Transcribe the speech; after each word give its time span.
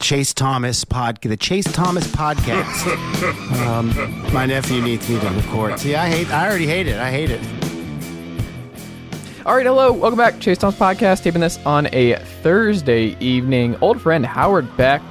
Chase 0.00 0.34
Thomas 0.34 0.84
pod, 0.84 1.20
the 1.22 1.36
Chase 1.36 1.64
Thomas 1.72 2.06
podcast. 2.08 2.86
um, 3.66 3.88
my 4.32 4.46
nephew 4.46 4.80
needs 4.82 5.08
me 5.08 5.18
to 5.18 5.28
record. 5.30 5.80
See, 5.80 5.94
I 5.94 6.08
hate. 6.08 6.30
I 6.30 6.46
already 6.46 6.66
hate 6.66 6.86
it. 6.86 6.98
I 6.98 7.10
hate 7.10 7.30
it. 7.30 7.40
All 9.46 9.56
right, 9.56 9.64
hello, 9.64 9.92
welcome 9.92 10.18
back, 10.18 10.38
Chase 10.38 10.58
Thomas 10.58 10.78
podcast. 10.78 11.22
Taping 11.22 11.40
this 11.40 11.58
on 11.64 11.88
a 11.92 12.16
Thursday 12.42 13.16
evening. 13.20 13.74
Old 13.80 14.00
friend 14.00 14.24
Howard 14.24 14.76
Beck, 14.76 15.02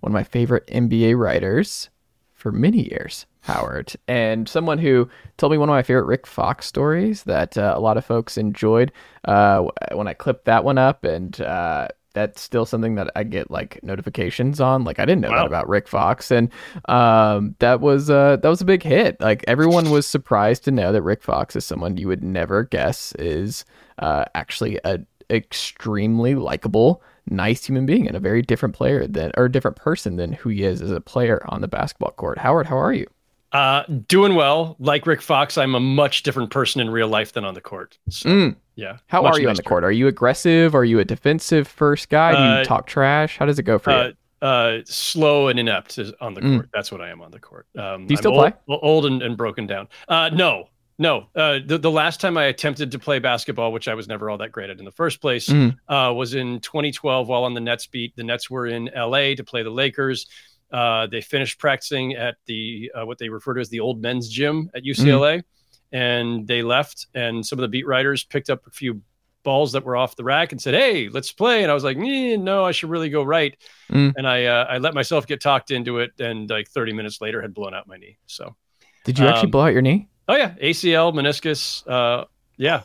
one 0.00 0.10
of 0.10 0.14
my 0.14 0.24
favorite 0.24 0.66
NBA 0.68 1.18
writers 1.18 1.90
for 2.32 2.50
many 2.50 2.88
years. 2.88 3.26
Howard, 3.42 3.92
and 4.08 4.48
someone 4.48 4.78
who 4.78 5.06
told 5.36 5.52
me 5.52 5.58
one 5.58 5.68
of 5.68 5.74
my 5.74 5.82
favorite 5.82 6.06
Rick 6.06 6.26
Fox 6.26 6.66
stories 6.66 7.24
that 7.24 7.58
uh, 7.58 7.74
a 7.76 7.80
lot 7.80 7.98
of 7.98 8.04
folks 8.06 8.38
enjoyed 8.38 8.90
uh, 9.26 9.68
when 9.92 10.08
I 10.08 10.14
clipped 10.14 10.46
that 10.46 10.64
one 10.64 10.78
up, 10.78 11.04
and 11.04 11.38
uh, 11.42 11.88
that's 12.14 12.40
still 12.40 12.64
something 12.64 12.94
that 12.94 13.10
I 13.14 13.22
get 13.24 13.50
like 13.50 13.78
notifications 13.82 14.60
on. 14.60 14.84
Like 14.84 14.98
I 14.98 15.04
didn't 15.04 15.20
know 15.20 15.30
Wow. 15.30 15.36
that 15.42 15.46
about 15.46 15.68
Rick 15.68 15.86
Fox, 15.88 16.30
and 16.30 16.48
um, 16.88 17.54
that 17.58 17.80
was 17.80 18.08
uh, 18.08 18.36
that 18.36 18.48
was 18.48 18.60
a 18.60 18.64
big 18.64 18.82
hit. 18.82 19.20
Like 19.20 19.44
everyone 19.46 19.90
was 19.90 20.06
surprised 20.06 20.64
to 20.64 20.70
know 20.70 20.92
that 20.92 21.02
Rick 21.02 21.22
Fox 21.22 21.54
is 21.56 21.66
someone 21.66 21.96
you 21.96 22.08
would 22.08 22.24
never 22.24 22.64
guess 22.64 23.12
is 23.18 23.64
uh, 23.98 24.24
actually 24.34 24.78
a 24.84 25.00
extremely 25.30 26.34
likable, 26.34 27.02
nice 27.30 27.64
human 27.64 27.86
being 27.86 28.06
and 28.06 28.16
a 28.16 28.20
very 28.20 28.42
different 28.42 28.74
player 28.74 29.06
than 29.06 29.32
or 29.36 29.46
a 29.46 29.52
different 29.52 29.76
person 29.76 30.16
than 30.16 30.32
who 30.32 30.48
he 30.50 30.62
is 30.64 30.82
as 30.82 30.90
a 30.90 31.00
player 31.00 31.42
on 31.48 31.60
the 31.60 31.68
basketball 31.68 32.10
court. 32.12 32.38
Howard, 32.38 32.66
how 32.66 32.76
are 32.76 32.92
you? 32.92 33.06
Uh, 33.54 33.84
doing 34.08 34.34
well. 34.34 34.74
Like 34.80 35.06
Rick 35.06 35.22
Fox, 35.22 35.56
I'm 35.56 35.74
a 35.76 35.80
much 35.80 36.24
different 36.24 36.50
person 36.50 36.80
in 36.80 36.90
real 36.90 37.06
life 37.08 37.32
than 37.32 37.44
on 37.44 37.54
the 37.54 37.60
court. 37.60 37.96
So, 38.10 38.28
Mm. 38.28 38.56
yeah. 38.74 38.96
How 39.06 39.24
are 39.24 39.40
you 39.40 39.48
on 39.48 39.54
the 39.54 39.62
court? 39.62 39.84
Are 39.84 39.92
you 39.92 40.08
aggressive? 40.08 40.74
Are 40.74 40.84
you 40.84 40.98
a 40.98 41.04
defensive 41.04 41.68
first 41.68 42.08
guy? 42.08 42.32
Do 42.32 42.38
you 42.38 42.44
Uh, 42.60 42.64
talk 42.64 42.86
trash? 42.88 43.38
How 43.38 43.46
does 43.46 43.58
it 43.60 43.62
go 43.62 43.78
for 43.78 43.90
you? 43.92 44.12
Uh, 44.42 44.44
uh, 44.44 44.78
slow 44.84 45.46
and 45.48 45.58
inept 45.60 45.98
is 45.98 46.12
on 46.20 46.34
the 46.34 46.40
Mm. 46.40 46.56
court. 46.56 46.68
That's 46.74 46.90
what 46.90 47.00
I 47.00 47.10
am 47.10 47.22
on 47.22 47.30
the 47.30 47.38
court. 47.38 47.66
Um, 47.78 48.06
Do 48.06 48.12
you 48.12 48.16
I'm 48.16 48.22
still 48.22 48.32
old, 48.38 48.52
play? 48.66 48.78
Old 48.82 49.06
and, 49.06 49.22
and 49.22 49.36
broken 49.36 49.66
down. 49.68 49.86
Uh, 50.08 50.30
no, 50.32 50.68
no. 50.98 51.28
Uh, 51.36 51.60
the, 51.64 51.78
the 51.78 51.90
last 51.92 52.20
time 52.20 52.36
I 52.36 52.44
attempted 52.46 52.90
to 52.90 52.98
play 52.98 53.20
basketball, 53.20 53.70
which 53.72 53.86
I 53.86 53.94
was 53.94 54.08
never 54.08 54.28
all 54.30 54.38
that 54.38 54.50
great 54.50 54.68
at 54.68 54.80
in 54.80 54.84
the 54.84 54.90
first 54.90 55.20
place, 55.20 55.48
Mm. 55.48 55.76
uh, 55.88 56.12
was 56.12 56.34
in 56.34 56.58
2012 56.60 57.28
while 57.28 57.44
on 57.44 57.54
the 57.54 57.60
Nets 57.60 57.86
beat. 57.86 58.16
The 58.16 58.24
Nets 58.24 58.50
were 58.50 58.66
in 58.66 58.90
LA 58.94 59.36
to 59.36 59.44
play 59.44 59.62
the 59.62 59.70
Lakers. 59.70 60.26
Uh, 60.74 61.06
they 61.06 61.20
finished 61.20 61.60
practicing 61.60 62.14
at 62.14 62.34
the 62.46 62.90
uh, 62.98 63.06
what 63.06 63.16
they 63.18 63.28
refer 63.28 63.54
to 63.54 63.60
as 63.60 63.68
the 63.68 63.78
old 63.78 64.02
men's 64.02 64.28
gym 64.28 64.68
at 64.74 64.82
UCLA, 64.82 65.44
and 65.92 66.48
they 66.48 66.62
left. 66.62 67.06
And 67.14 67.46
some 67.46 67.60
of 67.60 67.62
the 67.62 67.68
beat 67.68 67.86
writers 67.86 68.24
picked 68.24 68.50
up 68.50 68.66
a 68.66 68.70
few 68.70 69.00
balls 69.44 69.70
that 69.72 69.84
were 69.84 69.94
off 69.94 70.16
the 70.16 70.24
rack 70.24 70.50
and 70.50 70.60
said, 70.60 70.74
"Hey, 70.74 71.08
let's 71.08 71.30
play." 71.30 71.62
And 71.62 71.70
I 71.70 71.74
was 71.74 71.84
like, 71.84 71.96
"Eh, 71.96 72.34
"No, 72.34 72.64
I 72.64 72.72
should 72.72 72.90
really 72.90 73.08
go 73.08 73.22
right." 73.22 73.56
Mm. 73.88 74.14
And 74.16 74.26
I 74.26 74.46
uh, 74.46 74.66
I 74.68 74.78
let 74.78 74.94
myself 74.94 75.28
get 75.28 75.40
talked 75.40 75.70
into 75.70 76.00
it, 76.00 76.10
and 76.18 76.50
like 76.50 76.68
30 76.68 76.92
minutes 76.92 77.20
later, 77.20 77.40
had 77.40 77.54
blown 77.54 77.72
out 77.72 77.86
my 77.86 77.96
knee. 77.96 78.18
So, 78.26 78.56
Did 79.04 79.20
you 79.20 79.28
actually 79.28 79.44
um, 79.44 79.50
blow 79.52 79.66
out 79.66 79.72
your 79.72 79.82
knee? 79.82 80.08
oh 80.28 80.34
yeah, 80.34 80.54
ACL, 80.60 81.14
meniscus, 81.14 81.86
uh, 81.88 82.24
yeah. 82.56 82.82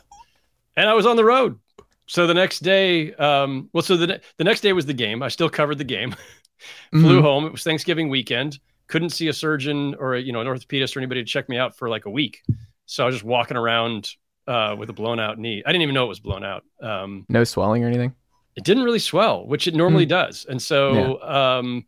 And 0.76 0.88
I 0.88 0.94
was 0.94 1.06
on 1.06 1.16
the 1.16 1.24
road. 1.24 1.58
So 2.10 2.26
the 2.26 2.34
next 2.34 2.58
day, 2.64 3.14
um, 3.14 3.70
well, 3.72 3.84
so 3.84 3.96
the 3.96 4.06
ne- 4.08 4.20
the 4.36 4.42
next 4.42 4.62
day 4.62 4.72
was 4.72 4.84
the 4.84 4.92
game. 4.92 5.22
I 5.22 5.28
still 5.28 5.48
covered 5.48 5.78
the 5.78 5.84
game. 5.84 6.12
Flew 6.90 7.20
Mhm. 7.20 7.22
home. 7.22 7.46
It 7.46 7.52
was 7.52 7.62
Thanksgiving 7.62 8.08
weekend. 8.08 8.58
Couldn't 8.88 9.10
see 9.10 9.28
a 9.28 9.32
surgeon 9.32 9.94
or 9.94 10.14
a, 10.16 10.20
you 10.20 10.32
know 10.32 10.40
an 10.40 10.48
orthopedist 10.48 10.96
or 10.96 10.98
anybody 10.98 11.22
to 11.22 11.24
check 11.24 11.48
me 11.48 11.56
out 11.56 11.76
for 11.76 11.88
like 11.88 12.06
a 12.06 12.10
week. 12.10 12.42
So 12.86 13.04
I 13.04 13.06
was 13.06 13.14
just 13.14 13.24
walking 13.24 13.56
around 13.56 14.10
uh, 14.48 14.74
with 14.76 14.90
a 14.90 14.92
blown 14.92 15.20
out 15.20 15.38
knee. 15.38 15.62
I 15.64 15.70
didn't 15.70 15.82
even 15.82 15.94
know 15.94 16.04
it 16.06 16.08
was 16.08 16.18
blown 16.18 16.42
out. 16.42 16.64
Um, 16.82 17.26
No 17.28 17.44
swelling 17.44 17.84
or 17.84 17.86
anything? 17.86 18.12
it 18.56 18.64
didn't 18.64 18.82
really 18.82 18.98
swell, 18.98 19.46
which 19.46 19.68
it 19.68 19.74
normally 19.76 20.04
Hmm. 20.04 20.08
does. 20.08 20.46
And 20.48 20.60
so 20.60 21.22
um, 21.22 21.84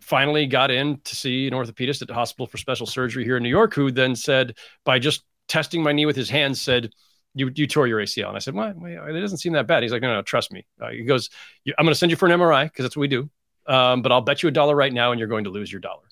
finally 0.00 0.46
got 0.46 0.70
in 0.70 0.98
to 1.04 1.14
see 1.14 1.46
an 1.46 1.52
orthopedist 1.52 2.00
at 2.00 2.08
the 2.08 2.14
hospital 2.14 2.46
for 2.46 2.56
special 2.56 2.86
surgery 2.86 3.24
here 3.24 3.36
in 3.36 3.42
New 3.42 3.50
York, 3.50 3.74
who 3.74 3.92
then 3.92 4.16
said, 4.16 4.56
by 4.86 4.98
just 4.98 5.22
testing 5.48 5.82
my 5.82 5.92
knee 5.92 6.06
with 6.06 6.16
his 6.16 6.30
hands, 6.30 6.58
said, 6.62 6.90
you, 7.34 7.50
you 7.54 7.66
tore 7.66 7.86
your 7.86 8.00
ACL. 8.00 8.28
And 8.28 8.36
I 8.36 8.40
said, 8.40 8.54
well, 8.54 8.74
it 8.84 9.20
doesn't 9.20 9.38
seem 9.38 9.52
that 9.54 9.66
bad. 9.66 9.82
He's 9.82 9.92
like, 9.92 10.02
no, 10.02 10.12
no, 10.14 10.22
trust 10.22 10.52
me. 10.52 10.66
Uh, 10.80 10.90
he 10.90 11.04
goes, 11.04 11.30
I'm 11.78 11.84
going 11.84 11.92
to 11.92 11.98
send 11.98 12.10
you 12.10 12.16
for 12.16 12.26
an 12.28 12.38
MRI 12.38 12.64
because 12.64 12.84
that's 12.84 12.96
what 12.96 13.02
we 13.02 13.08
do. 13.08 13.30
Um, 13.66 14.02
but 14.02 14.10
I'll 14.10 14.20
bet 14.20 14.42
you 14.42 14.48
a 14.48 14.52
dollar 14.52 14.74
right 14.74 14.92
now 14.92 15.12
and 15.12 15.18
you're 15.18 15.28
going 15.28 15.44
to 15.44 15.50
lose 15.50 15.70
your 15.70 15.80
dollar. 15.80 16.02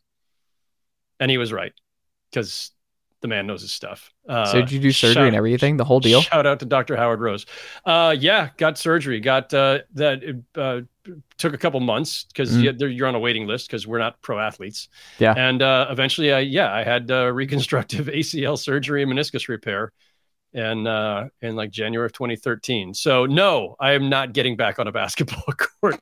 And 1.20 1.30
he 1.30 1.38
was 1.38 1.52
right 1.52 1.72
because 2.30 2.70
the 3.20 3.26
man 3.26 3.48
knows 3.48 3.62
his 3.62 3.72
stuff. 3.72 4.12
Uh, 4.28 4.44
so 4.44 4.60
did 4.60 4.70
you 4.70 4.78
do 4.78 4.92
surgery 4.92 5.14
shout- 5.14 5.26
and 5.26 5.34
everything? 5.36 5.76
The 5.76 5.84
whole 5.84 5.98
deal? 5.98 6.20
Shout 6.20 6.46
out 6.46 6.60
to 6.60 6.66
Dr. 6.66 6.94
Howard 6.96 7.20
Rose. 7.20 7.46
Uh, 7.84 8.14
yeah, 8.16 8.50
got 8.56 8.78
surgery. 8.78 9.18
Got 9.18 9.52
uh, 9.52 9.80
that. 9.94 10.44
Uh, 10.54 10.82
took 11.38 11.54
a 11.54 11.58
couple 11.58 11.80
months 11.80 12.24
because 12.24 12.50
Mm. 12.54 12.94
you're 12.96 13.06
on 13.08 13.14
a 13.14 13.18
waiting 13.18 13.46
list 13.46 13.66
because 13.66 13.86
we're 13.86 13.98
not 13.98 14.20
pro 14.20 14.38
athletes. 14.38 14.88
Yeah. 15.18 15.32
And 15.36 15.62
uh, 15.62 15.86
eventually, 15.90 16.32
I 16.32 16.40
yeah, 16.40 16.72
I 16.72 16.84
had 16.84 17.10
uh, 17.10 17.32
reconstructive 17.32 18.06
ACL 18.12 18.58
surgery 18.58 19.02
and 19.02 19.10
meniscus 19.10 19.48
repair, 19.48 19.92
and 20.54 20.88
uh, 20.88 21.26
in 21.42 21.56
like 21.56 21.70
January 21.70 22.06
of 22.06 22.12
2013. 22.12 22.94
So 22.94 23.26
no, 23.26 23.76
I 23.80 23.92
am 23.92 24.08
not 24.08 24.32
getting 24.32 24.56
back 24.56 24.78
on 24.78 24.86
a 24.86 24.92
basketball 24.92 25.44
court. 25.80 26.00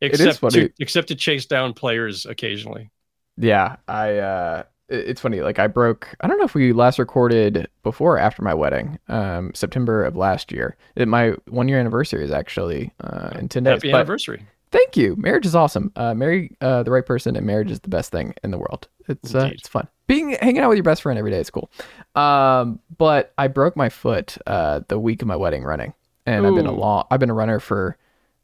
is 0.00 0.20
except 0.20 0.38
funny. 0.38 0.68
to 0.68 0.72
except 0.78 1.08
to 1.08 1.14
chase 1.14 1.46
down 1.46 1.72
players 1.74 2.26
occasionally. 2.26 2.90
Yeah, 3.36 3.76
I. 3.86 4.18
uh 4.18 4.62
It's 4.88 5.20
funny. 5.20 5.40
Like 5.42 5.58
I 5.58 5.66
broke. 5.66 6.08
I 6.20 6.26
don't 6.26 6.38
know 6.38 6.44
if 6.44 6.54
we 6.54 6.72
last 6.72 6.98
recorded 6.98 7.68
before 7.82 8.16
or 8.16 8.18
after 8.18 8.42
my 8.42 8.54
wedding, 8.54 8.98
um, 9.08 9.52
September 9.54 10.04
of 10.04 10.16
last 10.16 10.50
year. 10.50 10.76
It, 10.96 11.08
my 11.08 11.34
one 11.48 11.68
year 11.68 11.78
anniversary 11.78 12.24
is 12.24 12.30
actually 12.30 12.92
uh, 13.00 13.30
in 13.38 13.48
ten 13.48 13.64
days. 13.64 13.74
Happy 13.74 13.92
but 13.92 13.98
anniversary. 13.98 14.46
Thank 14.70 14.96
you. 14.96 15.14
Marriage 15.16 15.46
is 15.46 15.54
awesome. 15.54 15.92
Uh, 15.96 16.14
marry 16.14 16.56
uh, 16.60 16.82
the 16.82 16.90
right 16.90 17.04
person, 17.04 17.36
and 17.36 17.46
marriage 17.46 17.70
is 17.70 17.80
the 17.80 17.88
best 17.88 18.10
thing 18.10 18.34
in 18.44 18.50
the 18.50 18.58
world. 18.58 18.88
It's 19.08 19.34
uh, 19.34 19.50
it's 19.52 19.68
fun. 19.68 19.88
Being 20.08 20.30
hanging 20.40 20.58
out 20.58 20.68
with 20.70 20.76
your 20.76 20.82
best 20.82 21.02
friend 21.02 21.18
every 21.18 21.30
day 21.30 21.38
is 21.38 21.50
cool. 21.50 21.70
Um, 22.16 22.80
but 22.96 23.32
I 23.38 23.46
broke 23.46 23.76
my 23.76 23.88
foot 23.88 24.36
uh, 24.46 24.80
the 24.88 24.98
week 24.98 25.22
of 25.22 25.28
my 25.28 25.36
wedding 25.36 25.62
running, 25.62 25.94
and 26.26 26.46
I've 26.46 26.54
been 26.56 26.66
a 26.66 26.72
long. 26.72 27.06
I've 27.10 27.20
been 27.20 27.30
a 27.30 27.34
runner 27.34 27.60
for 27.60 27.96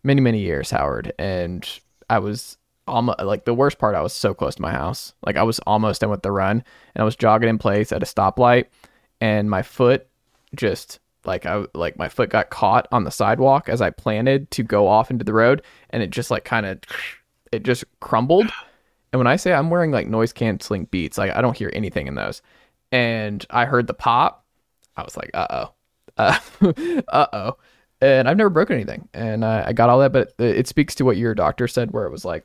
many 0.05 0.21
many 0.21 0.39
years, 0.39 0.71
Howard, 0.71 1.13
and 1.19 1.69
I 2.09 2.21
was 2.21 2.59
almost 2.87 3.19
like 3.21 3.47
the 3.47 3.55
worst 3.55 3.79
part. 3.79 3.95
I 3.95 4.03
was 4.03 4.13
so 4.13 4.35
close 4.35 4.55
to 4.55 4.63
my 4.63 4.71
house. 4.71 5.15
Like 5.27 5.37
I 5.37 5.43
was 5.43 5.59
almost 5.61 6.03
done 6.03 6.11
with 6.11 6.23
the 6.23 6.31
run, 6.31 6.63
and 6.95 7.03
I 7.03 7.05
was 7.05 7.17
jogging 7.17 7.49
in 7.49 7.59
place 7.59 7.91
at 7.91 8.03
a 8.03 8.07
stoplight, 8.07 8.67
and 9.21 9.51
my 9.51 9.63
foot 9.63 10.07
just 10.55 11.01
like 11.25 11.47
I 11.47 11.65
like 11.75 11.99
my 11.99 12.09
foot 12.09 12.31
got 12.31 12.51
caught 12.51 12.87
on 12.93 13.05
the 13.05 13.11
sidewalk 13.11 13.69
as 13.69 13.81
I 13.81 13.91
planted 13.91 14.51
to 14.53 14.63
go 14.63 14.87
off 14.87 15.11
into 15.11 15.25
the 15.25 15.33
road, 15.33 15.63
and 15.91 16.03
it 16.03 16.11
just 16.11 16.31
like 16.31 16.45
kind 16.45 16.67
of 16.67 16.81
it 17.53 17.63
just 17.63 17.85
crumbled. 18.01 18.51
And 19.15 19.21
when 19.21 19.29
I 19.29 19.37
say 19.37 19.53
I'm 19.53 19.71
wearing 19.71 19.93
like 19.93 20.09
noise 20.09 20.33
canceling 20.33 20.87
beats, 20.87 21.17
like 21.17 21.31
I 21.37 21.41
don't 21.41 21.57
hear 21.57 21.71
anything 21.73 22.09
in 22.09 22.17
those. 22.17 22.43
And 22.91 23.47
I 23.49 23.65
heard 23.65 23.87
the 23.87 23.95
pop. 23.95 24.45
I 24.97 25.05
was 25.05 25.17
like, 25.17 25.31
uh 25.35 25.47
oh, 25.51 25.75
uh 26.19 27.27
oh. 27.33 27.57
And 28.01 28.29
I've 28.29 28.37
never 28.37 28.51
broken 28.51 28.75
anything, 28.75 29.09
and 29.15 29.45
uh, 29.45 29.63
I 29.67 29.73
got 29.73 29.89
all 29.89 30.01
that. 30.01 30.13
But 30.13 30.35
it 30.41 30.67
speaks 30.67 30.97
to 30.97 31.05
what 31.05 31.17
your 31.17 31.33
doctor 31.33 31.69
said, 31.69 31.93
where 31.93 32.07
it 32.07 32.11
was 32.11 32.25
like, 32.25 32.45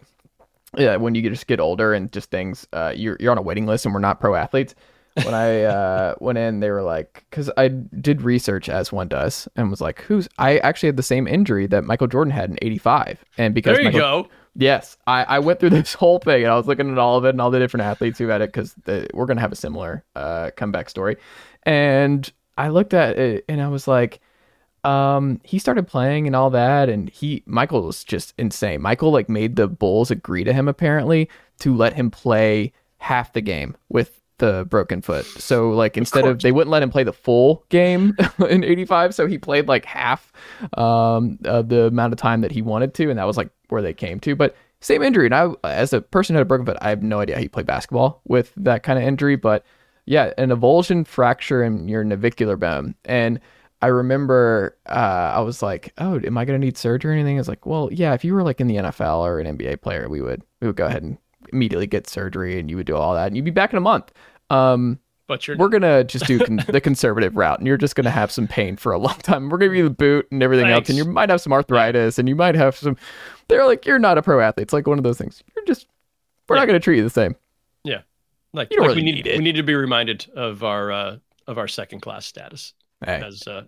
yeah, 0.78 0.96
when 0.98 1.16
you 1.16 1.28
just 1.28 1.48
get 1.48 1.60
older 1.60 1.92
and 1.92 2.12
just 2.12 2.30
things, 2.30 2.68
uh, 2.72 2.94
you're 2.96 3.18
you're 3.20 3.32
on 3.32 3.40
a 3.40 3.42
waiting 3.42 3.66
list, 3.66 3.86
and 3.86 3.94
we're 3.94 4.00
not 4.00 4.20
pro 4.20 4.36
athletes. 4.36 4.76
When 5.24 5.34
I 5.34 5.64
uh, 5.64 6.16
went 6.20 6.38
in, 6.38 6.60
they 6.60 6.70
were 6.70 6.84
like, 6.84 7.26
because 7.32 7.50
I 7.58 7.70
did 7.70 8.22
research 8.22 8.70
as 8.70 8.92
one 8.92 9.08
does, 9.08 9.48
and 9.56 9.72
was 9.72 9.82
like, 9.82 10.02
who's? 10.02 10.30
I 10.38 10.60
actually 10.60 10.90
had 10.90 10.98
the 10.98 11.04
same 11.04 11.28
injury 11.28 11.66
that 11.66 11.84
Michael 11.84 12.08
Jordan 12.08 12.32
had 12.32 12.52
in 12.52 12.60
'85, 12.62 13.26
and 13.40 13.56
because 13.56 13.78
There 13.78 13.82
you 13.82 13.92
Michael, 13.92 14.24
go. 14.24 14.28
Yes, 14.60 14.98
I, 15.08 15.24
I 15.24 15.40
went 15.40 15.60
through 15.60 15.70
this 15.72 15.94
whole 15.94 16.20
thing 16.20 16.44
and 16.44 16.52
I 16.52 16.56
was 16.56 16.68
looking 16.68 16.92
at 16.92 16.98
all 16.98 17.18
of 17.18 17.26
it 17.26 17.30
and 17.30 17.42
all 17.42 17.50
the 17.50 17.60
different 17.60 17.86
athletes 17.86 18.20
who 18.20 18.28
had 18.28 18.42
it 18.42 18.52
because 18.52 18.76
we're 19.14 19.26
gonna 19.26 19.42
have 19.42 19.52
a 19.52 19.58
similar 19.58 20.04
uh, 20.16 20.52
comeback 20.56 20.90
story. 20.90 21.18
And 21.64 22.32
I 22.58 22.70
looked 22.70 22.94
at 22.94 23.18
it 23.18 23.46
and 23.48 23.62
I 23.62 23.70
was 23.70 23.88
like, 23.88 24.20
um, 24.84 25.42
he 25.44 25.60
started 25.60 25.88
playing 25.88 26.28
and 26.28 26.36
all 26.36 26.50
that, 26.52 26.88
and 26.90 27.10
he 27.10 27.44
Michael 27.46 27.84
was 27.84 28.04
just 28.04 28.34
insane. 28.38 28.82
Michael 28.82 29.12
like 29.12 29.30
made 29.30 29.56
the 29.56 29.68
Bulls 29.68 30.10
agree 30.12 30.44
to 30.44 30.54
him 30.54 30.68
apparently 30.68 31.30
to 31.60 31.76
let 31.76 31.94
him 31.94 32.10
play 32.10 32.72
half 32.98 33.34
the 33.34 33.42
game 33.42 33.76
with 33.90 34.22
the 34.38 34.66
broken 34.70 35.02
foot. 35.02 35.26
So 35.26 35.72
like 35.72 35.98
instead 35.98 36.26
of, 36.26 36.42
they 36.42 36.54
wouldn't 36.54 36.72
let 36.72 36.82
him 36.82 36.90
play 36.90 37.04
the 37.04 37.12
full 37.12 37.66
game 37.68 38.16
in 38.50 38.64
85, 38.64 39.14
so 39.14 39.28
he 39.28 39.38
played 39.38 39.68
like 39.68 39.84
half 39.84 40.32
um 40.76 41.38
of 41.44 41.68
the 41.70 41.88
amount 41.88 42.14
of 42.14 42.20
time 42.20 42.42
that 42.42 42.52
he 42.52 42.62
wanted 42.62 42.94
to 42.96 43.10
and 43.10 43.20
that 43.20 43.26
was 43.28 43.38
like 43.38 43.50
where 43.72 43.82
they 43.82 43.94
came 43.94 44.20
to. 44.22 44.36
But 44.36 44.56
same 44.82 45.02
injury 45.02 45.26
and 45.26 45.36
I 45.36 45.54
as 45.64 45.94
a 45.94 46.02
person 46.02 46.34
who 46.34 46.38
had 46.38 46.44
a 46.44 46.46
broken 46.46 46.66
foot, 46.66 46.78
I 46.82 46.90
have 46.90 47.04
no 47.04 47.20
idea 47.20 47.36
how 47.36 47.42
you 47.42 47.50
play 47.50 47.64
basketball 47.64 48.22
with 48.26 48.54
that 48.58 48.84
kind 48.84 48.98
of 48.98 49.06
injury, 49.06 49.36
but 49.36 49.66
yeah, 50.06 50.34
an 50.38 50.50
avulsion 50.50 51.06
fracture 51.06 51.64
in 51.64 51.88
your 51.88 52.04
navicular 52.04 52.56
bone. 52.56 52.96
And 53.06 53.40
I 53.82 53.88
remember 53.88 54.78
uh, 54.88 55.34
I 55.36 55.40
was 55.42 55.62
like, 55.62 55.94
"Oh, 55.98 56.20
am 56.20 56.38
I 56.38 56.46
going 56.46 56.60
to 56.60 56.66
need 56.66 56.78
surgery 56.78 57.12
or 57.12 57.14
anything?" 57.14 57.38
It's 57.38 57.48
like, 57.48 57.66
"Well, 57.66 57.90
yeah. 57.92 58.14
If 58.14 58.26
you 58.26 58.34
were 58.34 58.44
like 58.44 58.60
in 58.60 58.68
the 58.68 58.78
NFL 58.78 59.20
or 59.20 59.40
an 59.40 59.58
NBA 59.58 59.82
player, 59.82 60.10
we 60.10 60.22
would 60.22 60.44
we 60.62 60.68
would 60.68 60.76
go 60.76 60.86
ahead 60.86 61.04
and 61.04 61.18
immediately 61.54 61.88
get 61.88 62.08
surgery, 62.10 62.60
and 62.60 62.70
you 62.70 62.76
would 62.78 62.88
do 62.88 62.96
all 62.96 63.14
that, 63.14 63.28
and 63.28 63.36
you'd 63.36 63.46
be 63.46 63.52
back 63.52 63.72
in 63.72 63.78
a 63.78 63.82
month." 63.82 64.12
Um, 64.50 65.00
But 65.30 65.48
you're 65.48 65.56
we're 65.58 65.70
gonna 65.70 66.04
just 66.04 66.26
do 66.26 66.40
con- 66.40 66.60
the 66.68 66.82
conservative 66.82 67.38
route, 67.38 67.60
and 67.60 67.68
you're 67.68 67.78
just 67.78 67.96
gonna 67.96 68.10
have 68.10 68.32
some 68.32 68.48
pain 68.48 68.76
for 68.78 68.92
a 68.92 68.98
long 68.98 69.14
time. 69.20 69.48
We're 69.48 69.60
gonna 69.60 69.70
give 69.70 69.78
you 69.78 69.84
the 69.84 69.90
boot 69.92 70.28
and 70.32 70.42
everything 70.42 70.66
else, 70.68 70.90
and 70.90 70.98
you 70.98 71.06
might 71.06 71.30
have 71.30 71.40
some 71.40 71.54
arthritis, 71.54 72.18
and 72.18 72.28
you 72.28 72.36
might 72.36 72.56
have 72.56 72.76
some. 72.76 72.98
They're 73.48 73.64
like, 73.66 73.86
"You're 73.86 74.00
not 74.00 74.18
a 74.18 74.24
pro 74.24 74.40
athlete." 74.42 74.64
It's 74.64 74.74
like 74.74 74.88
one 74.88 74.98
of 74.98 75.04
those 75.04 75.20
things. 75.20 75.44
You're 75.56 75.66
just. 75.66 75.86
We're 76.50 76.56
Yeah. 76.56 76.62
not 76.62 76.66
gonna 76.66 76.80
treat 76.80 76.98
you 76.98 77.04
the 77.04 77.12
same. 77.12 77.36
yeah, 77.84 78.02
like, 78.54 78.70
You 78.72 78.78
don't 78.78 78.96
we 78.96 79.04
need, 79.04 79.16
need 79.16 79.28
it. 79.28 79.38
we 79.38 79.44
need 79.44 79.56
to 79.56 79.62
be 79.64 79.76
reminded 79.76 80.26
of 80.36 80.64
our 80.64 80.92
uh, 80.92 81.18
of 81.46 81.60
our 81.60 81.68
second 81.68 82.00
class 82.02 82.26
status 82.26 82.74
Hey. 83.06 83.22
as 83.24 83.48
uh, 83.48 83.66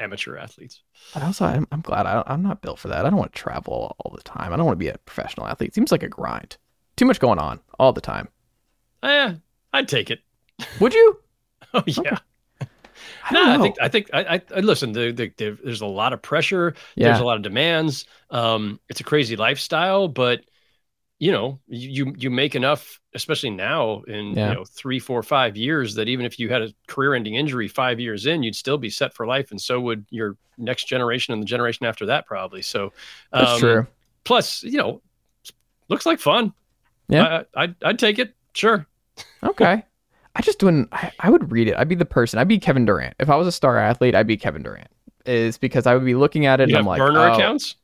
amateur 0.00 0.36
athletes. 0.36 0.82
But 1.14 1.22
also, 1.22 1.44
I'm, 1.46 1.68
I'm 1.70 1.82
glad 1.82 2.06
I, 2.06 2.24
I'm 2.26 2.42
not 2.42 2.62
built 2.62 2.80
for 2.80 2.88
that. 2.88 3.06
I 3.06 3.10
don't 3.10 3.18
want 3.20 3.32
to 3.32 3.38
travel 3.40 3.94
all 4.00 4.12
the 4.16 4.22
time. 4.24 4.52
I 4.52 4.56
don't 4.56 4.66
want 4.66 4.74
to 4.76 4.84
be 4.84 4.88
a 4.88 4.98
professional 4.98 5.46
athlete. 5.46 5.72
seems 5.72 5.92
like 5.92 6.02
a 6.02 6.08
grind. 6.08 6.56
Too 6.96 7.04
much 7.04 7.20
going 7.20 7.38
on 7.38 7.60
all 7.78 7.92
the 7.92 8.00
time. 8.00 8.26
Eh, 9.04 9.34
I'd 9.72 9.86
take 9.88 10.10
it. 10.10 10.18
Would 10.78 10.94
you? 10.94 11.20
Oh 11.74 11.82
yeah. 11.86 12.18
I 13.22 13.34
No, 13.34 13.40
don't 13.42 13.52
I 13.52 13.56
know. 13.56 13.58
think 13.58 13.76
I 13.80 13.88
think 13.88 14.08
I, 14.12 14.40
I, 14.54 14.60
listen. 14.60 14.92
The, 14.92 15.10
the, 15.12 15.32
the, 15.36 15.58
there's 15.64 15.80
a 15.80 15.86
lot 15.86 16.12
of 16.12 16.22
pressure. 16.22 16.74
Yeah. 16.96 17.06
There's 17.08 17.18
a 17.18 17.24
lot 17.24 17.36
of 17.36 17.42
demands. 17.42 18.06
Um, 18.30 18.78
it's 18.88 19.00
a 19.00 19.04
crazy 19.04 19.34
lifestyle, 19.36 20.06
but 20.08 20.42
you 21.18 21.32
know, 21.32 21.60
you 21.68 22.14
you 22.18 22.30
make 22.30 22.54
enough, 22.56 23.00
especially 23.14 23.50
now 23.50 24.02
in 24.04 24.36
Yeah. 24.36 24.48
you 24.48 24.52
know 24.52 24.64
three, 24.64 24.98
four, 25.00 25.22
five 25.22 25.56
years, 25.56 25.94
that 25.96 26.08
even 26.08 26.26
if 26.26 26.38
you 26.38 26.48
had 26.50 26.62
a 26.62 26.70
career-ending 26.88 27.34
injury 27.36 27.68
five 27.68 28.00
years 28.00 28.26
in, 28.26 28.42
you'd 28.42 28.56
still 28.56 28.78
be 28.78 28.90
set 28.90 29.14
for 29.14 29.26
life, 29.26 29.50
and 29.52 29.60
so 29.60 29.80
would 29.80 30.06
your 30.10 30.36
next 30.58 30.86
generation 30.88 31.34
and 31.34 31.42
the 31.42 31.46
generation 31.46 31.86
after 31.86 32.06
that, 32.06 32.26
probably. 32.26 32.62
So 32.62 32.92
That's 33.32 33.52
um, 33.52 33.60
true. 33.60 33.86
Plus, 34.24 34.62
you 34.64 34.78
know, 34.78 35.02
looks 35.88 36.06
like 36.06 36.20
fun. 36.20 36.52
Yeah. 37.08 37.28
I, 37.56 37.62
I'd, 37.64 37.76
I'd 37.82 37.98
take 37.98 38.18
it. 38.18 38.34
Sure. 38.54 38.86
Okay. 39.42 39.84
I 40.36 40.42
just 40.42 40.62
wouldn't. 40.62 40.88
I, 40.92 41.10
I 41.20 41.30
would 41.30 41.50
read 41.50 41.66
it. 41.68 41.76
I'd 41.78 41.88
be 41.88 41.94
the 41.94 42.04
person. 42.04 42.38
I'd 42.38 42.46
be 42.46 42.58
Kevin 42.58 42.84
Durant. 42.84 43.14
If 43.18 43.30
I 43.30 43.36
was 43.36 43.46
a 43.46 43.52
star 43.52 43.78
athlete, 43.78 44.14
I'd 44.14 44.26
be 44.26 44.36
Kevin 44.36 44.62
Durant. 44.62 44.88
Is 45.24 45.56
because 45.56 45.86
I 45.86 45.94
would 45.94 46.04
be 46.04 46.14
looking 46.14 46.44
at 46.44 46.60
it 46.60 46.68
You 46.68 46.76
and 46.76 46.82
I'm 46.82 46.86
like, 46.86 46.98
burner 46.98 47.20
oh, 47.20 47.32
accounts. 47.32 47.76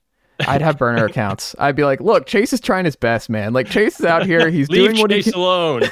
I'd 0.46 0.60
have 0.60 0.76
burner 0.78 1.06
accounts. 1.06 1.56
I'd 1.58 1.74
be 1.74 1.84
like, 1.84 2.00
look, 2.00 2.26
Chase 2.26 2.52
is 2.52 2.60
trying 2.60 2.84
his 2.84 2.94
best, 2.94 3.30
man. 3.30 3.54
Like 3.54 3.68
Chase 3.68 3.98
is 3.98 4.06
out 4.06 4.26
here. 4.26 4.50
He's 4.50 4.68
doing 4.68 4.98
what 4.98 5.10
he 5.10 5.22
can. 5.22 5.32
alone. 5.36 5.82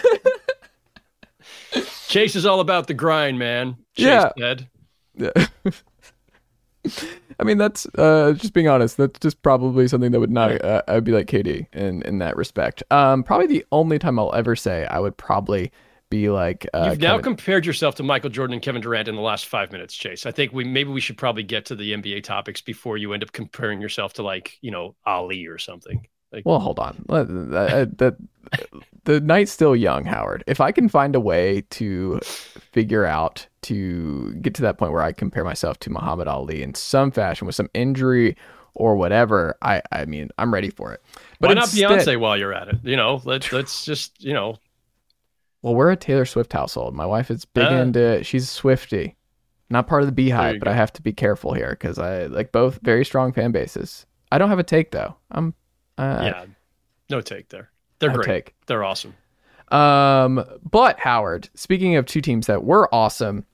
Chase 2.08 2.36
is 2.36 2.44
all 2.44 2.60
about 2.60 2.88
the 2.88 2.94
grind, 2.94 3.38
man. 3.38 3.76
Chase 3.96 4.06
Yeah. 4.06 4.30
said. 4.38 4.68
I 7.38 7.42
mean, 7.42 7.56
that's 7.56 7.86
uh, 7.96 8.32
just 8.36 8.52
being 8.52 8.68
honest. 8.68 8.98
That's 8.98 9.18
just 9.18 9.42
probably 9.42 9.88
something 9.88 10.12
that 10.12 10.20
would 10.20 10.30
not. 10.30 10.62
Uh, 10.62 10.82
I'd 10.88 11.04
be 11.04 11.12
like 11.12 11.26
KD 11.26 11.66
in 11.72 12.02
in 12.02 12.18
that 12.18 12.36
respect. 12.36 12.82
Um, 12.90 13.22
probably 13.22 13.46
the 13.46 13.64
only 13.72 13.98
time 13.98 14.18
I'll 14.18 14.34
ever 14.34 14.54
say 14.54 14.84
I 14.86 14.98
would 14.98 15.16
probably 15.16 15.72
be 16.10 16.28
like. 16.28 16.66
Uh, 16.74 16.88
You've 16.90 17.00
now 17.00 17.12
Kevin- 17.12 17.22
compared 17.22 17.64
yourself 17.64 17.94
to 17.96 18.02
Michael 18.02 18.30
Jordan 18.30 18.54
and 18.54 18.62
Kevin 18.62 18.82
Durant 18.82 19.08
in 19.08 19.14
the 19.14 19.22
last 19.22 19.46
five 19.46 19.72
minutes, 19.72 19.94
Chase. 19.94 20.26
I 20.26 20.32
think 20.32 20.52
we 20.52 20.64
maybe 20.64 20.90
we 20.90 21.00
should 21.00 21.16
probably 21.16 21.42
get 21.44 21.64
to 21.66 21.74
the 21.76 21.92
NBA 21.92 22.24
topics 22.24 22.60
before 22.60 22.96
you 22.98 23.12
end 23.12 23.22
up 23.22 23.32
comparing 23.32 23.80
yourself 23.80 24.12
to 24.14 24.22
like 24.22 24.58
you 24.60 24.70
know 24.70 24.94
Ali 25.06 25.46
or 25.46 25.56
something. 25.58 26.06
Like, 26.32 26.44
Well, 26.44 26.60
hold 26.60 26.78
on. 26.78 27.04
Uh, 27.08 27.86
The, 27.86 28.16
the 29.04 29.20
night's 29.20 29.50
still 29.50 29.74
young, 29.74 30.04
Howard. 30.04 30.44
If 30.46 30.60
I 30.60 30.70
can 30.72 30.88
find 30.88 31.14
a 31.16 31.20
way 31.20 31.62
to 31.70 32.20
figure 32.22 33.04
out 33.04 33.46
to 33.62 34.32
get 34.34 34.54
to 34.54 34.62
that 34.62 34.78
point 34.78 34.92
where 34.92 35.02
I 35.02 35.12
compare 35.12 35.44
myself 35.44 35.78
to 35.80 35.90
Muhammad 35.90 36.28
Ali 36.28 36.62
in 36.62 36.74
some 36.74 37.10
fashion 37.10 37.46
with 37.46 37.54
some 37.56 37.68
injury 37.74 38.36
or 38.74 38.94
whatever, 38.96 39.56
I 39.62 39.82
I 39.92 40.04
mean 40.04 40.30
I'm 40.38 40.52
ready 40.54 40.70
for 40.70 40.92
it. 40.92 41.02
But 41.40 41.48
why 41.48 41.54
not 41.54 41.64
instead- 41.64 41.90
Beyonce 41.90 42.20
while 42.20 42.36
you're 42.36 42.54
at 42.54 42.68
it? 42.68 42.76
You 42.84 42.96
know, 42.96 43.20
let's 43.24 43.52
let's 43.52 43.84
just 43.84 44.22
you 44.22 44.32
know. 44.32 44.58
Well, 45.62 45.74
we're 45.74 45.90
a 45.90 45.96
Taylor 45.96 46.24
Swift 46.24 46.52
household. 46.52 46.94
My 46.94 47.06
wife 47.06 47.30
is 47.30 47.44
big 47.44 47.66
Ah. 47.66 47.80
into. 47.80 48.24
She's 48.24 48.48
Swiftie, 48.48 49.14
not 49.68 49.86
part 49.86 50.02
of 50.02 50.14
the 50.14 50.30
BeyHive, 50.30 50.58
but 50.58 50.64
go. 50.66 50.70
I 50.70 50.74
have 50.74 50.92
to 50.94 51.02
be 51.02 51.12
careful 51.12 51.52
here 51.52 51.70
because 51.70 51.98
I 51.98 52.26
like 52.26 52.50
both 52.52 52.78
very 52.82 53.04
strong 53.04 53.32
fan 53.32 53.52
bases. 53.52 54.06
I 54.32 54.38
don't 54.38 54.48
have 54.48 54.58
a 54.58 54.64
take 54.64 54.90
though. 54.90 55.16
I'm. 55.30 55.54
Uh, 55.98 56.20
yeah, 56.22 56.44
no 57.10 57.20
take 57.20 57.48
there. 57.50 57.70
They're 57.98 58.10
great. 58.10 58.24
take. 58.26 58.54
They're 58.66 58.84
awesome. 58.84 59.14
Um, 59.70 60.44
but 60.68 60.98
Howard, 60.98 61.48
speaking 61.54 61.96
of 61.96 62.06
two 62.06 62.20
teams 62.20 62.46
that 62.46 62.64
were 62.64 62.92
awesome 62.92 63.44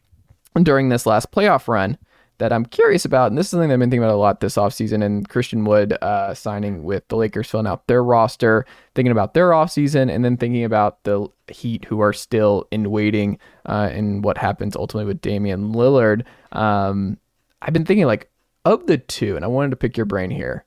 during 0.63 0.89
this 0.89 1.05
last 1.07 1.31
playoff 1.33 1.67
run 1.69 1.99
that 2.39 2.53
I'm 2.53 2.67
curious 2.67 3.05
about, 3.05 3.31
and 3.31 3.39
this 3.39 3.47
is 3.47 3.51
something 3.51 3.73
I've 3.73 3.79
been 3.79 3.91
thinking 3.91 4.05
about 4.05 4.15
a 4.15 4.19
lot 4.19 4.41
this 4.41 4.57
offseason, 4.57 5.03
and 5.03 5.29
Christian 5.29 5.65
Wood 5.65 5.97
uh, 6.03 6.35
signing 6.35 6.85
with 6.85 7.07
the 7.09 7.17
Lakers 7.17 7.51
filling 7.51 7.67
out 7.67 7.87
their 7.87 8.05
roster, 8.05 8.67
thinking 8.95 9.13
about 9.13 9.35
their 9.35 9.51
offseason, 9.51 10.15
and 10.15 10.25
then 10.25 10.37
thinking 10.37 10.65
about 10.65 11.03
the 11.05 11.29
Heat 11.49 11.85
who 11.87 12.01
are 12.01 12.13
still 12.13 12.67
in 12.71 12.91
waiting 12.91 13.39
uh, 13.67 13.89
and 13.91 14.25
what 14.25 14.37
happens 14.37 14.77
ultimately 14.77 15.07
with 15.07 15.21
Damian 15.21 15.73
Lillard. 15.73 16.25
Um, 16.53 17.19
I've 17.63 17.73
been 17.73 17.87
thinking 17.87 18.07
like 18.07 18.31
of 18.65 18.87
the 18.87 18.99
two, 18.99 19.37
and 19.37 19.45
I 19.45 19.49
wanted 19.49 19.71
to 19.71 19.77
pick 19.77 19.97
your 19.97 20.07
brain 20.07 20.31
here 20.31 20.66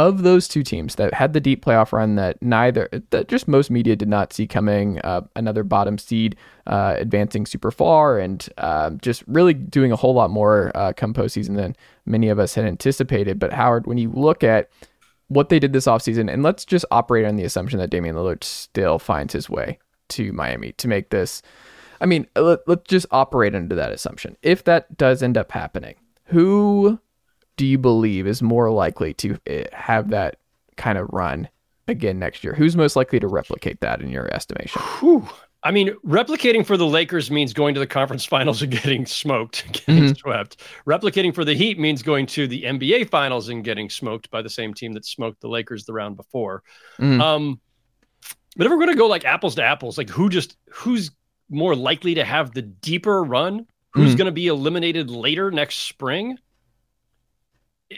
of 0.00 0.22
those 0.22 0.48
two 0.48 0.62
teams 0.62 0.94
that 0.94 1.12
had 1.12 1.34
the 1.34 1.40
deep 1.40 1.62
playoff 1.62 1.92
run 1.92 2.14
that 2.14 2.40
neither 2.42 2.88
that 3.10 3.28
just 3.28 3.46
most 3.46 3.70
media 3.70 3.94
did 3.94 4.08
not 4.08 4.32
see 4.32 4.46
coming 4.46 4.98
uh, 5.00 5.20
another 5.36 5.62
bottom 5.62 5.98
seed 5.98 6.36
uh, 6.66 6.94
advancing 6.96 7.44
super 7.44 7.70
far 7.70 8.18
and 8.18 8.48
um, 8.56 8.98
just 9.02 9.22
really 9.26 9.52
doing 9.52 9.92
a 9.92 9.96
whole 9.96 10.14
lot 10.14 10.30
more 10.30 10.72
uh, 10.74 10.94
come 10.96 11.12
postseason 11.12 11.54
than 11.56 11.76
many 12.06 12.30
of 12.30 12.38
us 12.38 12.54
had 12.54 12.64
anticipated. 12.64 13.38
But 13.38 13.52
howard 13.52 13.86
when 13.86 13.98
you 13.98 14.10
look 14.10 14.42
at 14.42 14.70
what 15.28 15.50
they 15.50 15.58
did 15.58 15.74
this 15.74 15.86
offseason 15.86 16.32
and 16.32 16.42
let's 16.42 16.64
just 16.64 16.86
operate 16.90 17.26
on 17.26 17.36
the 17.36 17.44
assumption 17.44 17.78
that 17.78 17.90
Damian 17.90 18.16
Lillard 18.16 18.42
still 18.42 18.98
finds 18.98 19.34
his 19.34 19.50
way 19.50 19.78
to 20.08 20.32
Miami 20.32 20.72
to 20.72 20.88
make 20.88 21.10
this 21.10 21.42
I 22.00 22.06
mean 22.06 22.26
let, 22.36 22.60
let's 22.66 22.88
just 22.88 23.06
operate 23.10 23.54
under 23.54 23.74
that 23.74 23.92
assumption. 23.92 24.38
If 24.42 24.64
that 24.64 24.96
does 24.96 25.22
end 25.22 25.36
up 25.36 25.52
happening 25.52 25.96
who 26.24 26.98
do 27.60 27.66
you 27.66 27.76
believe 27.76 28.26
is 28.26 28.40
more 28.40 28.70
likely 28.70 29.12
to 29.12 29.36
eh, 29.46 29.64
have 29.70 30.08
that 30.08 30.36
kind 30.78 30.96
of 30.96 31.10
run 31.12 31.46
again 31.88 32.18
next 32.18 32.42
year? 32.42 32.54
Who's 32.54 32.74
most 32.74 32.96
likely 32.96 33.20
to 33.20 33.28
replicate 33.28 33.82
that 33.82 34.00
in 34.00 34.08
your 34.08 34.32
estimation? 34.32 34.80
Whew. 34.80 35.28
I 35.62 35.70
mean, 35.70 35.90
replicating 36.02 36.64
for 36.64 36.78
the 36.78 36.86
Lakers 36.86 37.30
means 37.30 37.52
going 37.52 37.74
to 37.74 37.80
the 37.80 37.86
conference 37.86 38.24
finals 38.24 38.62
and 38.62 38.72
getting 38.72 39.04
smoked, 39.04 39.70
getting 39.72 40.04
mm-hmm. 40.04 40.14
swept. 40.14 40.62
Replicating 40.86 41.34
for 41.34 41.44
the 41.44 41.52
Heat 41.52 41.78
means 41.78 42.02
going 42.02 42.24
to 42.28 42.48
the 42.48 42.62
NBA 42.62 43.10
finals 43.10 43.50
and 43.50 43.62
getting 43.62 43.90
smoked 43.90 44.30
by 44.30 44.40
the 44.40 44.48
same 44.48 44.72
team 44.72 44.94
that 44.94 45.04
smoked 45.04 45.42
the 45.42 45.48
Lakers 45.48 45.84
the 45.84 45.92
round 45.92 46.16
before. 46.16 46.62
Mm-hmm. 46.98 47.20
Um, 47.20 47.60
but 48.56 48.64
if 48.64 48.70
we're 48.70 48.78
going 48.78 48.88
to 48.88 48.94
go 48.94 49.06
like 49.06 49.26
apples 49.26 49.54
to 49.56 49.62
apples, 49.62 49.98
like 49.98 50.08
who 50.08 50.30
just 50.30 50.56
who's 50.70 51.10
more 51.50 51.76
likely 51.76 52.14
to 52.14 52.24
have 52.24 52.54
the 52.54 52.62
deeper 52.62 53.22
run? 53.22 53.66
Who's 53.90 54.10
mm-hmm. 54.12 54.16
going 54.16 54.26
to 54.26 54.32
be 54.32 54.46
eliminated 54.46 55.10
later 55.10 55.50
next 55.50 55.80
spring? 55.80 56.38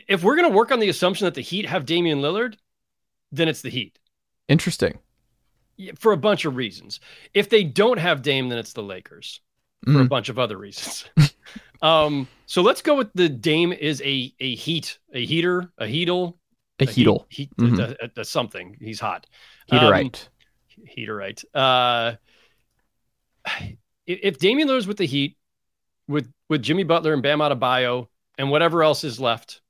If 0.09 0.23
we're 0.23 0.37
going 0.37 0.51
to 0.51 0.57
work 0.57 0.73
on 0.73 0.81
the 0.81 0.89
assumption 0.89 1.27
that 1.27 1.35
the 1.35 1.43
Heat 1.43 1.67
have 1.67 1.85
Damian 1.85 2.21
Lillard, 2.21 2.57
then 3.31 3.49
it's 3.49 3.63
the 3.63 3.71
Heat. 3.71 3.99
Interesting 4.49 4.99
for 5.99 6.13
a 6.13 6.17
bunch 6.17 6.45
of 6.45 6.57
reasons. 6.57 7.01
If 7.35 7.49
they 7.49 7.65
don't 7.65 7.99
have 7.99 8.23
Dame, 8.23 8.49
then 8.49 8.59
it's 8.59 8.73
the 8.73 8.83
Lakers 8.83 9.41
for 9.85 9.93
mm. 9.93 10.05
a 10.05 10.09
bunch 10.09 10.29
of 10.29 10.39
other 10.39 10.57
reasons. 10.57 11.05
um, 11.83 12.29
so 12.47 12.63
let's 12.63 12.83
go 12.83 12.97
with 12.97 13.09
the 13.15 13.29
Dame 13.29 13.73
is 13.73 14.01
a 14.03 14.33
a 14.41 14.55
heat, 14.55 14.99
a 15.13 15.25
heater, 15.25 15.73
a 15.79 15.87
heatle, 15.87 16.35
a, 16.79 16.85
a 16.85 16.87
heatle, 16.87 17.25
heat, 17.29 17.51
heat 17.51 17.57
mm-hmm. 17.57 17.81
a, 17.81 18.21
a, 18.21 18.25
something. 18.25 18.77
He's 18.81 19.01
hot. 19.01 19.27
Heaterite. 19.71 20.29
Um, 20.79 20.85
heaterite. 20.87 21.45
Uh, 21.55 22.15
if 24.07 24.39
Damian 24.39 24.69
Lillard's 24.69 24.87
with 24.87 24.99
the 24.99 25.07
Heat, 25.07 25.37
with 26.09 26.31
with 26.49 26.63
Jimmy 26.63 26.85
Butler 26.85 27.13
and 27.13 27.23
Bam 27.23 27.41
Adebayo 27.41 28.09
and 28.39 28.51
whatever 28.51 28.83
else 28.83 29.05
is 29.05 29.19
left, 29.19 29.62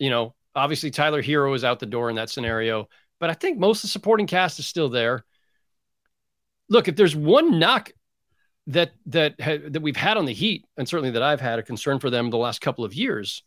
you 0.00 0.10
know, 0.10 0.34
obviously 0.56 0.90
Tyler 0.90 1.22
Herro 1.22 1.54
is 1.54 1.62
out 1.62 1.78
the 1.78 1.86
door 1.86 2.10
in 2.10 2.16
that 2.16 2.30
scenario, 2.30 2.88
but 3.20 3.30
I 3.30 3.34
think 3.34 3.58
most 3.58 3.78
of 3.78 3.82
the 3.82 3.92
supporting 3.92 4.26
cast 4.26 4.58
is 4.58 4.66
still 4.66 4.88
there 4.88 5.24
look, 6.70 6.88
if 6.88 6.96
there's 6.96 7.14
one 7.14 7.58
knock 7.58 7.92
that 8.68 8.92
that 9.06 9.34
ha- 9.40 9.58
that 9.68 9.82
we've 9.82 9.96
had 9.96 10.16
on 10.16 10.24
the 10.24 10.32
Heat, 10.32 10.64
and 10.78 10.88
certainly 10.88 11.10
that 11.10 11.22
I've 11.22 11.40
had 11.40 11.58
a 11.58 11.62
concern 11.62 11.98
for 11.98 12.08
them 12.08 12.30
the 12.30 12.38
last 12.38 12.62
couple 12.62 12.84
of 12.84 12.94
years, 12.94 13.42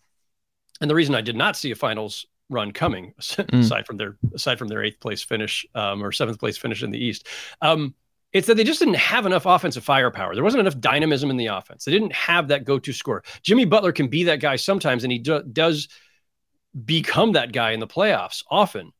and 0.79 0.89
the 0.89 0.95
reason 0.95 1.15
I 1.15 1.21
did 1.21 1.35
not 1.35 1.55
see 1.55 1.71
a 1.71 1.75
finals 1.75 2.27
run 2.49 2.71
coming, 2.71 3.13
mm. 3.19 3.59
aside 3.59 3.87
from 3.87 3.97
their 3.97 4.17
aside 4.35 4.59
from 4.59 4.67
their 4.67 4.83
eighth 4.83 4.99
place 4.99 5.23
finish 5.23 5.65
um, 5.73 6.03
or 6.03 6.11
seventh 6.11 6.39
place 6.39 6.57
finish 6.57 6.83
in 6.83 6.91
the 6.91 7.03
East, 7.03 7.27
um, 7.61 7.95
it's 8.33 8.47
that 8.47 8.57
they 8.57 8.63
just 8.63 8.79
didn't 8.79 8.95
have 8.95 9.25
enough 9.25 9.45
offensive 9.45 9.83
firepower. 9.83 10.35
There 10.35 10.43
wasn't 10.43 10.61
enough 10.61 10.79
dynamism 10.79 11.29
in 11.29 11.37
the 11.37 11.47
offense. 11.47 11.85
They 11.85 11.91
didn't 11.91 12.13
have 12.13 12.49
that 12.49 12.65
go-to 12.65 12.91
score. 12.91 13.23
Jimmy 13.43 13.65
Butler 13.65 13.91
can 13.91 14.07
be 14.07 14.23
that 14.25 14.39
guy 14.39 14.55
sometimes, 14.55 15.03
and 15.03 15.11
he 15.11 15.19
do- 15.19 15.43
does 15.43 15.87
become 16.85 17.33
that 17.33 17.51
guy 17.51 17.71
in 17.71 17.79
the 17.79 17.87
playoffs 17.87 18.43
often, 18.49 18.91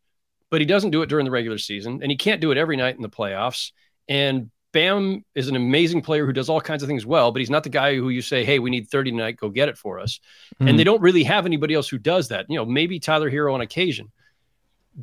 but 0.49 0.61
he 0.61 0.65
doesn't 0.65 0.91
do 0.91 1.01
it 1.01 1.09
during 1.09 1.25
the 1.25 1.31
regular 1.31 1.57
season, 1.57 1.99
and 2.01 2.11
he 2.11 2.17
can't 2.17 2.41
do 2.41 2.51
it 2.51 2.57
every 2.57 2.77
night 2.77 2.95
in 2.95 3.01
the 3.01 3.09
playoffs. 3.09 3.71
And 4.07 4.51
Bam 4.71 5.23
is 5.35 5.47
an 5.47 5.55
amazing 5.55 6.01
player 6.01 6.25
who 6.25 6.33
does 6.33 6.49
all 6.49 6.59
kinds 6.59 6.83
of 6.83 6.89
things 6.89 7.05
well, 7.05 7.31
but 7.31 7.39
he's 7.39 7.49
not 7.49 7.63
the 7.63 7.69
guy 7.69 7.95
who 7.95 8.09
you 8.09 8.21
say, 8.21 8.43
"Hey, 8.43 8.59
we 8.59 8.69
need 8.69 8.89
30 8.89 9.11
tonight, 9.11 9.37
go 9.37 9.49
get 9.49 9.69
it 9.69 9.77
for 9.77 9.99
us." 9.99 10.19
Mm-hmm. 10.55 10.67
And 10.67 10.79
they 10.79 10.83
don't 10.83 11.01
really 11.01 11.23
have 11.23 11.45
anybody 11.45 11.75
else 11.75 11.87
who 11.87 11.99
does 11.99 12.27
that. 12.29 12.47
You 12.49 12.57
know, 12.57 12.65
maybe 12.65 12.99
Tyler 12.99 13.29
Herro 13.29 13.53
on 13.53 13.61
occasion. 13.61 14.11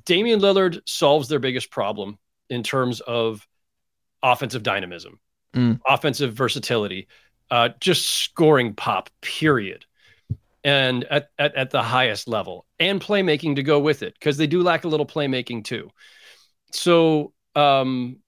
Damian 0.04 0.40
Lillard 0.40 0.80
solves 0.86 1.28
their 1.28 1.38
biggest 1.38 1.70
problem 1.70 2.18
in 2.48 2.62
terms 2.62 3.00
of 3.00 3.46
offensive 4.22 4.62
dynamism, 4.62 5.18
mm. 5.54 5.80
offensive 5.88 6.34
versatility, 6.34 7.08
uh, 7.50 7.70
just 7.80 8.06
scoring 8.06 8.74
pop, 8.74 9.10
period. 9.20 9.84
And 10.62 11.04
at, 11.04 11.30
at, 11.38 11.54
at 11.54 11.70
the 11.70 11.82
highest 11.82 12.28
level, 12.28 12.66
and 12.78 13.00
playmaking 13.00 13.56
to 13.56 13.62
go 13.62 13.80
with 13.80 14.02
it, 14.02 14.14
because 14.14 14.36
they 14.36 14.46
do 14.46 14.62
lack 14.62 14.84
a 14.84 14.88
little 14.88 15.06
playmaking 15.06 15.64
too. 15.64 15.90
So 16.72 17.32
um, 17.56 18.18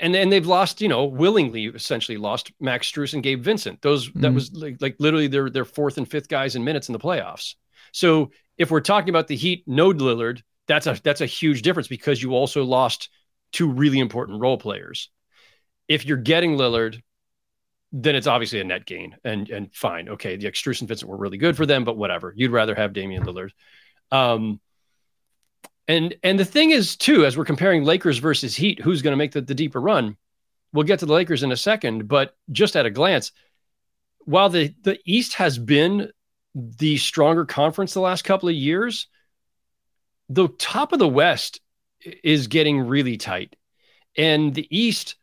and 0.00 0.14
and 0.16 0.32
they've 0.32 0.46
lost, 0.46 0.80
you 0.80 0.88
know, 0.88 1.04
willingly 1.04 1.66
essentially 1.66 2.18
lost 2.18 2.52
Max 2.60 2.90
Strus 2.90 3.14
and 3.14 3.22
Gabe 3.22 3.42
Vincent. 3.42 3.82
Those 3.82 4.08
mm-hmm. 4.08 4.20
that 4.20 4.34
was 4.34 4.52
like, 4.52 4.76
like 4.80 4.96
literally 4.98 5.28
their 5.28 5.48
their 5.48 5.64
fourth 5.64 5.98
and 5.98 6.08
fifth 6.08 6.28
guys 6.28 6.56
in 6.56 6.64
minutes 6.64 6.88
in 6.88 6.92
the 6.92 6.98
playoffs. 6.98 7.54
So 7.92 8.30
if 8.58 8.70
we're 8.70 8.80
talking 8.80 9.10
about 9.10 9.28
the 9.28 9.36
Heat, 9.36 9.64
no 9.66 9.92
Lillard, 9.92 10.42
that's 10.66 10.86
a 10.86 10.98
that's 11.02 11.20
a 11.20 11.26
huge 11.26 11.62
difference 11.62 11.88
because 11.88 12.22
you 12.22 12.34
also 12.34 12.64
lost 12.64 13.10
two 13.52 13.70
really 13.70 13.98
important 14.00 14.40
role 14.40 14.58
players. 14.58 15.10
If 15.88 16.04
you're 16.04 16.16
getting 16.16 16.56
Lillard, 16.56 17.00
then 17.92 18.16
it's 18.16 18.26
obviously 18.26 18.60
a 18.60 18.64
net 18.64 18.86
gain 18.86 19.16
and 19.24 19.50
and 19.50 19.74
fine. 19.74 20.08
Okay, 20.08 20.36
the 20.36 20.46
extrusion 20.46 20.86
fits 20.86 21.04
were 21.04 21.16
really 21.16 21.38
good 21.38 21.56
for 21.56 21.66
them, 21.66 21.84
but 21.84 21.96
whatever. 21.96 22.32
You'd 22.36 22.50
rather 22.50 22.74
have 22.74 22.92
Damian 22.92 23.24
Lillard. 23.24 23.50
Um, 24.10 24.60
and 25.88 26.14
and 26.22 26.38
the 26.38 26.44
thing 26.44 26.70
is 26.70 26.96
too, 26.96 27.26
as 27.26 27.36
we're 27.36 27.44
comparing 27.44 27.84
Lakers 27.84 28.18
versus 28.18 28.56
Heat, 28.56 28.80
who's 28.80 29.02
going 29.02 29.12
to 29.12 29.16
make 29.16 29.32
the, 29.32 29.42
the 29.42 29.54
deeper 29.54 29.80
run? 29.80 30.16
We'll 30.72 30.86
get 30.86 31.00
to 31.00 31.06
the 31.06 31.12
Lakers 31.12 31.42
in 31.42 31.52
a 31.52 31.56
second, 31.56 32.08
but 32.08 32.34
just 32.50 32.76
at 32.76 32.86
a 32.86 32.90
glance, 32.90 33.32
while 34.20 34.48
the 34.48 34.74
the 34.82 34.98
East 35.04 35.34
has 35.34 35.58
been 35.58 36.10
the 36.54 36.96
stronger 36.96 37.44
conference 37.44 37.94
the 37.94 38.00
last 38.00 38.24
couple 38.24 38.48
of 38.48 38.54
years, 38.54 39.08
the 40.28 40.48
top 40.48 40.92
of 40.92 40.98
the 40.98 41.08
West 41.08 41.60
is 42.22 42.46
getting 42.46 42.80
really 42.80 43.16
tight. 43.16 43.56
And 44.16 44.54
the 44.54 44.66
East, 44.76 45.16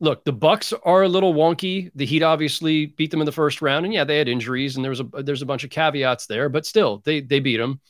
look, 0.00 0.24
the 0.24 0.32
Bucks 0.32 0.72
are 0.72 1.02
a 1.02 1.08
little 1.08 1.34
wonky. 1.34 1.90
The 1.94 2.06
Heat 2.06 2.22
obviously 2.22 2.86
beat 2.86 3.10
them 3.10 3.20
in 3.20 3.26
the 3.26 3.32
first 3.32 3.62
round, 3.62 3.84
and 3.84 3.92
yeah, 3.92 4.04
they 4.04 4.18
had 4.18 4.28
injuries, 4.28 4.76
and 4.76 4.84
there 4.84 4.90
was 4.90 5.00
a 5.00 5.22
there's 5.22 5.42
a 5.42 5.46
bunch 5.46 5.64
of 5.64 5.70
caveats 5.70 6.26
there, 6.26 6.48
but 6.48 6.66
still, 6.66 7.02
they 7.04 7.20
they 7.20 7.40
beat 7.40 7.56
them. 7.56 7.80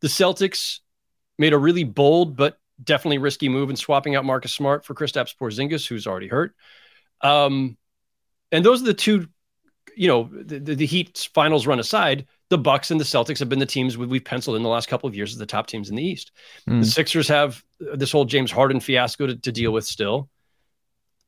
The 0.00 0.08
Celtics 0.08 0.80
made 1.38 1.52
a 1.52 1.58
really 1.58 1.84
bold 1.84 2.36
but 2.36 2.58
definitely 2.82 3.18
risky 3.18 3.48
move 3.48 3.70
in 3.70 3.76
swapping 3.76 4.14
out 4.14 4.24
Marcus 4.24 4.52
Smart 4.52 4.84
for 4.84 4.94
Kristaps 4.94 5.34
Porzingis, 5.36 5.86
who's 5.86 6.06
already 6.06 6.28
hurt. 6.28 6.54
Um, 7.22 7.76
and 8.52 8.64
those 8.64 8.82
are 8.82 8.86
the 8.86 8.94
two, 8.94 9.28
you 9.96 10.08
know, 10.08 10.30
the, 10.32 10.58
the, 10.58 10.74
the 10.74 10.86
Heat's 10.86 11.24
finals 11.24 11.66
run 11.66 11.80
aside. 11.80 12.26
The 12.48 12.58
Bucks 12.58 12.90
and 12.90 13.00
the 13.00 13.04
Celtics 13.04 13.38
have 13.38 13.48
been 13.48 13.58
the 13.58 13.66
teams 13.66 13.96
we've 13.98 14.24
penciled 14.24 14.56
in 14.56 14.62
the 14.62 14.68
last 14.68 14.88
couple 14.88 15.08
of 15.08 15.16
years 15.16 15.32
as 15.32 15.38
the 15.38 15.46
top 15.46 15.66
teams 15.66 15.88
in 15.88 15.96
the 15.96 16.04
East. 16.04 16.32
Mm. 16.68 16.80
The 16.80 16.86
Sixers 16.86 17.28
have 17.28 17.64
this 17.78 18.12
whole 18.12 18.24
James 18.24 18.52
Harden 18.52 18.80
fiasco 18.80 19.26
to, 19.26 19.36
to 19.36 19.52
deal 19.52 19.72
with 19.72 19.84
still. 19.84 20.28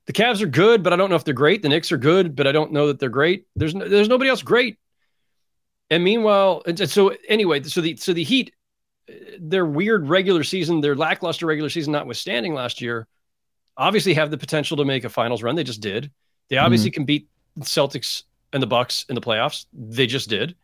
The 0.08 0.14
Cavs 0.14 0.40
are 0.40 0.46
good, 0.46 0.82
but 0.82 0.92
I 0.92 0.96
don't 0.96 1.10
know 1.10 1.16
if 1.16 1.24
they're 1.24 1.34
great. 1.34 1.60
The 1.62 1.68
Knicks 1.68 1.92
are 1.92 1.98
good, 1.98 2.34
but 2.34 2.46
I 2.46 2.52
don't 2.52 2.72
know 2.72 2.86
that 2.86 2.98
they're 2.98 3.10
great. 3.10 3.46
There's 3.54 3.74
no, 3.74 3.86
there's 3.86 4.08
nobody 4.08 4.30
else 4.30 4.42
great. 4.42 4.78
And 5.90 6.02
meanwhile, 6.02 6.62
and 6.66 6.90
so 6.90 7.14
anyway, 7.28 7.62
so 7.62 7.82
the 7.82 7.94
so 7.96 8.14
the 8.14 8.24
Heat 8.24 8.52
their 9.38 9.66
weird 9.66 10.08
regular 10.08 10.44
season, 10.44 10.80
their 10.80 10.96
lackluster 10.96 11.46
regular 11.46 11.70
season 11.70 11.92
notwithstanding 11.92 12.54
last 12.54 12.80
year, 12.80 13.06
obviously 13.76 14.14
have 14.14 14.30
the 14.30 14.38
potential 14.38 14.78
to 14.78 14.84
make 14.84 15.04
a 15.04 15.08
finals 15.08 15.42
run. 15.42 15.56
They 15.56 15.64
just 15.64 15.80
did. 15.80 16.10
They 16.48 16.56
obviously 16.56 16.90
mm-hmm. 16.90 16.94
can 16.94 17.04
beat 17.04 17.28
the 17.56 17.64
Celtics 17.64 18.22
and 18.52 18.62
the 18.62 18.66
Bucks 18.66 19.04
in 19.08 19.14
the 19.14 19.20
playoffs. 19.20 19.66
They 19.72 20.06
just 20.06 20.28
did. 20.28 20.56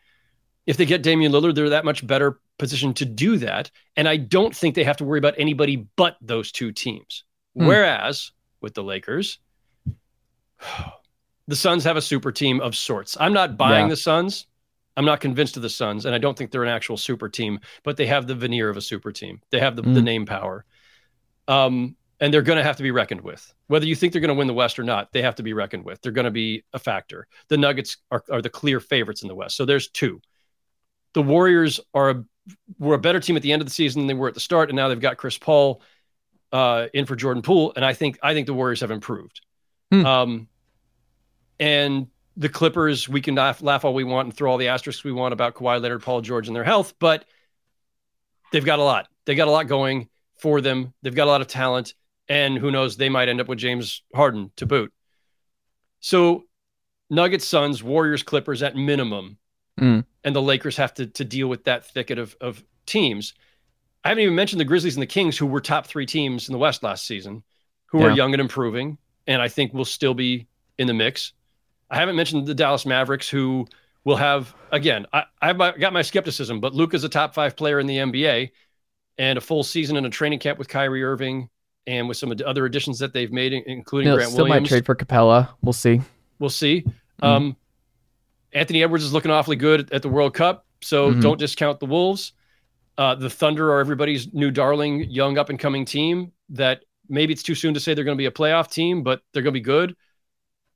If 0.66 0.78
they 0.78 0.86
get 0.86 1.02
Damian 1.02 1.32
Lillard, 1.32 1.54
they're 1.54 1.70
that 1.70 1.84
much 1.84 2.06
better 2.06 2.40
positioned 2.58 2.96
to 2.96 3.04
do 3.04 3.36
that. 3.38 3.70
And 3.96 4.08
I 4.08 4.16
don't 4.16 4.56
think 4.56 4.74
they 4.74 4.84
have 4.84 4.96
to 4.98 5.04
worry 5.04 5.18
about 5.18 5.34
anybody 5.36 5.86
but 5.96 6.16
those 6.22 6.50
two 6.50 6.72
teams. 6.72 7.24
Mm. 7.58 7.66
Whereas 7.66 8.32
with 8.64 8.74
the 8.74 8.82
Lakers, 8.82 9.38
the 11.46 11.54
Suns 11.54 11.84
have 11.84 11.96
a 11.96 12.02
super 12.02 12.32
team 12.32 12.60
of 12.60 12.74
sorts. 12.74 13.16
I'm 13.20 13.32
not 13.32 13.56
buying 13.56 13.86
yeah. 13.86 13.90
the 13.90 13.96
Suns. 13.96 14.46
I'm 14.96 15.04
not 15.04 15.20
convinced 15.20 15.56
of 15.56 15.62
the 15.62 15.70
Suns, 15.70 16.06
and 16.06 16.14
I 16.14 16.18
don't 16.18 16.36
think 16.36 16.50
they're 16.50 16.64
an 16.64 16.68
actual 16.68 16.96
super 16.96 17.28
team, 17.28 17.60
but 17.82 17.96
they 17.96 18.06
have 18.06 18.26
the 18.26 18.34
veneer 18.34 18.68
of 18.68 18.76
a 18.76 18.80
super 18.80 19.12
team. 19.12 19.40
They 19.50 19.60
have 19.60 19.76
the, 19.76 19.82
mm. 19.82 19.94
the 19.94 20.02
name 20.02 20.24
power. 20.26 20.64
Um, 21.46 21.96
and 22.20 22.32
they're 22.32 22.42
going 22.42 22.58
to 22.58 22.62
have 22.62 22.76
to 22.76 22.82
be 22.82 22.92
reckoned 22.92 23.20
with. 23.20 23.52
Whether 23.66 23.86
you 23.86 23.96
think 23.96 24.12
they're 24.12 24.20
going 24.20 24.28
to 24.28 24.38
win 24.38 24.46
the 24.46 24.54
West 24.54 24.78
or 24.78 24.84
not, 24.84 25.12
they 25.12 25.20
have 25.20 25.34
to 25.34 25.42
be 25.42 25.52
reckoned 25.52 25.84
with. 25.84 26.00
They're 26.00 26.12
going 26.12 26.26
to 26.26 26.30
be 26.30 26.64
a 26.72 26.78
factor. 26.78 27.26
The 27.48 27.58
Nuggets 27.58 27.98
are, 28.10 28.22
are 28.30 28.40
the 28.40 28.48
clear 28.48 28.80
favorites 28.80 29.22
in 29.22 29.28
the 29.28 29.34
West. 29.34 29.56
So 29.56 29.64
there's 29.64 29.88
two. 29.88 30.20
The 31.12 31.22
Warriors 31.22 31.80
are 31.92 32.10
a, 32.10 32.24
were 32.78 32.94
a 32.94 32.98
better 32.98 33.20
team 33.20 33.36
at 33.36 33.42
the 33.42 33.52
end 33.52 33.62
of 33.62 33.66
the 33.66 33.74
season 33.74 34.00
than 34.00 34.06
they 34.06 34.14
were 34.14 34.28
at 34.28 34.34
the 34.34 34.40
start, 34.40 34.70
and 34.70 34.76
now 34.76 34.88
they've 34.88 35.00
got 35.00 35.16
Chris 35.16 35.36
Paul 35.36 35.82
uh, 36.54 36.86
in 36.94 37.04
for 37.04 37.16
Jordan 37.16 37.42
Poole, 37.42 37.72
and 37.74 37.84
I 37.84 37.94
think 37.94 38.16
I 38.22 38.32
think 38.32 38.46
the 38.46 38.54
Warriors 38.54 38.80
have 38.80 38.92
improved. 38.92 39.40
Hmm. 39.90 40.06
Um, 40.06 40.48
and 41.58 42.06
the 42.36 42.48
Clippers, 42.48 43.08
we 43.08 43.20
can 43.20 43.34
laugh, 43.34 43.60
laugh 43.60 43.84
all 43.84 43.92
we 43.92 44.04
want 44.04 44.26
and 44.26 44.34
throw 44.34 44.52
all 44.52 44.56
the 44.56 44.68
asterisks 44.68 45.02
we 45.02 45.12
want 45.12 45.32
about 45.32 45.54
Kawhi 45.54 45.82
Leonard, 45.82 46.02
Paul 46.02 46.20
George, 46.20 46.46
and 46.46 46.54
their 46.54 46.64
health, 46.64 46.94
but 47.00 47.24
they've 48.52 48.64
got 48.64 48.78
a 48.78 48.84
lot. 48.84 49.08
They 49.24 49.34
got 49.34 49.48
a 49.48 49.50
lot 49.50 49.66
going 49.66 50.08
for 50.40 50.60
them. 50.60 50.94
They've 51.02 51.14
got 51.14 51.26
a 51.26 51.30
lot 51.30 51.40
of 51.40 51.48
talent, 51.48 51.94
and 52.28 52.56
who 52.56 52.70
knows, 52.70 52.96
they 52.96 53.08
might 53.08 53.28
end 53.28 53.40
up 53.40 53.48
with 53.48 53.58
James 53.58 54.02
Harden 54.14 54.52
to 54.56 54.66
boot. 54.66 54.92
So, 55.98 56.44
Nuggets, 57.10 57.46
Suns, 57.46 57.82
Warriors, 57.82 58.22
Clippers 58.22 58.62
at 58.62 58.76
minimum, 58.76 59.38
mm. 59.80 60.04
and 60.22 60.36
the 60.36 60.42
Lakers 60.42 60.76
have 60.76 60.94
to 60.94 61.06
to 61.06 61.24
deal 61.24 61.48
with 61.48 61.64
that 61.64 61.84
thicket 61.84 62.18
of 62.20 62.36
of 62.40 62.62
teams. 62.86 63.34
I 64.04 64.08
haven't 64.08 64.22
even 64.22 64.34
mentioned 64.34 64.60
the 64.60 64.64
Grizzlies 64.66 64.96
and 64.96 65.02
the 65.02 65.06
Kings, 65.06 65.38
who 65.38 65.46
were 65.46 65.60
top 65.60 65.86
three 65.86 66.06
teams 66.06 66.48
in 66.48 66.52
the 66.52 66.58
West 66.58 66.82
last 66.82 67.06
season, 67.06 67.42
who 67.86 68.00
yeah. 68.00 68.06
are 68.06 68.10
young 68.10 68.34
and 68.34 68.40
improving, 68.40 68.98
and 69.26 69.40
I 69.40 69.48
think 69.48 69.72
will 69.72 69.86
still 69.86 70.14
be 70.14 70.46
in 70.78 70.86
the 70.86 70.94
mix. 70.94 71.32
I 71.90 71.96
haven't 71.96 72.16
mentioned 72.16 72.46
the 72.46 72.54
Dallas 72.54 72.84
Mavericks, 72.84 73.28
who 73.28 73.66
will 74.04 74.16
have 74.16 74.54
again. 74.70 75.06
I, 75.12 75.24
I've 75.40 75.58
got 75.58 75.92
my 75.92 76.02
skepticism, 76.02 76.60
but 76.60 76.74
Luka 76.74 76.96
is 76.96 77.04
a 77.04 77.08
top 77.08 77.34
five 77.34 77.56
player 77.56 77.80
in 77.80 77.86
the 77.86 77.96
NBA, 77.96 78.50
and 79.18 79.38
a 79.38 79.40
full 79.40 79.62
season 79.62 79.96
in 79.96 80.04
a 80.04 80.10
training 80.10 80.38
camp 80.38 80.58
with 80.58 80.68
Kyrie 80.68 81.02
Irving 81.02 81.48
and 81.86 82.08
with 82.08 82.16
some 82.16 82.30
of 82.30 82.38
the 82.38 82.46
other 82.46 82.64
additions 82.66 82.98
that 82.98 83.12
they've 83.12 83.32
made, 83.32 83.52
including 83.52 84.12
Grant 84.12 84.30
still 84.30 84.44
Williams. 84.44 84.62
might 84.62 84.68
trade 84.68 84.86
for 84.86 84.94
Capela. 84.94 85.50
We'll 85.62 85.72
see. 85.72 86.00
We'll 86.38 86.50
see. 86.50 86.84
Um, 87.22 87.56
Anthony 88.52 88.82
Edwards 88.82 89.04
is 89.04 89.12
looking 89.12 89.30
awfully 89.30 89.56
good 89.56 89.92
at 89.92 90.02
the 90.02 90.08
World 90.08 90.34
Cup, 90.34 90.66
so 90.80 91.12
Mhm. 91.12 91.22
don't 91.22 91.38
discount 91.38 91.80
the 91.80 91.86
Wolves. 91.86 92.32
Uh, 92.96 93.14
the 93.14 93.30
Thunder 93.30 93.72
are 93.72 93.80
everybody's 93.80 94.32
new 94.32 94.50
darling, 94.50 95.10
young 95.10 95.36
up 95.38 95.48
and 95.50 95.58
coming 95.58 95.84
team. 95.84 96.32
That 96.50 96.84
maybe 97.08 97.32
it's 97.32 97.42
too 97.42 97.54
soon 97.54 97.74
to 97.74 97.80
say 97.80 97.94
they're 97.94 98.04
going 98.04 98.16
to 98.16 98.20
be 98.22 98.26
a 98.26 98.30
playoff 98.30 98.70
team, 98.70 99.02
but 99.02 99.22
they're 99.32 99.42
going 99.42 99.52
to 99.54 99.60
be 99.60 99.64
good. 99.64 99.96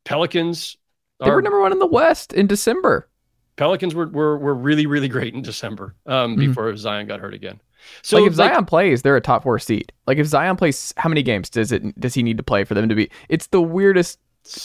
Pelicans 0.04 0.76
They 1.20 1.30
were 1.30 1.42
number 1.42 1.60
one 1.60 1.72
in 1.72 1.78
the 1.78 1.86
West 1.86 2.32
in 2.32 2.46
December. 2.46 3.08
Pelicans 3.56 3.94
were, 3.94 4.06
were 4.08 4.38
were 4.38 4.54
really 4.54 4.86
really 4.86 5.08
great 5.08 5.34
in 5.34 5.42
December 5.42 5.94
um, 6.06 6.36
Mhm. 6.36 6.38
before 6.38 6.76
Zion 6.76 7.06
got 7.06 7.20
hurt 7.20 7.34
again. 7.34 7.60
So 8.02 8.18
like 8.18 8.28
if 8.28 8.34
Zion 8.34 8.64
plays, 8.64 9.02
they're 9.02 9.16
a 9.16 9.20
top 9.20 9.42
four 9.42 9.58
seed. 9.58 9.92
Like 10.06 10.18
if 10.18 10.26
Zion 10.26 10.56
plays, 10.56 10.94
how 10.96 11.08
many 11.08 11.22
games 11.22 11.50
does 11.50 11.72
it 11.72 11.98
does 12.00 12.14
he 12.14 12.22
need 12.22 12.36
to 12.36 12.42
play 12.42 12.64
for 12.64 12.74
them 12.74 12.88
to 12.88 12.94
be? 12.94 13.10
It's 13.28 13.48
the 13.48 13.60
weirdest 13.60 14.18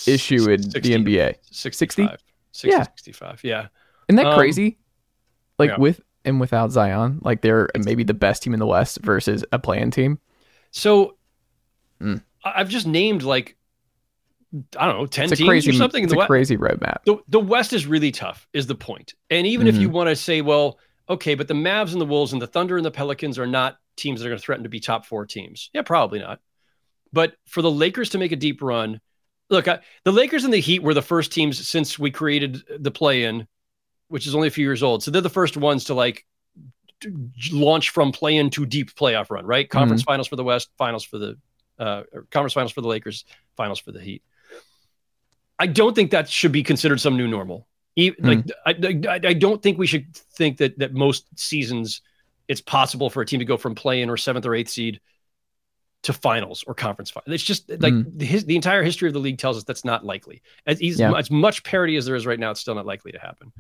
issue 0.07 0.49
in 0.49 0.61
the 0.61 0.79
NBA. 0.93 1.35
65, 1.51 2.19
60, 2.51 2.69
Yeah. 2.69 2.83
65. 2.83 3.41
Yeah. 3.43 3.67
Isn't 4.07 4.17
that 4.17 4.27
Um, 4.27 4.37
crazy? 4.37 4.77
Like 5.57 5.71
yeah. 5.71 5.77
with 5.77 6.01
and 6.25 6.39
without 6.39 6.71
Zion, 6.71 7.19
like 7.23 7.41
they're 7.41 7.69
maybe 7.77 8.03
the 8.03 8.13
best 8.13 8.43
team 8.43 8.53
in 8.53 8.59
the 8.59 8.65
West 8.67 8.99
versus 9.03 9.43
a 9.51 9.59
playing 9.59 9.91
team. 9.91 10.19
So 10.71 11.17
Mm. 12.01 12.23
I've 12.43 12.69
just 12.69 12.87
named 12.87 13.23
like 13.23 13.57
I 14.77 14.85
don't 14.85 14.97
know 14.97 15.05
ten 15.07 15.33
teams 15.33 15.47
crazy, 15.47 15.69
or 15.69 15.73
something. 15.73 16.03
in 16.03 16.05
it's 16.05 16.11
the 16.11 16.15
a 16.15 16.19
West. 16.19 16.27
crazy 16.27 16.57
roadmap. 16.57 16.99
the 17.05 17.17
the 17.27 17.39
West 17.39 17.73
is 17.73 17.87
really 17.87 18.11
tough. 18.11 18.47
Is 18.53 18.67
the 18.67 18.75
point? 18.75 19.13
And 19.29 19.47
even 19.47 19.67
if 19.67 19.79
you 19.79 19.87
Mm-hmm. 19.87 19.95
want 19.95 20.09
to 20.09 20.15
say, 20.15 20.41
well, 20.41 20.79
okay, 21.09 21.35
but 21.35 21.47
the 21.47 21.53
Mavs 21.53 21.91
and 21.93 22.01
the 22.01 22.05
Wolves 22.05 22.33
and 22.33 22.41
the 22.41 22.47
Thunder 22.47 22.77
and 22.77 22.85
the 22.85 22.91
Pelicans 22.91 23.39
are 23.39 23.47
not 23.47 23.77
teams 23.97 24.19
that 24.19 24.27
are 24.27 24.29
going 24.29 24.39
to 24.39 24.43
threaten 24.45 24.63
to 24.63 24.69
be 24.69 24.79
top 24.79 25.05
four 25.05 25.25
teams. 25.25 25.69
Yeah, 25.73 25.81
probably 25.83 26.19
not. 26.19 26.39
But 27.11 27.35
for 27.47 27.61
the 27.61 27.71
Lakers 27.71 28.09
to 28.11 28.17
make 28.17 28.31
a 28.31 28.35
deep 28.37 28.61
run, 28.61 28.99
look, 29.49 29.67
I, 29.67 29.79
the 30.03 30.11
Lakers 30.11 30.43
and 30.45 30.53
the 30.53 30.59
Heat 30.59 30.83
were 30.83 30.93
the 30.95 31.01
first 31.01 31.31
teams 31.31 31.67
since 31.67 31.97
we 31.99 32.11
created 32.11 32.63
the 32.79 32.91
play-in, 32.91 33.47
which 34.13 34.27
is 34.27 34.35
only 34.35 34.47
a 34.47 34.51
few 34.51 34.63
years 34.63 34.83
old. 34.83 35.01
So 35.01 35.09
they're 35.09 35.23
the 35.23 35.29
first 35.29 35.57
ones 35.57 35.85
to 35.85 35.95
like 35.95 36.23
to 36.99 37.29
launch 37.51 37.89
from 37.89 38.11
play-in 38.11 38.51
to 38.51 38.63
deep 38.63 38.93
playoff 38.93 39.31
run, 39.31 39.43
right? 39.43 39.65
Mm-hmm. 39.65 39.75
Conference 39.75 40.03
finals 40.03 40.27
for 40.27 40.35
the 40.35 40.43
West, 40.43 40.69
finals 40.77 41.03
for 41.03 41.17
the 41.17 41.35
uh, 41.79 42.03
conference 42.29 42.53
finals 42.53 42.71
for 42.71 42.81
the 42.81 42.87
Lakers, 42.87 43.25
finals 43.57 43.79
for 43.79 43.91
the 43.91 43.99
Heat. 43.99 44.21
I 45.57 45.65
don't 45.65 45.95
think 45.95 46.11
that 46.11 46.29
should 46.29 46.51
be 46.51 46.61
considered 46.61 47.01
some 47.01 47.17
new 47.17 47.27
normal. 47.27 47.67
E- 47.95 48.11
hmm. 48.11 48.27
Like 48.27 48.51
I, 48.67 48.75
I, 49.09 49.19
I 49.29 49.33
don't 49.33 49.63
think 49.63 49.79
we 49.79 49.87
should 49.87 50.15
think 50.15 50.57
that 50.57 50.77
that 50.77 50.93
most 50.93 51.27
seasons 51.39 52.03
it's 52.47 52.61
possible 52.61 53.09
for 53.09 53.23
a 53.23 53.25
team 53.25 53.39
to 53.39 53.45
go 53.45 53.57
from 53.57 53.73
play-in 53.73 54.11
or 54.11 54.17
seventh 54.17 54.45
or 54.45 54.53
eighth 54.53 54.69
seed 54.69 55.01
to 56.03 56.13
finals 56.13 56.63
or 56.67 56.75
conference 56.75 57.09
finals. 57.09 57.33
It's 57.33 57.43
just 57.43 57.67
like 57.67 57.93
hmm. 57.93 58.03
the, 58.15 58.25
his, 58.25 58.45
the 58.45 58.55
entire 58.55 58.83
history 58.83 59.07
of 59.09 59.13
the 59.15 59.19
league 59.19 59.39
tells 59.39 59.57
us 59.57 59.63
that's 59.63 59.83
not 59.83 60.05
likely. 60.05 60.43
As, 60.67 60.79
Yeah. 60.79 61.13
as 61.13 61.31
much 61.31 61.63
parity 61.63 61.95
as 61.95 62.05
there 62.05 62.15
is 62.15 62.27
right 62.27 62.39
now, 62.39 62.51
it's 62.51 62.59
still 62.59 62.75
not 62.75 62.85
likely 62.85 63.11
to 63.11 63.19
happen. 63.19 63.51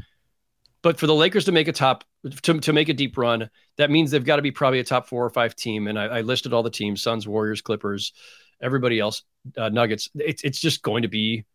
But 0.83 0.99
for 0.99 1.07
the 1.07 1.15
Lakers 1.15 1.45
to 1.45 1.51
make 1.51 1.67
a 1.67 1.71
top 1.71 2.03
to, 2.43 2.59
to 2.59 2.73
make 2.73 2.89
a 2.89 2.93
deep 2.93 3.17
run, 3.17 3.49
that 3.77 3.89
means 3.89 4.11
they've 4.11 4.23
got 4.23 4.35
to 4.35 4.41
be 4.43 4.51
probably 4.51 4.79
a 4.79 4.83
top 4.83 5.07
four 5.07 5.25
or 5.25 5.29
five 5.31 5.55
team. 5.55 5.87
And 5.87 5.97
I, 5.97 6.05
I 6.05 6.21
listed 6.21 6.53
all 6.53 6.61
the 6.61 6.69
teams: 6.69 7.01
Suns, 7.01 7.27
Warriors, 7.27 7.61
Clippers, 7.61 8.13
everybody 8.61 8.99
else, 8.99 9.23
uh, 9.57 9.69
Nuggets. 9.69 10.09
It's 10.15 10.43
it's 10.43 10.59
just 10.59 10.83
going 10.83 11.01
to 11.01 11.07
be 11.07 11.45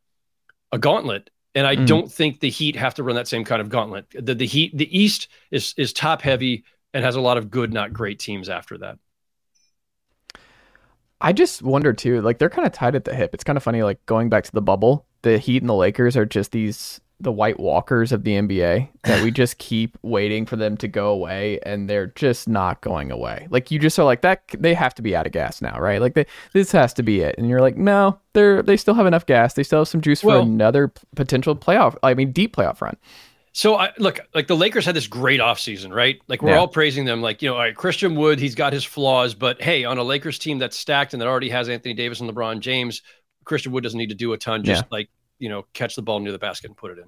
a 0.72 0.78
gauntlet. 0.78 1.30
And 1.54 1.66
I 1.66 1.76
Mm. 1.76 1.86
don't 1.86 2.12
think 2.12 2.40
the 2.40 2.50
Heat 2.50 2.76
have 2.76 2.94
to 2.94 3.02
run 3.02 3.16
that 3.16 3.28
same 3.28 3.44
kind 3.44 3.60
of 3.60 3.68
gauntlet. 3.68 4.06
The 4.12 4.34
the 4.34 4.46
Heat, 4.46 4.76
the 4.76 4.98
East 4.98 5.28
is 5.50 5.74
is 5.76 5.92
top 5.92 6.22
heavy 6.22 6.64
and 6.94 7.04
has 7.04 7.16
a 7.16 7.20
lot 7.20 7.36
of 7.36 7.50
good, 7.50 7.72
not 7.72 7.92
great 7.92 8.18
teams 8.18 8.48
after 8.48 8.78
that. 8.78 8.98
I 11.20 11.32
just 11.32 11.62
wonder 11.62 11.92
too, 11.92 12.20
like 12.22 12.38
they're 12.38 12.48
kind 12.50 12.66
of 12.66 12.72
tied 12.72 12.94
at 12.94 13.04
the 13.04 13.14
hip. 13.14 13.34
It's 13.34 13.44
kind 13.44 13.56
of 13.56 13.62
funny, 13.62 13.82
like 13.82 14.04
going 14.06 14.28
back 14.28 14.44
to 14.44 14.52
the 14.52 14.62
bubble, 14.62 15.04
the 15.22 15.38
Heat 15.38 15.62
and 15.62 15.68
the 15.68 15.74
Lakers 15.74 16.16
are 16.16 16.26
just 16.26 16.52
these 16.52 17.00
the 17.20 17.32
white 17.32 17.58
walkers 17.58 18.12
of 18.12 18.22
the 18.22 18.32
NBA 18.32 18.88
that 19.02 19.22
we 19.24 19.32
just 19.32 19.58
keep 19.58 19.98
waiting 20.02 20.46
for 20.46 20.54
them 20.54 20.76
to 20.76 20.86
go 20.86 21.08
away 21.10 21.58
and 21.64 21.90
they're 21.90 22.06
just 22.08 22.48
not 22.48 22.80
going 22.80 23.10
away. 23.10 23.48
Like 23.50 23.72
you 23.72 23.78
just 23.80 23.98
are 23.98 24.04
like 24.04 24.20
that 24.22 24.42
they 24.56 24.72
have 24.74 24.94
to 24.94 25.02
be 25.02 25.16
out 25.16 25.26
of 25.26 25.32
gas 25.32 25.60
now, 25.60 25.80
right? 25.80 26.00
Like 26.00 26.14
they, 26.14 26.26
this 26.52 26.70
has 26.70 26.94
to 26.94 27.02
be 27.02 27.20
it. 27.20 27.34
And 27.36 27.48
you're 27.48 27.60
like, 27.60 27.76
"No, 27.76 28.20
they're 28.34 28.62
they 28.62 28.76
still 28.76 28.94
have 28.94 29.06
enough 29.06 29.26
gas. 29.26 29.54
They 29.54 29.64
still 29.64 29.80
have 29.80 29.88
some 29.88 30.00
juice 30.00 30.20
for 30.20 30.38
another 30.38 30.92
potential 31.16 31.56
playoff, 31.56 31.96
I 32.04 32.14
mean 32.14 32.30
deep 32.30 32.54
playoff 32.54 32.80
run." 32.80 32.96
So 33.52 33.74
I 33.74 33.90
look 33.98 34.20
like 34.34 34.46
the 34.46 34.54
Lakers 34.54 34.86
had 34.86 34.94
this 34.94 35.08
great 35.08 35.40
offseason, 35.40 35.92
right? 35.92 36.20
Like 36.28 36.42
we're 36.42 36.50
Yeah. 36.50 36.58
all 36.58 36.68
praising 36.68 37.04
them, 37.04 37.20
like, 37.22 37.42
you 37.42 37.48
know, 37.48 37.54
all 37.54 37.60
right, 37.62 37.74
Christian 37.74 38.14
Wood, 38.14 38.38
he's 38.38 38.54
got 38.54 38.72
his 38.72 38.84
flaws, 38.84 39.34
but 39.34 39.60
hey, 39.60 39.84
on 39.84 39.98
a 39.98 40.04
Lakers 40.04 40.38
team 40.38 40.58
that's 40.58 40.76
stacked 40.78 41.12
and 41.14 41.20
that 41.20 41.26
already 41.26 41.48
has 41.48 41.68
Anthony 41.68 41.94
Davis 41.94 42.20
and 42.20 42.30
LeBron 42.30 42.60
James, 42.60 43.02
Christian 43.44 43.72
Wood 43.72 43.82
doesn't 43.82 43.98
need 43.98 44.10
to 44.10 44.14
do 44.14 44.32
a 44.32 44.38
ton, 44.38 44.62
just 44.62 44.82
Yeah. 44.84 44.88
like, 44.92 45.08
you 45.38 45.48
know, 45.48 45.64
catch 45.72 45.94
the 45.96 46.02
ball 46.02 46.20
near 46.20 46.32
the 46.32 46.38
basket 46.38 46.68
and 46.68 46.76
put 46.76 46.90
it 46.92 46.98
in. 46.98 47.04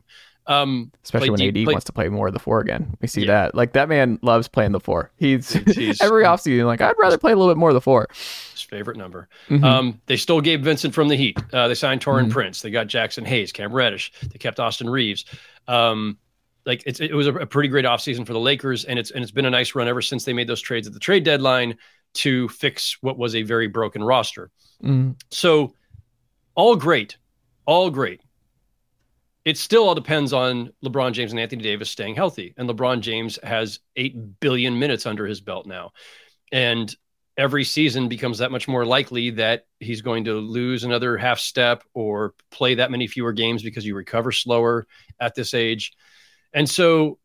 Um 0.46 0.90
Especially 1.04 1.30
when 1.30 1.40
AD 1.42 1.54
play- 1.54 1.64
wants 1.66 1.84
to 1.84 1.92
play 1.92 2.08
more 2.08 2.26
of 2.28 2.32
the 2.32 2.38
four 2.38 2.60
again. 2.60 2.96
We 3.00 3.08
see 3.08 3.22
Yeah. 3.22 3.26
that. 3.44 3.54
Like 3.54 3.74
that 3.74 3.88
man 3.88 4.18
loves 4.22 4.48
playing 4.48 4.72
the 4.72 4.80
four. 4.80 5.10
He's 5.16 5.52
He's- 5.52 6.00
every 6.02 6.24
offseason 6.24 6.64
like 6.66 6.80
I'd 6.80 6.94
rather 6.98 7.18
play 7.18 7.32
a 7.32 7.36
little 7.36 7.52
bit 7.52 7.58
more 7.58 7.68
of 7.70 7.74
the 7.74 7.80
four. 7.80 8.08
his 8.52 8.62
favorite 8.62 8.96
number. 8.96 9.28
Mhm. 9.48 9.62
Um, 9.64 10.00
they 10.06 10.16
stole 10.16 10.40
Gabe 10.40 10.62
Vincent 10.64 10.94
from 10.94 11.08
the 11.08 11.16
Heat. 11.16 11.38
Uh, 11.52 11.68
they 11.68 11.74
signed 11.74 12.00
Taurean 12.02 12.26
Mhm. 12.28 12.30
Prince. 12.30 12.62
They 12.62 12.70
got 12.70 12.86
Jaxson 12.86 13.26
Hayes, 13.26 13.52
Cam 13.52 13.72
Reddish. 13.72 14.12
They 14.22 14.38
kept 14.38 14.58
Austin 14.60 14.88
Reaves. 14.88 15.24
Um, 15.68 16.18
like 16.66 16.82
it's, 16.86 17.00
it 17.00 17.14
was 17.14 17.26
a, 17.26 17.32
pretty 17.32 17.68
great 17.68 17.84
offseason 17.86 18.26
for 18.26 18.32
the 18.34 18.40
Lakers, 18.40 18.84
and 18.84 18.98
it's 18.98 19.10
and 19.10 19.22
it's 19.22 19.32
been 19.32 19.46
a 19.46 19.50
nice 19.50 19.74
run 19.74 19.88
ever 19.88 20.02
since 20.02 20.24
they 20.24 20.32
made 20.34 20.46
those 20.46 20.60
trades 20.60 20.86
at 20.86 20.92
the 20.92 20.98
trade 21.00 21.24
deadline 21.24 21.76
to 22.14 22.48
fix 22.48 22.96
what 23.02 23.16
was 23.18 23.34
a 23.34 23.42
very 23.42 23.66
broken 23.66 24.02
roster. 24.02 24.50
Mm. 24.82 25.16
So, 25.30 25.74
all 26.54 26.76
great, 26.76 27.16
all 27.70 27.88
great. 27.88 28.20
It 29.44 29.56
still 29.56 29.84
all 29.84 29.94
depends 29.94 30.32
on 30.32 30.72
LeBron 30.84 31.12
James 31.12 31.30
and 31.30 31.38
Anthony 31.38 31.62
Davis 31.62 31.88
staying 31.88 32.16
healthy. 32.16 32.52
And 32.56 32.68
LeBron 32.68 33.00
James 33.00 33.38
has 33.44 33.78
8 33.94 34.40
billion 34.40 34.76
minutes 34.76 35.06
under 35.06 35.24
his 35.24 35.40
belt 35.40 35.66
now. 35.66 35.92
And 36.50 36.92
every 37.36 37.62
season 37.62 38.08
becomes 38.08 38.38
that 38.38 38.50
much 38.50 38.66
more 38.66 38.84
likely 38.84 39.30
that 39.30 39.66
he's 39.78 40.02
going 40.02 40.24
to 40.24 40.34
lose 40.34 40.82
another 40.82 41.16
half 41.16 41.38
step 41.38 41.84
or 41.94 42.34
play 42.50 42.74
that 42.74 42.90
many 42.90 43.06
fewer 43.06 43.32
games 43.32 43.62
because 43.62 43.86
you 43.86 43.94
recover 43.94 44.32
slower 44.32 44.88
at 45.20 45.36
this 45.36 45.54
age. 45.54 45.92
And 46.52 46.68
so 46.68 47.20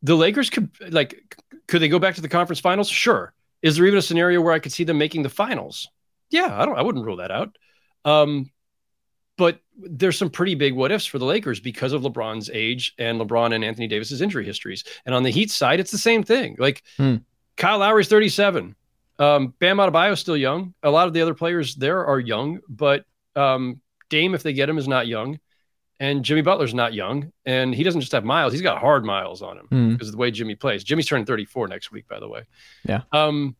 the 0.00 0.16
Lakers 0.16 0.48
could 0.48 0.70
like 0.90 1.36
could 1.68 1.82
they 1.82 1.88
go 1.88 1.98
back 1.98 2.14
to 2.14 2.22
the 2.22 2.30
conference 2.30 2.60
finals? 2.60 2.88
Sure. 2.88 3.34
Is 3.60 3.76
there 3.76 3.84
even 3.84 3.98
a 3.98 4.02
scenario 4.02 4.40
where 4.40 4.54
I 4.54 4.58
could 4.58 4.72
see 4.72 4.84
them 4.84 4.96
making 4.96 5.22
the 5.22 5.28
finals? 5.28 5.86
Yeah, 6.30 6.58
I 6.58 6.64
don't 6.64 6.78
I 6.78 6.82
wouldn't 6.82 7.04
rule 7.04 7.18
that 7.18 7.30
out. 7.30 7.58
Um 8.06 8.50
but 9.36 9.60
there's 9.78 10.16
some 10.16 10.30
pretty 10.30 10.54
big 10.54 10.74
what 10.74 10.90
ifs 10.92 11.04
for 11.06 11.18
the 11.18 11.24
Lakers 11.24 11.60
because 11.60 11.92
of 11.92 12.02
LeBron's 12.02 12.48
age 12.52 12.94
and 12.98 13.20
LeBron 13.20 13.54
and 13.54 13.62
Anthony 13.64 13.86
Davis's 13.88 14.22
injury 14.22 14.44
histories. 14.44 14.84
And 15.04 15.14
on 15.14 15.22
the 15.22 15.30
Heat 15.30 15.50
side, 15.50 15.80
it's 15.80 15.90
the 15.90 15.98
same 15.98 16.22
thing. 16.22 16.56
Like 16.58 16.82
Hmm. 16.96 17.16
Kyle 17.56 17.78
Lowry's 17.78 18.08
37. 18.08 18.74
Um, 19.18 19.54
Bam 19.60 19.78
Adebayo's 19.78 20.20
still 20.20 20.36
young. 20.36 20.74
A 20.82 20.90
lot 20.90 21.06
of 21.08 21.14
the 21.14 21.22
other 21.22 21.34
players 21.34 21.74
there 21.74 22.04
are 22.06 22.18
young, 22.20 22.60
but 22.68 23.04
um, 23.34 23.80
Dame, 24.10 24.34
if 24.34 24.42
they 24.42 24.52
get 24.52 24.68
him, 24.68 24.76
is 24.78 24.86
not 24.88 25.06
young. 25.06 25.38
And 25.98 26.22
Jimmy 26.22 26.42
Butler's 26.42 26.74
not 26.74 26.92
young. 26.92 27.32
And 27.46 27.74
he 27.74 27.82
doesn't 27.82 28.02
just 28.02 28.12
have 28.12 28.24
miles, 28.24 28.52
he's 28.52 28.60
got 28.62 28.78
hard 28.78 29.04
miles 29.04 29.40
on 29.42 29.56
him 29.58 29.68
Mm. 29.72 29.92
because 29.92 30.08
of 30.08 30.12
the 30.12 30.18
way 30.18 30.30
Jimmy 30.30 30.54
plays. 30.54 30.84
Jimmy's 30.84 31.06
turning 31.06 31.24
34 31.24 31.68
next 31.68 31.90
week, 31.92 32.06
by 32.08 32.20
the 32.20 32.28
way. 32.28 32.42
Yeah. 32.86 33.02
Um, 33.12 33.56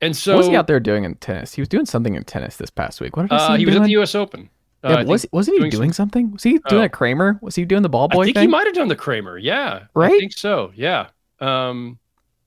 and 0.00 0.16
so 0.16 0.32
what 0.32 0.38
was 0.38 0.46
he 0.48 0.56
out 0.56 0.66
there 0.66 0.80
doing 0.80 1.04
in 1.04 1.14
tennis? 1.16 1.54
He 1.54 1.60
was 1.60 1.68
doing 1.68 1.86
something 1.86 2.16
in 2.16 2.24
tennis 2.24 2.56
this 2.56 2.70
past 2.70 3.00
week. 3.00 3.16
What 3.16 3.28
did 3.28 3.30
he, 3.30 3.36
uh, 3.40 3.56
he 3.56 3.66
was 3.66 3.76
at 3.76 3.84
the 3.84 3.90
U.S. 3.90 4.16
Open. 4.16 4.50
Uh, 4.84 4.88
Yeah, 4.90 5.02
was, 5.04 5.26
wasn't 5.32 5.54
he 5.56 5.58
doing 5.60 5.70
doing, 5.70 5.88
some- 5.92 6.06
something? 6.08 6.32
Was 6.32 6.42
he 6.42 6.58
doing 6.68 6.82
Oh. 6.82 6.84
a 6.84 6.88
Kramer? 6.88 7.38
Was 7.40 7.54
he 7.54 7.64
doing 7.64 7.82
the 7.82 7.88
ball 7.88 8.08
boy 8.08 8.22
I 8.22 8.24
think 8.26 8.36
thing? 8.36 8.42
he 8.42 8.48
might 8.48 8.66
have 8.66 8.74
done 8.74 8.88
the 8.88 8.96
Kramer. 8.96 9.38
Yeah, 9.38 9.84
right. 9.94 10.12
I 10.12 10.18
think 10.18 10.32
so. 10.32 10.72
Yeah. 10.74 11.08
Um, 11.40 11.98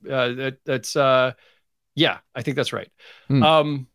uh, 0.10 0.34
that, 0.34 0.58
that's 0.65 0.95
uh, 0.95 1.32
yeah, 1.95 2.17
I 2.36 2.41
think 2.41 2.58
that's 2.58 2.74
right. 2.74 2.91
Hmm. 3.28 3.43
Um, 3.43 3.88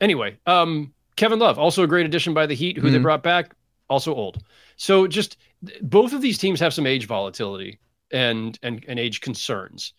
anyway, 0.00 0.38
um, 0.46 0.92
Kevin 1.16 1.38
Love, 1.38 1.58
also 1.58 1.82
a 1.82 1.86
great 1.86 2.06
addition 2.06 2.32
by 2.34 2.46
the 2.46 2.54
Heat, 2.54 2.78
who 2.78 2.90
they 2.90 2.98
Mhm. 2.98 3.02
brought 3.02 3.22
back, 3.22 3.54
also 3.90 4.14
old. 4.14 4.42
So 4.76 5.06
just 5.06 5.36
both 5.82 6.12
of 6.14 6.22
these 6.22 6.38
teams 6.38 6.58
have 6.60 6.72
some 6.74 6.86
age 6.86 7.06
volatility 7.06 7.78
and 8.10 8.58
and 8.62 8.84
and 8.88 8.98
age 8.98 9.20
concerns, 9.20 9.92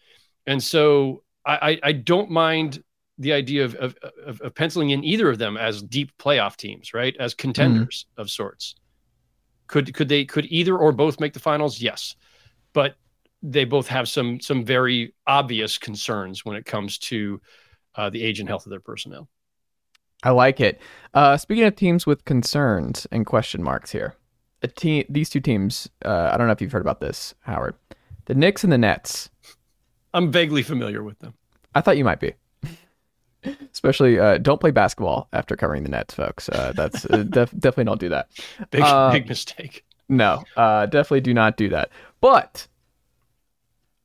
and 0.47 0.61
so 0.61 1.23
I 1.45 1.53
I, 1.71 1.79
I 1.83 1.91
don't 1.93 2.29
mind 2.31 2.83
the 3.17 3.33
idea 3.33 3.63
of, 3.63 3.75
of 3.75 3.95
of 4.25 4.41
of 4.41 4.55
penciling 4.55 4.89
in 4.89 5.03
either 5.03 5.29
of 5.29 5.37
them 5.37 5.57
as 5.57 5.81
deep 5.81 6.11
playoff 6.17 6.55
teams, 6.55 6.93
right? 6.93 7.15
As 7.19 7.33
contenders 7.33 8.05
of 8.17 8.29
sorts. 8.29 8.75
Could 9.67 9.93
could 9.93 10.09
they 10.09 10.25
could 10.25 10.45
either 10.49 10.77
or 10.77 10.91
both 10.91 11.19
make 11.19 11.33
the 11.33 11.39
finals? 11.39 11.81
Yes, 11.81 12.15
but 12.73 12.95
they 13.41 13.65
both 13.65 13.87
have 13.87 14.09
some 14.09 14.39
some 14.39 14.63
very 14.65 15.13
obvious 15.27 15.77
concerns 15.77 16.45
when 16.45 16.55
it 16.55 16.65
comes 16.65 16.97
to 16.97 17.41
uh, 17.95 18.09
the 18.09 18.23
age 18.23 18.39
and 18.39 18.49
health 18.49 18.65
of 18.65 18.69
their 18.69 18.79
personnel. 18.79 19.29
I 20.23 20.31
like 20.31 20.59
it. 20.59 20.81
Uh, 21.13 21.37
speaking 21.37 21.65
of 21.65 21.75
teams 21.75 22.05
with 22.05 22.23
concerns 22.25 23.05
and 23.11 23.25
question 23.25 23.61
marks 23.61 23.91
here, 23.91 24.15
a 24.61 24.67
team, 24.67 25.05
these 25.09 25.29
two 25.29 25.41
teams. 25.41 25.89
Uh, 26.03 26.29
I 26.31 26.37
don't 26.37 26.47
know 26.47 26.53
if 26.53 26.61
you've 26.61 26.71
heard 26.71 26.81
about 26.81 27.01
this, 27.01 27.35
Howard. 27.41 27.75
The 28.25 28.35
Knicks 28.35 28.63
and 28.63 28.71
the 28.71 28.77
Nets. 28.77 29.29
I'm 30.13 30.31
vaguely 30.31 30.63
familiar 30.63 31.03
with 31.03 31.19
them. 31.19 31.33
I 31.75 31.81
thought 31.81 31.97
you 31.97 32.05
might 32.05 32.19
be. 32.19 32.33
Especially, 33.71 34.19
uh, 34.19 34.37
don't 34.37 34.59
play 34.59 34.71
basketball 34.71 35.27
after 35.33 35.55
covering 35.55 35.83
the 35.83 35.89
Nets, 35.89 36.13
folks. 36.13 36.49
Uh, 36.49 36.73
that's 36.75 37.05
uh, 37.05 37.23
def- 37.29 37.51
definitely 37.51 37.85
don't 37.85 37.99
do 37.99 38.09
that. 38.09 38.29
Big 38.71 38.81
Uh, 38.81 39.11
big 39.11 39.27
mistake. 39.27 39.83
No, 40.09 40.43
uh, 40.57 40.85
definitely 40.87 41.21
do 41.21 41.33
not 41.33 41.57
do 41.57 41.69
that. 41.69 41.89
But 42.21 42.67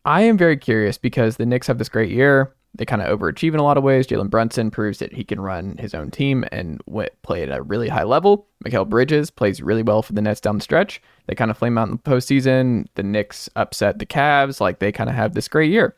I 0.04 0.22
am 0.22 0.38
very 0.38 0.56
curious 0.56 0.96
because 0.98 1.36
the 1.36 1.46
Knicks 1.46 1.66
have 1.66 1.78
this 1.78 1.88
great 1.88 2.10
year. 2.10 2.54
They 2.74 2.84
kind 2.84 3.02
of 3.02 3.18
overachieve 3.18 3.54
in 3.54 3.60
a 3.60 3.64
lot 3.64 3.76
of 3.78 3.82
ways. 3.82 4.06
Jalen 4.06 4.30
Brunson 4.30 4.70
proves 4.70 4.98
that 4.98 5.12
he 5.12 5.24
can 5.24 5.40
run 5.40 5.76
his 5.78 5.94
own 5.94 6.10
team 6.10 6.44
and 6.52 6.80
w- 6.86 7.08
play 7.22 7.42
at 7.42 7.50
a 7.50 7.62
really 7.62 7.88
high 7.88 8.04
level. 8.04 8.46
Mikal 8.64 8.88
Bridges 8.88 9.30
plays 9.30 9.60
really 9.62 9.82
well 9.82 10.02
for 10.02 10.12
the 10.12 10.20
Nets 10.22 10.40
down 10.40 10.56
the 10.58 10.62
stretch. 10.62 11.00
They 11.26 11.34
kind 11.34 11.50
of 11.50 11.58
flame 11.58 11.78
out 11.78 11.88
in 11.88 11.92
the 11.92 11.98
postseason. 12.10 12.86
The 12.94 13.02
Knicks 13.02 13.48
upset 13.56 13.98
the 13.98 14.06
Cavs. 14.06 14.60
Like 14.60 14.78
they 14.78 14.92
kind 14.92 15.10
of 15.10 15.16
have 15.16 15.34
this 15.34 15.48
great 15.48 15.70
year. 15.72 15.96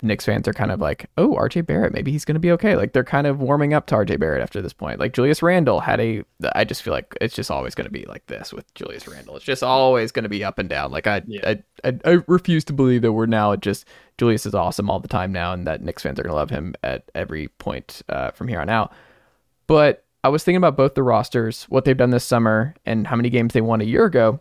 Knicks 0.00 0.24
fans 0.24 0.46
are 0.46 0.52
kind 0.52 0.70
of 0.70 0.80
like, 0.80 1.10
oh, 1.18 1.34
RJ 1.34 1.66
Barrett, 1.66 1.92
maybe 1.92 2.12
he's 2.12 2.24
going 2.24 2.34
to 2.34 2.40
be 2.40 2.52
okay. 2.52 2.76
Like 2.76 2.92
they're 2.92 3.02
kind 3.02 3.26
of 3.26 3.40
warming 3.40 3.74
up 3.74 3.86
to 3.86 3.96
RJ 3.96 4.20
Barrett 4.20 4.42
after 4.42 4.62
this 4.62 4.72
point. 4.72 5.00
Like 5.00 5.12
Julius 5.12 5.42
Randle 5.42 5.80
had 5.80 6.00
a, 6.00 6.22
I 6.54 6.64
just 6.64 6.82
feel 6.82 6.92
like 6.92 7.16
it's 7.20 7.34
just 7.34 7.50
always 7.50 7.74
going 7.74 7.86
to 7.86 7.90
be 7.90 8.04
like 8.04 8.26
this 8.26 8.52
with 8.52 8.72
Julius 8.74 9.08
Randle. 9.08 9.36
It's 9.36 9.44
just 9.44 9.62
always 9.62 10.12
going 10.12 10.22
to 10.22 10.28
be 10.28 10.44
up 10.44 10.58
and 10.58 10.68
down. 10.68 10.92
Like 10.92 11.06
I, 11.06 11.22
Yeah. 11.26 11.54
I, 11.84 11.88
I, 11.88 11.98
I 12.04 12.18
refuse 12.28 12.64
to 12.66 12.72
believe 12.72 13.02
that 13.02 13.12
we're 13.12 13.26
now 13.26 13.56
just 13.56 13.86
Julius 14.18 14.46
is 14.46 14.54
awesome 14.54 14.90
all 14.90 14.98
the 15.00 15.08
time 15.08 15.32
now, 15.32 15.52
and 15.52 15.66
that 15.66 15.82
Knicks 15.82 16.02
fans 16.02 16.18
are 16.18 16.22
going 16.22 16.32
to 16.32 16.36
love 16.36 16.50
him 16.50 16.74
at 16.82 17.10
every 17.14 17.48
point 17.48 18.02
uh, 18.08 18.32
from 18.32 18.48
here 18.48 18.60
on 18.60 18.68
out. 18.68 18.92
But 19.68 20.04
I 20.24 20.28
was 20.28 20.42
thinking 20.42 20.56
about 20.56 20.76
both 20.76 20.94
the 20.94 21.02
rosters, 21.02 21.64
what 21.64 21.84
they've 21.84 21.96
done 21.96 22.10
this 22.10 22.24
summer, 22.24 22.74
and 22.84 23.06
how 23.06 23.16
many 23.16 23.30
games 23.30 23.54
they 23.54 23.60
won 23.60 23.80
a 23.80 23.84
year 23.84 24.04
ago. 24.04 24.40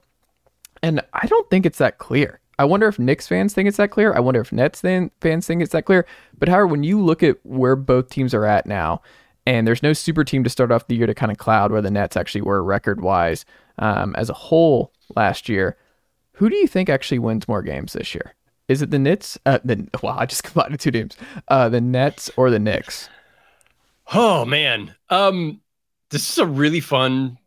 And 0.81 1.01
I 1.13 1.27
don't 1.27 1.49
think 1.49 1.65
it's 1.65 1.77
that 1.77 1.99
clear. 1.99 2.39
I 2.59 2.65
wonder 2.65 2.87
if 2.87 2.97
Knicks 2.97 3.27
fans 3.27 3.53
think 3.53 3.67
it's 3.67 3.77
that 3.77 3.91
clear. 3.91 4.13
I 4.13 4.19
wonder 4.19 4.41
if 4.41 4.51
Nets 4.51 4.81
fan- 4.81 5.11
fans 5.21 5.45
think 5.45 5.61
it's 5.61 5.73
that 5.73 5.85
clear. 5.85 6.05
But 6.37 6.49
however, 6.49 6.67
when 6.67 6.83
you 6.83 7.01
look 7.01 7.21
at 7.21 7.37
where 7.43 7.75
both 7.75 8.09
teams 8.09 8.33
are 8.33 8.45
at 8.45 8.65
now, 8.65 9.01
and 9.45 9.65
there's 9.65 9.83
no 9.83 9.93
super 9.93 10.23
team 10.23 10.43
to 10.43 10.49
start 10.49 10.71
off 10.71 10.87
the 10.87 10.95
year 10.95 11.07
to 11.07 11.13
kind 11.13 11.31
of 11.31 11.37
cloud 11.37 11.71
where 11.71 11.81
the 11.81 11.91
Nets 11.91 12.17
actually 12.17 12.41
were 12.41 12.63
record 12.63 13.01
wise 13.01 13.45
um, 13.79 14.15
as 14.15 14.29
a 14.29 14.33
whole 14.33 14.91
last 15.15 15.47
year, 15.47 15.77
who 16.33 16.49
do 16.49 16.55
you 16.55 16.67
think 16.67 16.89
actually 16.89 17.19
wins 17.19 17.47
more 17.47 17.61
games 17.61 17.93
this 17.93 18.13
year? 18.13 18.33
Is 18.67 18.81
it 18.81 18.91
the 18.91 18.99
Nets? 18.99 19.37
Uh, 19.45 19.59
the, 19.63 19.87
wow, 20.03 20.17
I 20.17 20.25
just 20.25 20.43
combined 20.43 20.79
two 20.79 20.91
teams. 20.91 21.15
Uh, 21.47 21.69
the 21.69 21.81
Nets 21.81 22.29
or 22.35 22.49
the 22.49 22.59
Knicks? 22.59 23.09
Oh 24.13 24.45
man, 24.45 24.95
um, 25.09 25.61
this 26.09 26.29
is 26.29 26.37
a 26.37 26.45
really 26.45 26.79
fun 26.79 27.37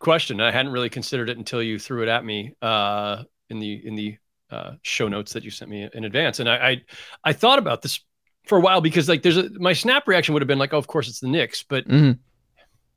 question. 0.00 0.40
I 0.40 0.50
hadn't 0.50 0.72
really 0.72 0.90
considered 0.90 1.28
it 1.28 1.38
until 1.38 1.62
you 1.62 1.78
threw 1.78 2.02
it 2.02 2.08
at 2.08 2.24
me 2.24 2.54
uh, 2.62 3.24
in 3.50 3.58
the 3.58 3.86
in 3.86 3.94
the 3.94 4.18
uh, 4.50 4.72
show 4.82 5.08
notes 5.08 5.32
that 5.32 5.44
you 5.44 5.50
sent 5.50 5.70
me 5.70 5.88
in 5.92 6.04
advance, 6.04 6.40
and 6.40 6.48
I, 6.48 6.56
I 6.70 6.82
I 7.24 7.32
thought 7.32 7.58
about 7.58 7.82
this 7.82 8.00
for 8.46 8.58
a 8.58 8.60
while 8.60 8.80
because 8.80 9.08
like 9.08 9.22
there's 9.22 9.36
a 9.36 9.50
my 9.58 9.72
snap 9.72 10.08
reaction 10.08 10.32
would 10.32 10.42
have 10.42 10.48
been 10.48 10.58
like, 10.58 10.72
oh, 10.72 10.78
of 10.78 10.86
course 10.86 11.08
it's 11.08 11.20
the 11.20 11.28
Knicks, 11.28 11.62
but 11.62 11.86
Mhm. 11.86 12.18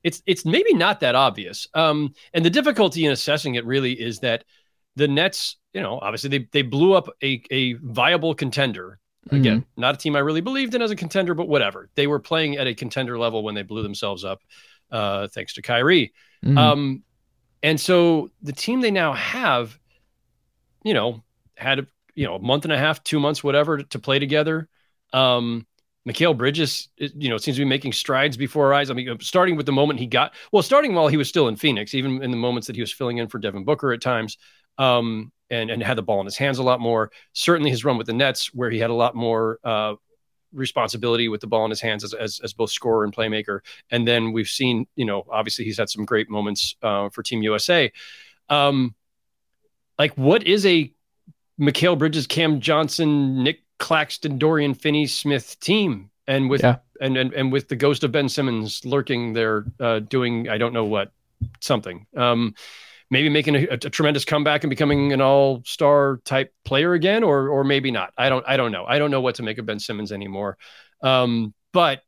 it's 0.04 0.22
it's 0.26 0.46
maybe 0.46 0.74
not 0.74 1.02
that 1.02 1.16
obvious. 1.16 1.68
Um, 1.74 2.14
and 2.34 2.44
the 2.46 2.50
difficulty 2.50 3.06
in 3.06 3.12
assessing 3.12 3.56
it 3.56 3.66
really 3.66 3.94
is 3.94 4.20
that 4.20 4.46
the 4.96 5.08
Nets, 5.08 5.58
you 5.74 5.82
know, 5.82 6.00
obviously 6.02 6.30
they 6.30 6.48
they 6.52 6.62
blew 6.62 6.94
up 6.94 7.10
a 7.24 7.42
a 7.52 7.74
viable 7.74 8.34
contender. 8.34 8.98
Again, 9.30 9.66
not 9.78 9.94
a 9.94 9.98
team 10.00 10.16
I 10.16 10.20
really 10.20 10.42
believed 10.42 10.74
in 10.74 10.82
as 10.82 10.90
a 10.90 10.96
contender, 10.96 11.36
but 11.36 11.48
whatever. 11.48 11.90
They 11.94 12.08
were 12.08 12.20
playing 12.20 12.58
at 12.58 12.66
a 12.66 12.74
contender 12.74 13.20
level 13.20 13.44
when 13.44 13.54
they 13.54 13.62
blew 13.62 13.84
themselves 13.84 14.26
up, 14.26 14.42
uh, 14.90 15.28
thanks 15.28 15.54
to 15.54 15.62
Kyrie. 15.62 16.12
Mhm. 16.44 16.58
Um, 16.58 17.04
and 17.62 17.80
so 17.80 18.32
the 18.42 18.52
team 18.52 18.82
they 18.82 18.90
now 18.90 19.14
have, 19.14 19.78
you 20.84 20.96
know, 20.96 21.24
had 21.62 21.80
a, 21.80 21.88
you 22.15 22.26
know 22.26 22.36
a 22.36 22.39
month 22.39 22.65
and 22.65 22.74
a 22.74 22.78
half, 22.78 23.04
two 23.04 23.19
months, 23.19 23.43
whatever, 23.43 23.82
to 23.82 24.00
play 24.00 24.19
together. 24.19 24.67
Um, 25.13 25.65
Mikal 26.08 26.36
Bridges, 26.36 26.89
you 26.97 27.30
know, 27.30 27.38
seems 27.38 27.58
to 27.58 27.62
be 27.62 27.69
making 27.69 27.93
strides 27.93 28.36
before 28.36 28.67
our 28.67 28.74
eyes. 28.74 28.89
I 28.89 28.93
mean, 28.93 29.17
starting 29.21 29.56
with 29.56 29.67
the 29.67 29.71
moment 29.71 30.00
he 30.00 30.08
got, 30.08 30.34
well, 30.52 30.63
starting 30.63 30.95
while 30.95 31.08
he 31.08 31.17
was 31.17 31.30
still 31.30 31.47
in 31.47 31.56
Phoenix, 31.56 31.93
even 31.93 32.24
in 32.24 32.32
the 32.32 32.38
moments 32.38 32.67
that 32.67 32.76
he 32.76 32.82
was 32.82 32.91
filling 32.91 33.17
in 33.17 33.28
for 33.28 33.38
Devin 33.38 33.65
Booker 33.65 33.93
at 33.93 34.02
times, 34.02 34.38
um, 34.78 35.32
and 35.50 35.69
and 35.69 35.84
had 35.84 35.97
the 35.97 36.02
ball 36.02 36.19
in 36.19 36.26
his 36.26 36.38
hands 36.38 36.58
a 36.58 36.63
lot 36.63 36.80
more. 36.80 37.12
Certainly, 37.34 37.69
his 37.69 37.86
run 37.86 37.97
with 37.97 38.08
the 38.08 38.13
Nets, 38.13 38.54
where 38.54 38.71
he 38.71 38.80
had 38.80 38.89
a 38.89 38.95
lot 38.95 39.15
more 39.15 39.60
uh, 39.63 39.93
responsibility 40.54 41.28
with 41.28 41.41
the 41.41 41.47
ball 41.47 41.65
in 41.65 41.69
his 41.69 41.82
hands 41.82 42.04
as, 42.04 42.13
as, 42.13 42.39
as 42.43 42.54
both 42.54 42.71
scorer 42.71 43.04
and 43.04 43.15
playmaker. 43.15 43.60
And 43.89 44.08
then 44.08 44.32
we've 44.32 44.47
seen, 44.47 44.86
you 44.95 45.06
know, 45.06 45.26
obviously 45.30 45.65
he's 45.65 45.78
had 45.78 45.89
some 45.89 46.06
great 46.06 46.30
moments 46.30 46.76
uh, 46.82 47.10
for 47.10 47.24
Team 47.24 47.41
USA. 47.43 47.91
Um, 48.50 48.95
like, 49.97 50.13
what 50.17 50.43
is 50.43 50.65
a 50.65 50.91
Mikal 51.62 51.97
Bridges, 51.97 52.28
Cam 52.28 52.60
Johnson, 52.60 53.43
Nick 53.43 53.60
Claxton, 53.78 54.38
Dorian 54.38 54.74
Finney 54.74 55.08
Smith 55.08 55.60
team? 55.60 56.10
And 56.28 56.50
with 56.50 56.62
Yeah. 56.62 56.78
and, 57.00 57.17
and 57.17 57.34
and 57.34 57.52
with 57.52 57.67
the 57.67 57.76
ghost 57.76 58.04
of 58.04 58.12
Ben 58.12 58.30
Simmons 58.30 58.86
lurking 58.86 59.34
there, 59.34 59.65
uh, 59.80 60.00
doing 60.00 60.50
I 60.50 60.58
don't 60.58 60.74
know 60.74 60.86
what 60.86 61.12
something. 61.60 62.06
Um, 62.15 62.56
maybe 63.10 63.28
making 63.28 63.56
a, 63.56 63.63
a 63.71 63.78
tremendous 63.78 64.24
comeback 64.24 64.63
and 64.63 64.69
becoming 64.69 65.12
an 65.12 65.19
all-star 65.19 66.21
type 66.24 66.54
player 66.63 66.93
again, 66.93 67.24
or 67.24 67.50
or 67.50 67.63
maybe 67.63 67.91
not. 67.91 68.13
I 68.17 68.30
don't 68.30 68.45
I 68.47 68.56
don't 68.58 68.71
know. 68.71 68.86
I 68.86 69.00
don't 69.00 69.12
know 69.12 69.21
what 69.21 69.36
to 69.36 69.43
make 69.43 69.58
of 69.58 69.65
Ben 69.65 69.80
Simmons 69.80 70.12
anymore. 70.12 70.58
Um, 71.02 71.54
but 71.74 72.02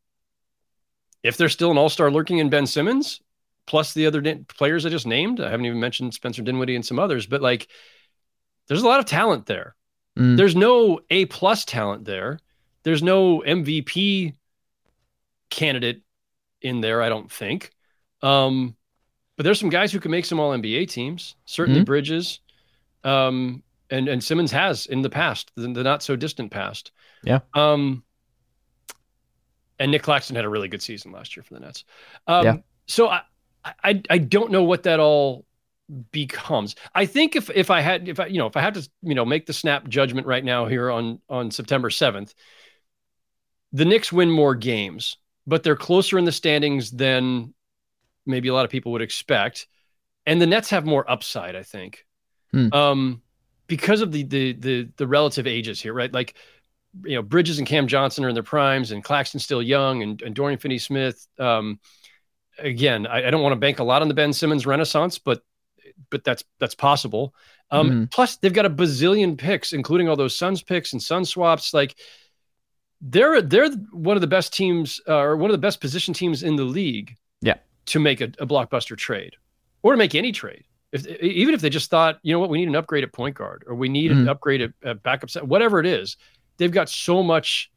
if 1.24 1.38
there's 1.38 1.54
still 1.54 1.72
an 1.72 1.78
all-star 1.78 2.12
lurking 2.12 2.38
in 2.38 2.50
Ben 2.50 2.68
Simmons, 2.68 3.22
plus 3.66 3.94
the 3.94 4.06
other 4.06 4.22
players 4.48 4.86
I 4.86 4.90
just 4.90 5.08
named, 5.08 5.40
I 5.40 5.50
haven't 5.50 5.66
even 5.66 5.80
mentioned 5.80 6.14
Spencer 6.14 6.42
Dinwiddie 6.42 6.76
and 6.76 6.86
some 6.86 7.00
others, 7.00 7.26
but 7.26 7.42
like 7.42 7.68
there's 8.68 8.84
a 8.84 8.88
lot 8.88 9.00
of 9.00 9.06
talent 9.06 9.46
there. 9.46 9.76
Mm. 10.18 10.38
There's 10.38 10.56
no 10.56 11.00
A 11.10 11.26
plus 11.26 11.66
talent 11.66 12.06
there. 12.06 12.40
There's 12.84 13.02
no 13.04 13.40
MVP 13.42 14.34
candidate 15.50 16.02
in 16.62 16.82
there, 16.82 17.02
I 17.02 17.10
don't 17.10 17.32
think. 17.32 17.72
Um, 18.22 18.76
but 19.36 19.44
there's 19.44 19.60
some 19.60 19.70
guys 19.70 19.92
who 19.92 20.00
can 20.00 20.12
make 20.12 20.26
some 20.26 20.40
all 20.40 20.52
NBA 20.52 20.90
teams. 20.90 21.36
Certainly 21.46 21.82
Mhm. 21.82 21.86
Bridges, 21.86 22.40
um, 23.04 23.64
and 23.90 24.08
and 24.08 24.24
Simmons 24.24 24.52
has 24.52 24.86
in 24.86 25.02
the 25.02 25.10
past, 25.10 25.52
the, 25.56 25.68
the 25.68 25.84
not 25.84 26.04
so 26.04 26.16
distant 26.16 26.52
past. 26.52 26.92
Yeah. 27.24 27.40
Um, 27.54 28.04
and 29.80 29.92
Nick 29.92 30.04
Claxton 30.04 30.36
had 30.36 30.46
a 30.46 30.50
really 30.50 30.68
good 30.68 30.82
season 30.82 31.12
last 31.12 31.36
year 31.36 31.44
for 31.44 31.54
the 31.56 31.60
Nets. 31.60 31.84
Um, 32.28 32.46
Yeah. 32.46 32.58
So 32.88 33.10
I, 33.10 33.22
I 33.66 34.02
I 34.10 34.18
don't 34.20 34.52
know 34.52 34.64
what 34.64 34.84
that 34.84 35.00
all 35.00 35.46
becomes. 36.12 36.76
I 36.94 37.06
think 37.06 37.36
if 37.36 37.50
if 37.50 37.70
I 37.70 37.82
had 37.82 38.08
if 38.08 38.20
I 38.20 38.28
you 38.28 38.38
know 38.38 38.48
if 38.48 38.58
I 38.58 38.62
had 38.62 38.74
to 38.76 38.90
you 39.02 39.16
know 39.16 39.26
make 39.26 39.46
the 39.46 39.54
snap 39.54 39.88
judgment 39.88 40.28
right 40.28 40.44
now 40.44 40.66
here 40.66 40.92
on 40.92 41.20
on 41.30 41.52
September 41.52 41.90
7th, 41.90 42.34
the 43.72 43.86
Knicks 43.86 44.12
win 44.12 44.30
more 44.30 44.56
games, 44.56 45.18
but 45.48 45.64
they're 45.64 45.76
closer 45.76 46.18
in 46.18 46.26
the 46.26 46.32
standings 46.32 46.92
than 46.92 47.54
maybe 48.26 48.48
a 48.48 48.54
lot 48.54 48.66
of 48.66 48.72
people 48.72 48.92
would 48.94 49.02
expect. 49.02 49.68
And 50.26 50.42
the 50.42 50.48
Nets 50.48 50.70
have 50.70 50.86
more 50.86 51.10
upside, 51.10 51.56
I 51.56 51.64
think. 51.64 52.06
Hmm. 52.52 52.74
Um 52.74 53.22
because 53.68 54.02
of 54.02 54.12
the 54.12 54.24
the 54.24 54.54
the 54.54 54.90
the 54.98 55.08
relative 55.08 55.48
ages 55.48 55.82
here, 55.82 55.94
right? 55.94 56.14
Like 56.14 56.36
you 57.04 57.16
know, 57.16 57.24
Bridges 57.24 57.58
and 57.58 57.68
Cam 57.68 57.88
Johnson 57.88 58.24
are 58.24 58.30
in 58.30 58.36
their 58.36 58.44
primes 58.44 58.92
and 58.92 59.04
Claxton's 59.04 59.44
still 59.44 59.64
young 59.64 60.04
and, 60.04 60.22
and 60.22 60.36
Dorian 60.36 60.60
Finney 60.60 60.78
Smith 60.78 61.28
um 61.40 61.80
again, 62.60 63.08
I, 63.08 63.28
I 63.28 63.30
don't 63.32 63.42
want 63.42 63.54
to 63.54 63.60
bank 63.60 63.80
a 63.80 63.84
lot 63.84 64.02
on 64.02 64.08
the 64.08 64.14
Ben 64.14 64.34
Simmons 64.34 64.66
renaissance, 64.66 65.18
but 65.18 65.42
but 66.10 66.24
that's 66.24 66.44
that's 66.60 66.76
possible. 66.76 67.34
Um, 67.72 67.90
Mhm. 67.90 68.12
Plus, 68.12 68.38
they've 68.38 68.54
got 68.54 68.66
a 68.66 68.70
bazillion 68.70 69.38
picks, 69.38 69.74
including 69.74 70.08
all 70.10 70.16
those 70.16 70.36
Suns 70.38 70.62
picks 70.62 70.94
and 70.94 71.02
Sun 71.02 71.26
swaps. 71.26 71.74
Like 71.74 71.96
they're 73.02 73.42
they're 73.42 73.70
one 73.92 74.16
of 74.18 74.22
the 74.22 74.28
best 74.28 74.54
teams, 74.54 75.02
uh, 75.08 75.18
or 75.18 75.36
one 75.38 75.50
of 75.50 75.54
the 75.54 75.58
best 75.68 75.82
position 75.82 76.14
teams 76.14 76.44
in 76.44 76.56
the 76.56 76.64
league. 76.64 77.18
Yeah. 77.42 77.56
to 77.88 78.00
make 78.00 78.22
a, 78.22 78.32
a 78.40 78.48
blockbuster 78.48 78.96
trade, 78.96 79.36
or 79.82 79.92
to 79.92 79.98
make 79.98 80.16
any 80.16 80.32
trade. 80.32 80.64
If 80.94 81.06
even 81.08 81.54
if 81.54 81.60
they 81.60 81.70
just 81.70 81.90
thought, 81.90 82.20
you 82.24 82.32
know 82.32 82.40
what, 82.40 82.50
we 82.50 82.60
need 82.60 82.70
an 82.70 82.76
upgrade 82.78 83.04
at 83.04 83.12
point 83.12 83.36
guard, 83.36 83.66
or 83.68 83.76
we 83.76 83.90
need 83.90 84.12
an 84.12 84.24
Mhm. 84.24 84.30
upgrade 84.30 84.62
at, 84.62 84.72
at 84.86 85.04
backup 85.04 85.30
set, 85.30 85.46
whatever 85.46 85.82
it 85.82 85.86
is, 85.86 86.16
they've 86.58 86.72
got 86.72 86.88
so 86.88 87.22
much 87.22 87.70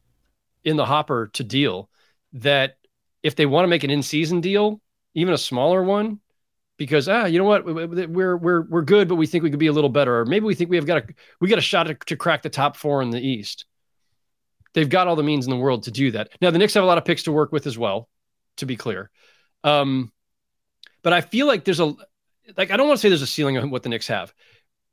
in 0.63 0.77
the 0.77 0.85
hopper 0.85 1.27
to 1.33 1.43
deal 1.43 1.89
that 2.33 2.77
if 3.21 3.35
they 3.35 3.45
want 3.45 3.65
to 3.65 3.67
make 3.67 3.83
an 3.83 3.89
in-season 3.89 4.39
deal, 4.39 4.79
even 5.13 5.33
a 5.33 5.37
smaller 5.37 5.83
one, 5.83 6.21
because 6.77 7.09
ah, 7.09 7.25
you 7.25 7.39
know 7.39 7.45
what, 7.45 7.65
we're 7.65 8.37
we're 8.37 8.61
we're 8.61 8.81
good, 8.81 9.07
but 9.07 9.15
we 9.15 9.27
think 9.27 9.43
we 9.43 9.49
could 9.49 9.59
be 9.59 9.67
a 9.67 9.73
little 9.73 9.89
better, 9.89 10.19
or 10.19 10.25
maybe 10.25 10.45
we 10.45 10.55
think 10.55 10.69
we 10.69 10.75
have 10.75 10.85
got 10.85 10.97
a 10.97 11.13
we 11.39 11.49
got 11.49 11.59
a 11.59 11.61
shot 11.61 11.83
to, 11.83 11.95
to 11.95 12.15
crack 12.15 12.43
the 12.43 12.49
top 12.49 12.77
four 12.77 13.01
in 13.01 13.09
the 13.09 13.19
East. 13.19 13.65
They've 14.73 14.89
got 14.89 15.07
all 15.07 15.15
the 15.15 15.23
means 15.23 15.45
in 15.45 15.49
the 15.49 15.57
world 15.57 15.83
to 15.83 15.91
do 15.91 16.11
that. 16.11 16.29
Now 16.39 16.51
the 16.51 16.59
Knicks 16.59 16.75
have 16.75 16.83
a 16.83 16.87
lot 16.87 16.97
of 16.97 17.05
picks 17.05 17.23
to 17.23 17.31
work 17.31 17.51
with 17.51 17.65
as 17.65 17.77
well, 17.77 18.07
to 18.57 18.65
be 18.65 18.75
clear. 18.75 19.09
Um, 19.63 20.11
but 21.01 21.13
I 21.13 21.21
feel 21.21 21.47
like 21.47 21.65
there's 21.65 21.79
a 21.79 21.95
like 22.55 22.71
I 22.71 22.77
don't 22.77 22.87
want 22.87 22.97
to 22.97 23.01
say 23.01 23.09
there's 23.09 23.21
a 23.21 23.27
ceiling 23.27 23.57
on 23.57 23.69
what 23.69 23.83
the 23.83 23.89
Knicks 23.89 24.07
have. 24.07 24.33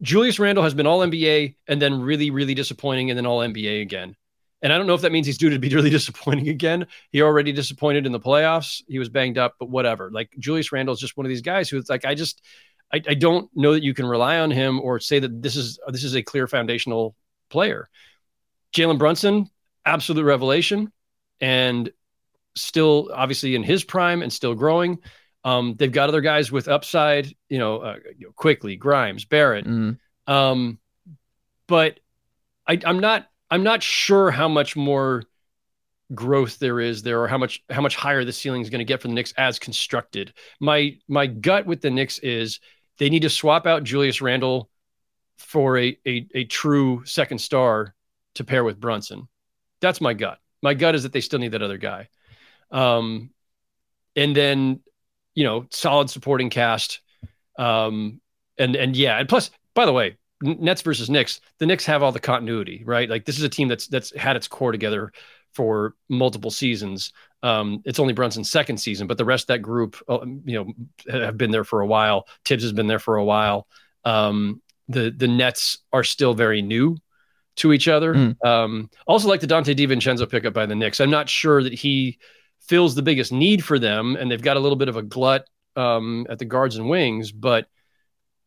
Julius 0.03 0.38
Randle 0.38 0.64
has 0.64 0.75
been 0.75 0.87
all 0.87 1.01
NBA 1.01 1.57
and 1.66 1.81
then 1.81 2.01
really, 2.01 2.31
really 2.31 2.55
disappointing 2.55 3.11
and 3.11 3.16
then 3.16 3.27
all 3.27 3.40
NBA 3.40 3.83
again. 3.83 4.16
And 4.64 4.72
I 4.72 4.79
don't 4.79 4.87
know 4.87 4.94
if 4.94 5.03
that 5.03 5.12
means 5.12 5.27
he's 5.27 5.38
due 5.38 5.50
to 5.50 5.59
be 5.61 5.68
really 5.68 5.90
disappointing 5.98 6.48
again. 6.48 6.87
He 7.12 7.22
already 7.22 7.53
disappointed 7.53 8.07
in 8.07 8.12
the 8.12 8.18
playoffs. 8.18 8.83
He 8.88 8.98
was 8.98 9.09
banged 9.09 9.38
up, 9.38 9.55
but 9.61 9.68
whatever. 9.68 10.11
Like 10.11 10.31
Julius 10.38 10.72
Randle 10.72 10.94
is 10.94 11.00
just 11.00 11.16
one 11.16 11.27
of 11.27 11.29
these 11.29 11.42
guys 11.42 11.68
who 11.68 11.79
it's 11.79 11.90
like 11.90 12.05
I 12.05 12.16
just 12.16 12.42
I, 12.92 13.00
I 13.07 13.14
don't 13.14 13.48
know 13.55 13.74
that 13.74 13.85
you 13.85 13.94
can 13.94 14.07
rely 14.07 14.38
on 14.38 14.50
him 14.50 14.81
or 14.81 14.98
say 14.98 15.20
that 15.20 15.42
this 15.42 15.55
is 15.55 15.79
this 15.88 16.03
is 16.03 16.16
a 16.16 16.22
clear 16.22 16.48
foundational 16.48 17.14
player. 17.50 17.88
Jalen 18.74 18.98
Brunson, 18.98 19.48
absolute 19.85 20.24
revelation. 20.24 20.90
and 21.40 21.90
still 22.57 23.11
obviously 23.12 23.55
in 23.55 23.62
his 23.62 23.85
prime 23.85 24.22
and 24.22 24.33
still 24.33 24.55
growing. 24.55 24.98
Um, 25.42 25.74
they've 25.77 25.92
got 25.92 26.09
other 26.09 26.20
guys 26.20 26.50
with 26.50 26.68
upside, 26.68 27.35
you 27.48 27.59
know, 27.59 27.79
uh, 27.79 27.96
you 28.16 28.27
know 28.27 28.33
Quickley 28.35 28.77
Grimes, 28.77 29.24
Barrett. 29.24 29.66
Mm. 29.66 29.98
Um, 30.27 30.79
but 31.66 32.00
I, 32.66 32.81
I'm 32.85 33.00
not 33.00 33.27
I'm 33.55 33.62
not 33.62 33.85
sure 33.85 34.33
how 34.33 34.49
much 34.49 34.75
more 34.75 35.23
growth 36.12 36.59
there 36.59 36.81
is 36.81 37.05
there 37.05 37.23
or 37.23 37.29
how 37.29 37.38
much 37.38 37.62
how 37.71 37.81
much 37.81 37.95
higher 37.95 38.25
the 38.25 38.33
ceiling 38.33 38.62
is 38.62 38.69
going 38.69 38.81
to 38.81 38.85
get 38.85 39.01
for 39.01 39.07
the 39.07 39.14
Knicks 39.14 39.33
as 39.37 39.61
constructed. 39.61 40.35
My 40.59 40.99
my 41.07 41.29
gut 41.29 41.64
with 41.64 41.81
the 41.81 41.88
Knicks 41.88 42.19
is 42.19 42.59
they 42.99 43.09
need 43.09 43.23
to 43.23 43.31
swap 43.31 43.64
out 43.64 43.85
Julius 43.85 44.21
Randle 44.21 44.69
for 45.37 45.79
a 45.79 45.97
a, 46.05 46.27
a 46.35 46.45
true 46.47 47.05
second 47.05 47.38
star 47.38 47.95
to 48.35 48.43
pair 48.43 48.64
with 48.64 48.81
Brunson. 48.81 49.29
That's 49.81 50.01
my 50.01 50.14
gut. 50.14 50.40
My 50.61 50.75
gut 50.75 50.97
is 50.97 51.05
that 51.05 51.12
they 51.12 51.21
still 51.21 51.38
need 51.38 51.53
that 51.53 51.62
other 51.62 51.79
guy. 51.79 52.09
Um, 52.73 53.31
and 54.17 54.35
then 54.35 54.81
you 55.37 55.45
know, 55.45 55.67
solid 55.71 56.11
supporting 56.11 56.51
cast. 56.51 57.03
Um, 57.57 58.21
and 58.59 58.75
and 58.75 58.97
yeah, 58.97 59.17
and 59.17 59.29
plus, 59.29 59.53
by 59.75 59.87
the 59.87 59.93
way, 59.93 60.17
Nets 60.45 60.83
versus 60.83 61.09
Knicks, 61.09 61.41
the 61.59 61.67
Knicks 61.67 61.87
have 61.87 62.03
all 62.03 62.13
the 62.13 62.21
continuity, 62.21 62.83
right? 62.85 63.09
Like 63.09 63.25
this 63.25 63.39
is 63.39 63.45
a 63.45 63.49
team 63.49 63.69
that's 63.69 63.87
that's 63.87 64.15
had 64.17 64.37
its 64.37 64.47
core 64.47 64.73
together 64.73 65.13
for 65.53 65.95
multiple 66.09 66.51
seasons. 66.51 67.13
Um, 67.43 67.83
it's 67.85 67.99
only 67.99 68.13
Brunson's 68.13 68.51
second 68.51 68.79
season, 68.79 69.07
but 69.07 69.19
the 69.19 69.25
rest 69.25 69.45
of 69.45 69.49
that 69.49 69.61
group, 69.61 69.97
uh, 70.09 70.25
you 70.45 70.65
know, 70.65 70.73
have 71.11 71.39
been 71.39 71.51
there 71.51 71.65
for 71.65 71.81
a 71.81 71.87
while. 71.87 72.27
Thibs 72.45 72.63
has 72.63 72.73
been 72.73 72.87
there 72.87 72.99
for 72.99 73.17
a 73.17 73.25
while. 73.25 73.67
Um, 74.05 74.61
the 74.89 75.11
the 75.11 75.29
Nets 75.29 75.79
are 75.93 76.05
still 76.05 76.35
very 76.35 76.61
new 76.61 76.99
to 77.57 77.73
each 77.73 77.89
other. 77.89 78.15
Mm. 78.15 78.45
Um, 78.45 78.91
also, 79.07 79.29
like 79.29 79.41
the 79.41 79.47
Donte 79.47 79.75
DiVincenzo 79.75 80.29
pickup 80.29 80.53
by 80.53 80.67
the 80.67 80.75
Knicks, 80.75 81.01
I'm 81.01 81.11
not 81.11 81.29
sure 81.29 81.63
that 81.63 81.73
he 81.73 82.19
fills 82.61 82.95
the 82.95 83.03
biggest 83.03 83.33
need 83.33 83.65
for 83.65 83.79
them, 83.79 84.17
and 84.17 84.31
they've 84.31 84.43
got 84.43 84.57
a 84.57 84.61
little 84.61 84.77
bit 84.77 84.89
of 84.89 84.97
a 84.97 85.03
glut 85.03 85.49
um, 85.77 86.27
at 86.29 86.39
the 86.39 86.45
guards 86.45 86.77
and 86.77 86.89
wings, 86.89 87.33
but 87.33 87.67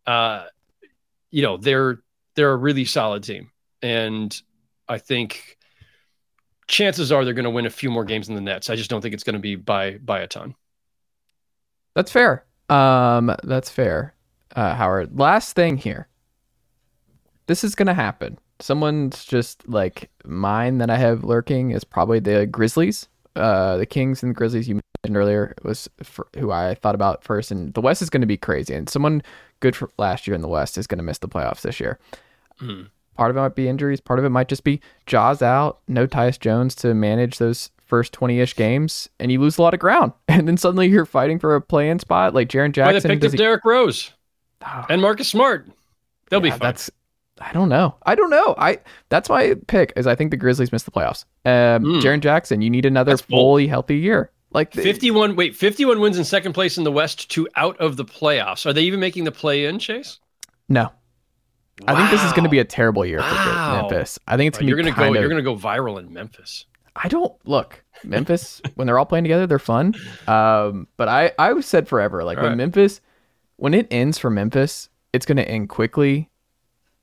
uh, 0.06 0.46
you 1.32 1.42
know 1.42 1.58
they're 1.58 2.00
they're 2.36 2.52
a 2.52 2.58
really 2.58 2.86
solid 2.86 3.24
team, 3.24 3.52
and 3.82 4.40
I 4.88 4.98
think 4.98 5.58
chances 6.68 7.12
are 7.12 7.24
they're 7.26 7.34
going 7.34 7.46
to 7.46 7.50
win 7.50 7.66
a 7.66 7.72
few 7.72 7.90
more 7.90 8.06
games 8.06 8.28
than 8.28 8.36
the 8.36 8.42
Nets. 8.42 8.70
I 8.70 8.76
just 8.76 8.90
don't 8.90 9.02
think 9.02 9.14
it's 9.14 9.24
going 9.24 9.36
to 9.36 9.40
be 9.40 9.56
by 9.56 9.98
by 9.98 10.20
a 10.20 10.28
ton. 10.28 10.56
That's 11.96 12.12
fair. 12.12 12.46
Um, 12.70 13.36
that's 13.44 13.70
fair, 13.70 14.14
uh, 14.56 14.76
Howard. 14.76 15.18
Last 15.18 15.56
thing 15.56 15.78
here. 15.78 16.08
This 17.48 17.64
is 17.64 17.76
going 17.76 17.88
to 17.88 17.94
happen. 17.94 18.38
Someone's 18.60 19.24
just 19.24 19.68
like 19.70 20.10
mine 20.26 20.80
that 20.80 20.90
I 20.90 20.98
have 20.98 21.24
lurking 21.24 21.72
is 21.72 21.84
probably 21.84 22.20
the 22.20 22.46
Grizzlies 22.46 23.08
uh, 23.38 23.78
the 23.78 23.86
Kings 23.86 24.24
and 24.24 24.32
the 24.32 24.34
Grizzlies 24.34 24.68
you 24.68 24.80
mentioned 25.08 25.18
earlier 25.18 25.56
was 25.64 25.90
who 26.38 26.52
I 26.52 26.76
thought 26.76 26.96
about 26.96 27.24
first, 27.24 27.52
and 27.52 27.74
the 27.74 27.82
West 27.82 28.02
is 28.02 28.10
going 28.10 28.22
to 28.22 28.28
be 28.28 28.38
crazy. 28.38 28.74
And 28.74 28.90
someone 28.90 29.22
good 29.60 29.76
for 29.76 29.90
last 29.98 30.28
year 30.28 30.36
in 30.36 30.42
the 30.42 30.48
West 30.48 30.78
is 30.78 30.88
going 30.88 30.98
to 30.98 31.04
miss 31.04 31.20
the 31.20 31.28
playoffs 31.28 31.62
this 31.62 31.80
year. 31.80 32.00
Mm. 32.62 32.90
Part 33.16 33.32
of 33.32 33.38
it 33.38 33.40
might 33.40 33.56
be 33.56 33.68
injuries. 33.68 34.02
Part 34.02 34.20
of 34.20 34.26
it 34.26 34.30
might 34.30 34.48
just 34.48 34.64
be 34.64 34.82
Ja's 35.06 35.42
out, 35.42 35.80
no 35.88 36.06
Tyus 36.06 36.40
Jones 36.40 36.76
to 36.76 36.94
manage 36.94 37.38
those 37.38 37.72
first 37.86 38.14
20-ish 38.14 38.56
games, 38.56 39.10
and 39.20 39.32
you 39.32 39.40
lose 39.40 39.58
a 39.58 39.62
lot 39.62 39.74
of 39.74 39.80
ground. 39.80 40.14
And 40.28 40.48
then 40.48 40.58
suddenly 40.58 40.88
you're 40.88 41.06
fighting 41.06 41.40
for 41.40 41.56
a 41.56 41.62
play-in 41.62 41.98
spot 41.98 42.36
like 42.36 42.48
Jaren 42.48 42.72
Jackson. 42.72 42.94
Why 42.94 43.00
they 43.00 43.10
picked 43.10 43.26
up 43.26 43.32
he... 43.32 43.38
Derrick 43.38 43.66
Rose 43.66 44.12
oh. 44.64 44.86
and 44.88 45.02
Marcus 45.02 45.28
Smart. 45.28 45.68
They'll 46.30 46.40
yeah, 46.40 46.44
be 46.44 46.50
fine. 46.52 46.60
That's 46.60 46.92
I 47.40 47.54
don't 47.54 47.70
know. 47.70 47.96
I 48.06 48.14
don't 48.14 48.30
know. 48.30 48.54
I 48.58 48.80
that's 49.10 49.30
my 49.30 49.56
pick 49.68 49.94
is 49.96 50.06
I 50.06 50.14
think 50.14 50.30
the 50.30 50.38
Grizzlies 50.38 50.72
missed 50.72 50.86
the 50.86 50.92
playoffs. 50.92 51.26
Um, 51.46 51.84
mm. 51.84 52.02
Jaren 52.02 52.20
Jackson, 52.20 52.62
you 52.62 52.70
need 52.70 52.86
another 52.86 53.12
that's 53.12 53.22
fully 53.22 53.64
bold. 53.64 53.70
healthy 53.70 53.98
year. 53.98 54.32
Like 54.52 54.74
51 54.74 55.36
wait, 55.36 55.56
51 55.56 56.00
wins 56.00 56.18
in 56.18 56.24
second 56.24 56.54
place 56.54 56.78
in 56.78 56.84
the 56.84 56.92
West 56.92 57.30
to 57.32 57.48
out 57.56 57.78
of 57.80 57.98
the 57.98 58.06
playoffs. 58.06 58.66
Are 58.66 58.74
they 58.74 58.84
even 58.84 59.00
making 59.00 59.26
the 59.26 59.32
play 59.32 59.66
in, 59.66 59.80
Chase? 59.80 60.20
No. 60.70 60.84
Wow. 60.84 60.92
I 61.88 61.96
think 61.96 62.10
this 62.10 62.24
is 62.24 62.32
going 62.32 62.46
to 62.46 62.50
be 62.50 62.60
a 62.60 62.66
terrible 62.66 63.06
year 63.06 63.20
wow. 63.20 63.82
for 63.82 63.82
Memphis. 63.82 64.18
I 64.28 64.38
think 64.38 64.48
it's 64.48 64.58
going 64.58 64.68
to 64.68 64.74
be 64.74 64.76
you're 64.76 64.84
going 64.84 64.94
to 64.94 65.00
go 65.00 65.20
you're 65.20 65.30
going 65.30 65.44
to 65.44 65.50
go 65.50 65.56
viral 65.56 66.00
in 66.00 66.12
Memphis. 66.12 66.66
I 66.96 67.08
don't 67.08 67.34
look 67.46 67.84
Memphis 68.04 68.62
when 68.76 68.88
they're 68.88 68.98
all 68.98 69.06
playing 69.06 69.26
together, 69.26 69.46
they're 69.46 69.60
fun. 69.60 69.94
Um, 70.28 70.88
but 70.98 71.08
I 71.08 71.34
I 71.38 71.60
said 71.60 71.88
forever 71.88 72.24
like 72.24 72.38
all 72.38 72.44
when 72.44 72.54
right. 72.54 72.58
Memphis 72.58 73.02
when 73.58 73.74
it 73.74 73.88
ends 73.92 74.18
for 74.18 74.30
Memphis, 74.30 74.90
it's 75.14 75.26
going 75.26 75.38
to 75.38 75.48
end 75.48 75.70
quickly 75.70 76.30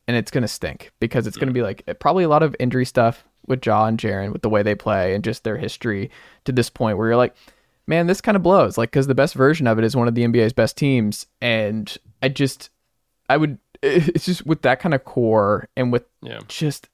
and 0.07 0.17
it's 0.17 0.31
gonna 0.31 0.49
stink 0.49 0.93
because 1.01 1.27
it's 1.27 1.37
gonna 1.37 1.53
be 1.53 1.63
like 1.63 1.83
probably 1.99 2.25
a 2.25 2.29
lot 2.29 2.43
of 2.43 2.55
injury 2.59 2.85
stuff 2.85 3.25
with 3.47 3.65
Ja 3.65 3.87
and 3.87 3.99
Jaren 3.99 4.33
with 4.33 4.43
the 4.43 4.49
way 4.49 4.63
they 4.63 4.75
play 4.75 5.15
and 5.15 5.25
just 5.25 5.45
their 5.45 5.57
history 5.57 6.11
to 6.45 6.53
this 6.53 6.71
point 6.71 6.99
where 6.99 7.09
you're 7.09 7.17
like, 7.17 7.35
man, 7.87 8.07
this 8.07 8.21
kind 8.21 8.37
of 8.37 8.43
blows. 8.43 8.79
Like, 8.79 8.91
because 8.91 9.07
the 9.07 9.15
best 9.15 9.35
version 9.35 9.67
of 9.67 9.79
it 9.79 9.85
is 9.85 9.97
one 9.97 10.09
of 10.09 10.15
the 10.15 10.25
NBA's 10.25 10.53
best 10.53 10.77
teams, 10.77 11.27
and 11.41 11.97
I 12.23 12.29
just, 12.29 12.71
I 13.29 13.37
would, 13.37 13.59
it's 13.83 14.25
just 14.25 14.47
with 14.47 14.63
that 14.63 14.81
kind 14.81 14.95
of 14.95 15.05
core 15.05 15.69
and 15.77 15.93
with 15.93 16.05
yeah. 16.23 16.41
just 16.49 16.89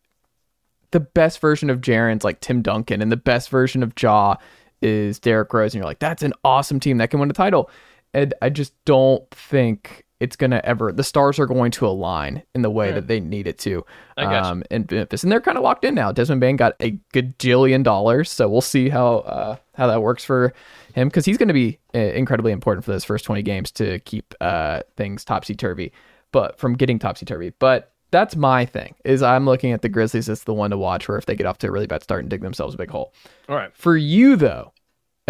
the 0.91 1.01
best 1.01 1.39
version 1.41 1.71
of 1.71 1.81
Jaren's 1.81 2.25
like 2.25 2.41
Tim 2.41 2.63
Duncan, 2.63 3.03
and 3.03 3.13
the 3.13 3.17
best 3.17 3.49
version 3.49 3.83
of 3.83 3.93
Ja 4.01 4.37
is 4.83 5.19
Derrick 5.19 5.53
Rose, 5.53 5.75
and 5.75 5.81
you're 5.81 5.89
like, 5.89 5.99
that's 5.99 6.23
an 6.23 6.33
awesome 6.45 6.81
team 6.81 6.99
that 6.99 7.11
can 7.11 7.21
win 7.21 7.31
a 7.31 7.35
title. 7.35 7.71
And 8.13 8.35
I 8.43 8.51
just 8.51 8.73
don't 8.85 9.29
think 9.31 10.05
it's 10.21 10.37
gonna 10.37 10.61
ever 10.65 10.93
the 10.93 11.03
stars 11.03 11.39
are 11.39 11.47
going 11.47 11.71
to 11.73 11.87
align 11.87 12.43
in 12.55 12.63
the 12.63 12.71
way 12.71 12.87
right. 12.87 12.95
that 12.95 13.07
they 13.09 13.21
need 13.21 13.47
it 13.47 13.59
to. 13.61 13.85
Um, 14.17 14.63
in 14.71 14.87
Memphis, 14.91 15.23
and 15.23 15.33
they're 15.33 15.41
kind 15.41 15.57
of 15.57 15.65
locked 15.65 15.85
in 15.85 15.95
now. 15.95 16.13
Desmond 16.13 16.41
Bane 16.41 16.57
got 16.57 16.75
a 16.81 16.93
gajillion 17.13 17.83
dollars, 17.83 18.31
so 18.31 18.49
we'll 18.49 18.61
see 18.61 18.91
how 18.91 19.19
uh, 19.19 19.57
how 19.75 19.87
that 19.87 20.03
works 20.03 20.25
for 20.25 20.53
him 20.95 21.09
because 21.09 21.25
he's 21.25 21.39
going 21.39 21.49
to 21.49 21.55
be 21.55 21.79
uh, 21.95 21.99
incredibly 21.99 22.53
important 22.53 22.85
for 22.85 22.93
those 22.93 23.05
first 23.05 23.25
twenty 23.25 23.43
games 23.43 23.71
to 23.73 23.99
keep 24.01 24.35
uh, 24.41 24.83
things 24.97 25.25
topsy 25.25 25.55
turvy. 25.55 25.93
But 26.33 26.59
from 26.59 26.75
getting 26.75 26.99
topsy 26.99 27.27
turvy, 27.27 27.53
but 27.59 27.93
that's 28.11 28.37
my 28.37 28.67
thing 28.67 28.95
is 29.05 29.23
I'm 29.23 29.47
looking 29.47 29.73
at 29.73 29.83
the 29.83 29.89
Grizzlies 29.89 30.29
as 30.29 30.45
the 30.45 30.55
one 30.55 30.71
to 30.71 30.79
watch 30.79 31.07
for 31.07 31.17
if 31.17 31.27
they 31.27 31.37
get 31.37 31.47
off 31.47 31.59
to 31.59 31.69
a 31.69 31.71
really 31.71 31.87
bad 31.87 32.03
start 32.03 32.21
and 32.21 32.31
dig 32.31 32.43
themselves 32.43 32.75
a 32.75 32.79
big 32.79 32.91
hole. 32.91 33.13
All 33.49 33.57
right. 33.57 33.75
For 33.75 33.97
you 33.97 34.37
though, 34.37 34.73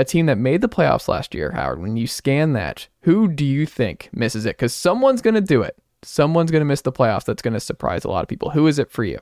a 0.00 0.04
team 0.04 0.26
that 0.26 0.38
made 0.38 0.60
the 0.60 0.68
playoffs 0.68 1.08
last 1.08 1.34
year, 1.34 1.52
Howard, 1.52 1.80
when 1.80 1.96
you 1.96 2.06
scan 2.06 2.52
that, 2.54 2.88
who 3.02 3.28
do 3.28 3.44
you 3.44 3.66
think 3.66 4.08
misses 4.12 4.46
it? 4.46 4.56
Because 4.56 4.74
someone's 4.74 5.22
going 5.22 5.34
to 5.34 5.40
do 5.40 5.62
it. 5.62 5.76
Someone's 6.02 6.50
going 6.50 6.60
to 6.60 6.66
miss 6.66 6.82
the 6.82 6.92
playoffs. 6.92 7.24
That's 7.24 7.42
going 7.42 7.54
to 7.54 7.60
surprise 7.60 8.04
a 8.04 8.08
lot 8.08 8.22
of 8.22 8.28
people. 8.28 8.50
Who 8.50 8.66
is 8.66 8.78
it 8.78 8.90
for 8.90 9.04
you? 9.04 9.18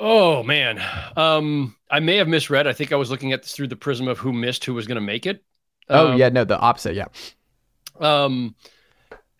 Oh 0.00 0.42
man, 0.44 0.80
um, 1.16 1.74
I 1.90 1.98
may 1.98 2.16
have 2.16 2.28
misread. 2.28 2.68
I 2.68 2.72
think 2.72 2.92
I 2.92 2.96
was 2.96 3.10
looking 3.10 3.32
at 3.32 3.42
this 3.42 3.52
through 3.52 3.66
the 3.66 3.76
prism 3.76 4.06
of 4.06 4.18
who 4.18 4.32
missed, 4.32 4.64
who 4.64 4.74
was 4.74 4.86
going 4.86 4.96
to 4.96 5.00
make 5.00 5.26
it. 5.26 5.42
Oh 5.88 6.12
um, 6.12 6.18
yeah, 6.18 6.28
no, 6.28 6.44
the 6.44 6.58
opposite. 6.58 6.94
Yeah. 6.94 7.06
Um, 7.98 8.54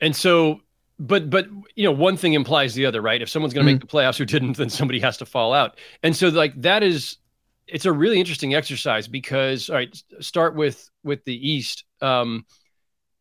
and 0.01 0.17
so, 0.17 0.61
but 0.99 1.31
but 1.31 1.47
you 1.77 1.85
know, 1.85 1.93
one 1.93 2.17
thing 2.17 2.33
implies 2.33 2.75
the 2.75 2.87
other, 2.87 3.01
right? 3.01 3.23
If 3.23 3.29
someone's 3.29 3.55
going 3.55 3.67
to 3.67 3.73
mm-hmm. 3.73 3.77
make 3.77 3.89
the 3.89 3.97
playoffs 3.97 4.19
who 4.19 4.25
didn't, 4.25 4.57
then 4.57 4.69
somebody 4.69 4.99
has 4.99 5.17
to 5.19 5.27
fall 5.27 5.53
out. 5.53 5.79
And 6.03 6.17
so, 6.17 6.29
like 6.29 6.61
that 6.61 6.83
is 6.83 7.19
it's 7.69 7.85
a 7.85 7.93
really 7.93 8.19
interesting 8.19 8.55
exercise 8.55 9.07
because 9.07 9.69
all 9.71 9.77
right, 9.77 10.03
start 10.21 10.55
with 10.55 10.89
with 11.05 11.25
the 11.25 11.51
East. 11.51 11.85
Um, 12.01 12.47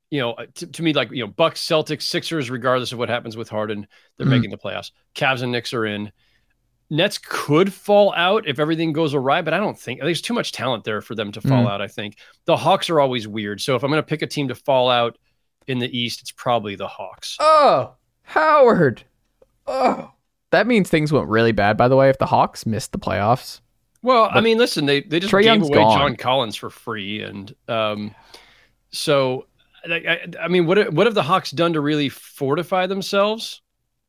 you 0.10 0.22
know, 0.22 0.36
to, 0.56 0.68
to, 0.68 0.84
me, 0.84 0.94
like 0.94 1.12
you 1.12 1.26
know, 1.26 1.32
Bucks, 1.32 1.62
Celtics, 1.62 2.04
Sixers, 2.04 2.50
regardless 2.50 2.94
of 2.94 2.98
what 2.98 3.10
happens 3.10 3.36
with 3.36 3.50
Harden, 3.50 3.88
they're 4.18 4.26
mm-hmm. 4.26 4.36
making 4.36 4.52
the 4.52 4.58
playoffs. 4.58 4.92
Cavs 5.16 5.42
and 5.42 5.52
Knicks 5.52 5.74
are 5.74 5.86
in. 5.86 6.12
Nets 6.90 7.18
could 7.22 7.74
fall 7.74 8.14
out 8.16 8.48
if 8.48 8.60
everything 8.60 8.94
goes 8.94 9.14
awry, 9.14 9.42
but 9.42 9.54
I 9.54 9.58
don't 9.58 9.78
think 9.78 10.00
there's 10.00 10.22
too 10.22 10.34
much 10.34 10.54
talent 10.54 10.86
there 10.86 11.02
for 11.02 11.16
them 11.16 11.34
to 11.34 11.42
fall 11.42 11.60
mm-hmm. 11.60 11.68
out. 11.68 11.82
I 11.82 11.88
think 11.90 12.18
the 12.46 12.56
Hawks 12.56 12.90
are 12.90 13.02
always 13.02 13.28
weird. 13.28 13.60
So 13.60 13.76
if 13.76 13.84
I'm 13.84 13.92
going 13.92 14.02
to 14.02 14.08
pick 14.08 14.22
a 14.22 14.28
team 14.28 14.48
to 14.48 14.56
fall 14.56 14.90
out 14.90 15.18
in 15.68 15.80
the 15.80 15.98
East, 15.98 16.22
it's 16.22 16.32
probably 16.32 16.76
the 16.76 16.88
Hawks. 16.88 17.36
Oh, 17.42 17.96
Howard. 18.22 19.04
Oh, 19.66 20.14
that 20.52 20.66
means 20.66 20.90
things 20.90 21.12
went 21.12 21.28
really 21.28 21.52
bad. 21.52 21.76
By 21.76 21.90
the 21.90 21.98
way, 21.98 22.10
if 22.10 22.20
the 22.20 22.26
Hawks 22.26 22.66
missed 22.66 22.94
the 22.94 23.00
playoffs, 23.00 23.60
well, 24.08 24.30
but 24.30 24.38
I 24.38 24.42
mean, 24.42 24.58
listen, 24.58 24.86
they 24.86 25.02
they 25.02 25.20
just 25.20 25.34
Trae 25.34 25.40
gave 25.40 25.46
Young's 25.48 25.68
away 25.68 25.80
gone. 25.80 25.98
John 25.98 26.16
Collins 26.16 26.56
for 26.56 26.70
free, 26.70 27.22
and 27.22 27.54
um, 27.68 28.16
so 28.90 29.48
I, 29.84 30.26
I, 30.42 30.48
mean, 30.48 30.66
what 30.66 30.94
what 30.94 31.08
have 31.08 31.14
the 31.14 31.24
Hawks 31.24 31.52
done 31.52 31.74
to 31.74 31.82
really 31.82 32.08
fortify 32.08 32.88
themselves? 32.88 33.62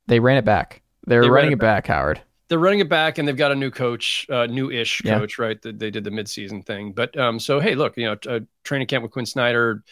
They 0.07 0.21
ran 0.21 0.37
it 0.37 0.45
back. 0.45 0.83
They're 1.07 1.23
they 1.23 1.31
running 1.31 1.51
it 1.51 1.59
back, 1.59 1.85
back, 1.85 1.97
Howard. 1.97 2.23
They're 2.47 2.61
running 2.61 2.79
it 2.79 2.89
back, 2.89 3.19
and 3.19 3.27
they've 3.27 3.37
got 3.37 3.51
a 3.51 3.57
new 3.57 3.73
coach, 3.73 4.25
uh, 4.31 4.47
new-ish 4.47 5.03
yeah. 5.05 5.19
coach, 5.19 5.37
right? 5.39 5.61
They, 5.61 5.73
they 5.73 5.91
did 5.91 6.05
the 6.05 6.11
midseason 6.11 6.65
thing, 6.65 6.93
but 6.93 7.19
um, 7.19 7.41
so 7.41 7.59
hey, 7.59 7.75
look, 7.75 7.97
you 7.97 8.05
know, 8.05 8.41
training 8.63 8.87
camp 8.87 9.03
with 9.03 9.11
Quin 9.11 9.27
Snyder, 9.27 9.83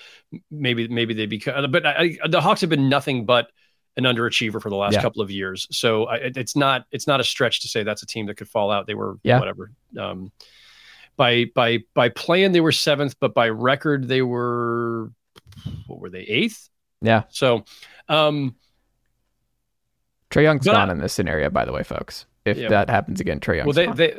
maybe 0.53 0.87
maybe 0.87 1.15
they 1.15 1.27
become, 1.27 1.69
but 1.73 1.85
I, 1.85 2.17
the 2.29 2.41
Hawks 2.41 2.61
have 2.61 2.71
been 2.71 2.89
nothing 2.89 3.27
but 3.27 3.51
an 3.97 4.05
underachiever 4.05 4.61
for 4.61 4.71
the 4.71 4.77
last 4.77 4.95
yeah. 4.95 5.03
couple 5.03 5.23
of 5.23 5.31
years. 5.31 5.67
So 5.71 6.05
I, 6.05 6.17
it's 6.17 6.57
not 6.57 6.87
it's 6.91 7.07
not 7.07 7.21
a 7.21 7.25
stretch 7.25 7.61
to 7.61 7.69
say 7.69 7.83
that's 7.83 8.03
a 8.03 8.07
team 8.07 8.27
that 8.27 8.37
could 8.37 8.49
fall 8.49 8.71
out. 8.71 8.87
They 8.87 8.95
were 8.95 9.19
yeah. 9.23 9.39
whatever. 9.39 9.71
Um, 9.99 10.33
by 11.17 11.47
by 11.55 11.85
by 11.95 12.11
playing 12.11 12.53
they 12.53 12.61
were 12.61 12.73
seventh, 12.73 13.17
but 13.21 13.35
by 13.35 13.49
record 13.49 14.09
they 14.09 14.23
were 14.23 15.11
what 15.87 16.01
were 16.01 16.11
they 16.11 16.21
eighth? 16.21 16.69
Yeah. 17.01 17.25
So 17.31 17.65
um, 18.09 18.57
Trae 20.31 20.43
Young's 20.43 20.67
gone 20.67 20.91
in 20.91 20.99
this 20.99 21.13
scenario, 21.13 21.51
by 21.51 21.65
the 21.65 21.73
way, 21.73 21.83
folks. 21.83 22.27
If 22.45 22.59
yeah. 22.59 22.69
that 22.69 22.91
happens 22.91 23.21
again, 23.21 23.41
Trae 23.41 23.57
Young's 23.57 23.67
well, 23.67 23.75
they, 23.75 23.87
gone. 23.87 23.97
they 23.97 24.15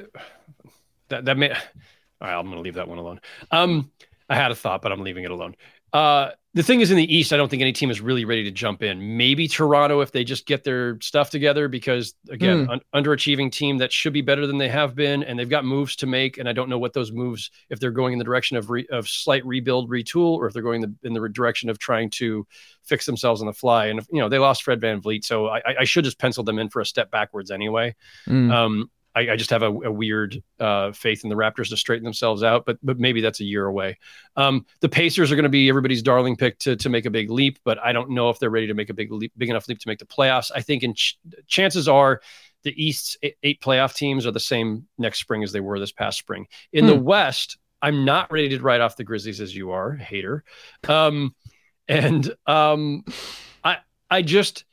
that 1.09 1.25
that 1.25 1.37
may 1.37 1.51
All 1.51 2.27
right, 2.27 2.33
I'm 2.35 2.45
going 2.45 2.57
to 2.57 2.61
leave 2.61 2.75
that 2.75 2.87
one 2.87 2.97
alone. 2.97 3.19
Um, 3.51 3.91
I 4.29 4.35
had 4.35 4.51
a 4.51 4.55
thought, 4.55 4.81
but 4.81 4.91
I'm 4.91 5.01
leaving 5.01 5.23
it 5.23 5.31
alone. 5.31 5.55
Uh, 5.93 6.31
the 6.53 6.63
thing 6.63 6.81
is, 6.81 6.89
in 6.89 6.97
the 6.97 7.15
East, 7.15 7.31
I 7.33 7.37
don't 7.37 7.49
think 7.49 7.61
any 7.61 7.71
team 7.71 7.91
is 7.91 8.01
really 8.01 8.25
ready 8.25 8.43
to 8.45 8.49
jump 8.51 8.81
in. 8.81 9.15
Maybe 9.15 9.47
Toronto 9.47 10.01
if 10.01 10.11
they 10.11 10.23
just 10.23 10.47
get 10.47 10.63
their 10.63 10.99
stuff 11.01 11.29
together, 11.29 11.67
because 11.67 12.15
again, 12.29 12.65
Hmm. 12.65 12.71
un- 12.71 12.81
underachieving 13.03 13.51
team 13.51 13.77
that 13.77 13.93
should 13.93 14.11
be 14.11 14.21
better 14.21 14.47
than 14.47 14.57
they 14.57 14.69
have 14.69 14.95
been, 14.95 15.21
and 15.23 15.37
they've 15.37 15.47
got 15.47 15.65
moves 15.65 15.95
to 15.97 16.07
make. 16.07 16.39
And 16.39 16.49
I 16.49 16.53
don't 16.53 16.67
know 16.67 16.79
what 16.79 16.93
those 16.93 17.11
moves, 17.11 17.51
if 17.69 17.79
they're 17.79 17.91
going 17.91 18.13
in 18.13 18.17
the 18.19 18.25
direction 18.25 18.57
of 18.57 18.71
re- 18.71 18.87
of 18.89 19.07
slight 19.07 19.45
rebuild, 19.45 19.87
retool, 19.89 20.31
or 20.37 20.47
if 20.47 20.53
they're 20.53 20.63
going 20.63 20.81
the, 20.81 20.93
in 21.03 21.13
the 21.13 21.29
direction 21.29 21.69
of 21.69 21.77
trying 21.77 22.09
to 22.11 22.47
fix 22.83 23.05
themselves 23.05 23.39
on 23.41 23.45
the 23.47 23.53
fly. 23.53 23.85
And 23.87 23.99
if, 23.99 24.07
you 24.11 24.19
know, 24.19 24.27
they 24.29 24.39
lost 24.39 24.63
Fred 24.63 24.81
VanVleet, 24.81 25.25
so 25.25 25.47
I, 25.47 25.57
I- 25.59 25.75
I 25.81 25.83
should 25.83 26.05
just 26.05 26.17
pencil 26.17 26.43
them 26.43 26.57
in 26.57 26.69
for 26.69 26.81
a 26.81 26.85
step 26.87 27.11
backwards 27.11 27.51
anyway. 27.51 27.95
Mm. 28.27 28.51
Um, 28.51 28.89
I, 29.17 29.33
I 29.33 29.35
just 29.35 29.49
have 29.49 29.63
a, 29.63 29.67
a 29.67 29.91
weird 29.91 30.43
uh, 30.59 30.91
faith 30.91 31.23
in 31.23 31.29
the 31.29 31.35
Raptors 31.35 31.69
to 31.69 31.77
straighten 31.77 32.03
themselves 32.03 32.43
out, 32.43 32.65
but 32.65 32.77
but 32.83 32.99
maybe 32.99 33.19
that's 33.19 33.39
a 33.39 33.43
year 33.43 33.65
away. 33.65 33.97
Um, 34.35 34.65
the 34.81 34.89
Pacers 34.89 35.31
are 35.31 35.35
going 35.35 35.43
to 35.43 35.49
be 35.49 35.69
everybody's 35.69 36.03
darling 36.03 36.35
pick 36.35 36.59
to 36.59 36.75
to 36.75 36.89
make 36.89 37.05
a 37.05 37.09
big 37.09 37.31
leap, 37.31 37.57
but 37.63 37.79
I 37.79 37.93
don't 37.93 38.11
know 38.11 38.29
if 38.29 38.37
they're 38.37 38.51
ready 38.51 38.67
to 38.67 38.75
make 38.75 38.91
a 38.91 38.93
big 38.93 39.11
leap, 39.11 39.33
big 39.35 39.49
enough 39.49 39.67
leap 39.67 39.79
to 39.79 39.87
make 39.87 39.97
the 39.97 40.05
playoffs. 40.05 40.51
I 40.53 40.61
think 40.61 40.83
in 40.83 40.93
ch- 40.93 41.17
chances 41.47 41.87
are 41.87 42.21
the 42.63 42.73
East's 42.81 43.17
eight, 43.23 43.35
eight 43.41 43.61
playoff 43.61 43.95
teams 43.95 44.27
are 44.27 44.31
the 44.31 44.39
same 44.39 44.87
next 44.99 45.19
spring 45.19 45.43
as 45.43 45.51
they 45.51 45.61
were 45.61 45.79
this 45.79 45.91
past 45.91 46.19
spring. 46.19 46.45
In 46.71 46.85
the 46.85 46.95
West, 46.95 47.57
I'm 47.81 48.05
not 48.05 48.31
ready 48.31 48.49
to 48.49 48.59
write 48.59 48.81
off 48.81 48.97
the 48.97 49.03
Grizzlies 49.03 49.41
as 49.41 49.55
you 49.55 49.71
are, 49.71 49.93
hater. 49.93 50.43
Um, 50.87 51.33
and 51.87 52.31
um, 52.45 53.03
I 53.63 53.77
I 54.11 54.21
just 54.21 54.63